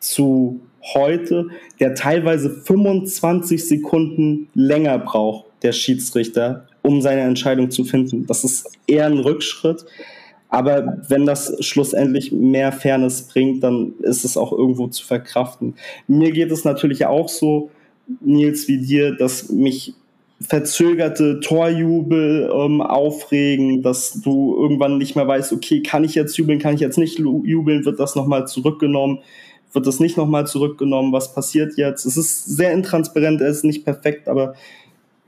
[0.00, 0.60] zu
[0.94, 1.48] heute,
[1.80, 8.26] der teilweise 25 Sekunden länger braucht, der Schiedsrichter, um seine Entscheidung zu finden.
[8.26, 9.84] Das ist eher ein Rückschritt.
[10.48, 15.74] Aber wenn das schlussendlich mehr Fairness bringt, dann ist es auch irgendwo zu verkraften.
[16.06, 17.70] Mir geht es natürlich auch so,
[18.20, 19.94] Nils, wie dir, dass mich
[20.40, 26.60] verzögerte Torjubel ähm, aufregen, dass du irgendwann nicht mehr weißt, okay, kann ich jetzt jubeln,
[26.60, 29.18] kann ich jetzt nicht jubeln, wird das nochmal zurückgenommen,
[29.72, 32.06] wird das nicht nochmal zurückgenommen, was passiert jetzt?
[32.06, 34.54] Es ist sehr intransparent, er ist nicht perfekt, aber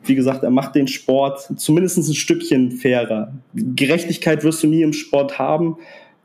[0.04, 3.32] wie gesagt, er macht den Sport zumindest ein Stückchen fairer.
[3.54, 5.76] Gerechtigkeit wirst du nie im Sport haben,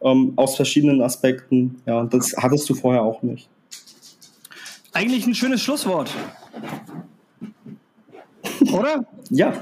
[0.01, 1.81] ähm, aus verschiedenen Aspekten.
[1.85, 3.49] Ja, das hattest du vorher auch nicht.
[4.93, 6.09] Eigentlich ein schönes Schlusswort.
[8.71, 9.05] Oder?
[9.29, 9.53] Ja.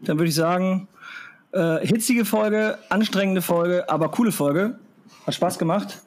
[0.00, 0.88] Dann würde ich sagen,
[1.52, 4.78] äh, hitzige Folge, anstrengende Folge, aber coole Folge.
[5.26, 6.00] Hat Spaß gemacht.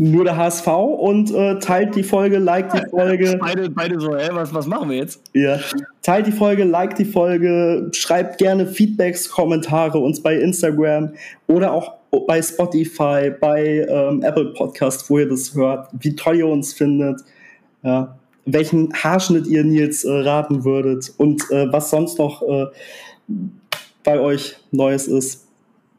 [0.00, 3.36] Nur der HSV und äh, teilt die Folge, liked die Folge.
[3.40, 5.20] Beide, beide so, ey, was, was machen wir jetzt?
[5.34, 5.60] Ja.
[6.00, 11.12] Teilt die Folge, liked die Folge, schreibt gerne Feedbacks, Kommentare uns bei Instagram
[11.48, 11.96] oder auch
[12.26, 17.20] bei Spotify, bei ähm, Apple Podcast, wo ihr das hört, wie toll ihr uns findet,
[17.82, 18.16] ja,
[18.46, 22.66] welchen Haarschnitt ihr Nils äh, raten würdet und äh, was sonst noch äh,
[24.02, 25.49] bei euch Neues ist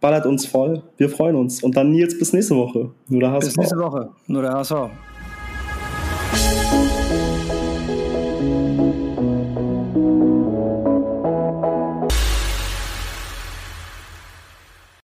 [0.02, 0.84] ballert uns voll.
[0.98, 1.64] Wir freuen uns.
[1.64, 2.91] Und dann Nils bis nächste Woche.
[3.07, 3.45] Nur der HSV.
[3.45, 4.10] Bis nächste Woche.
[4.28, 4.73] Nur der HSV.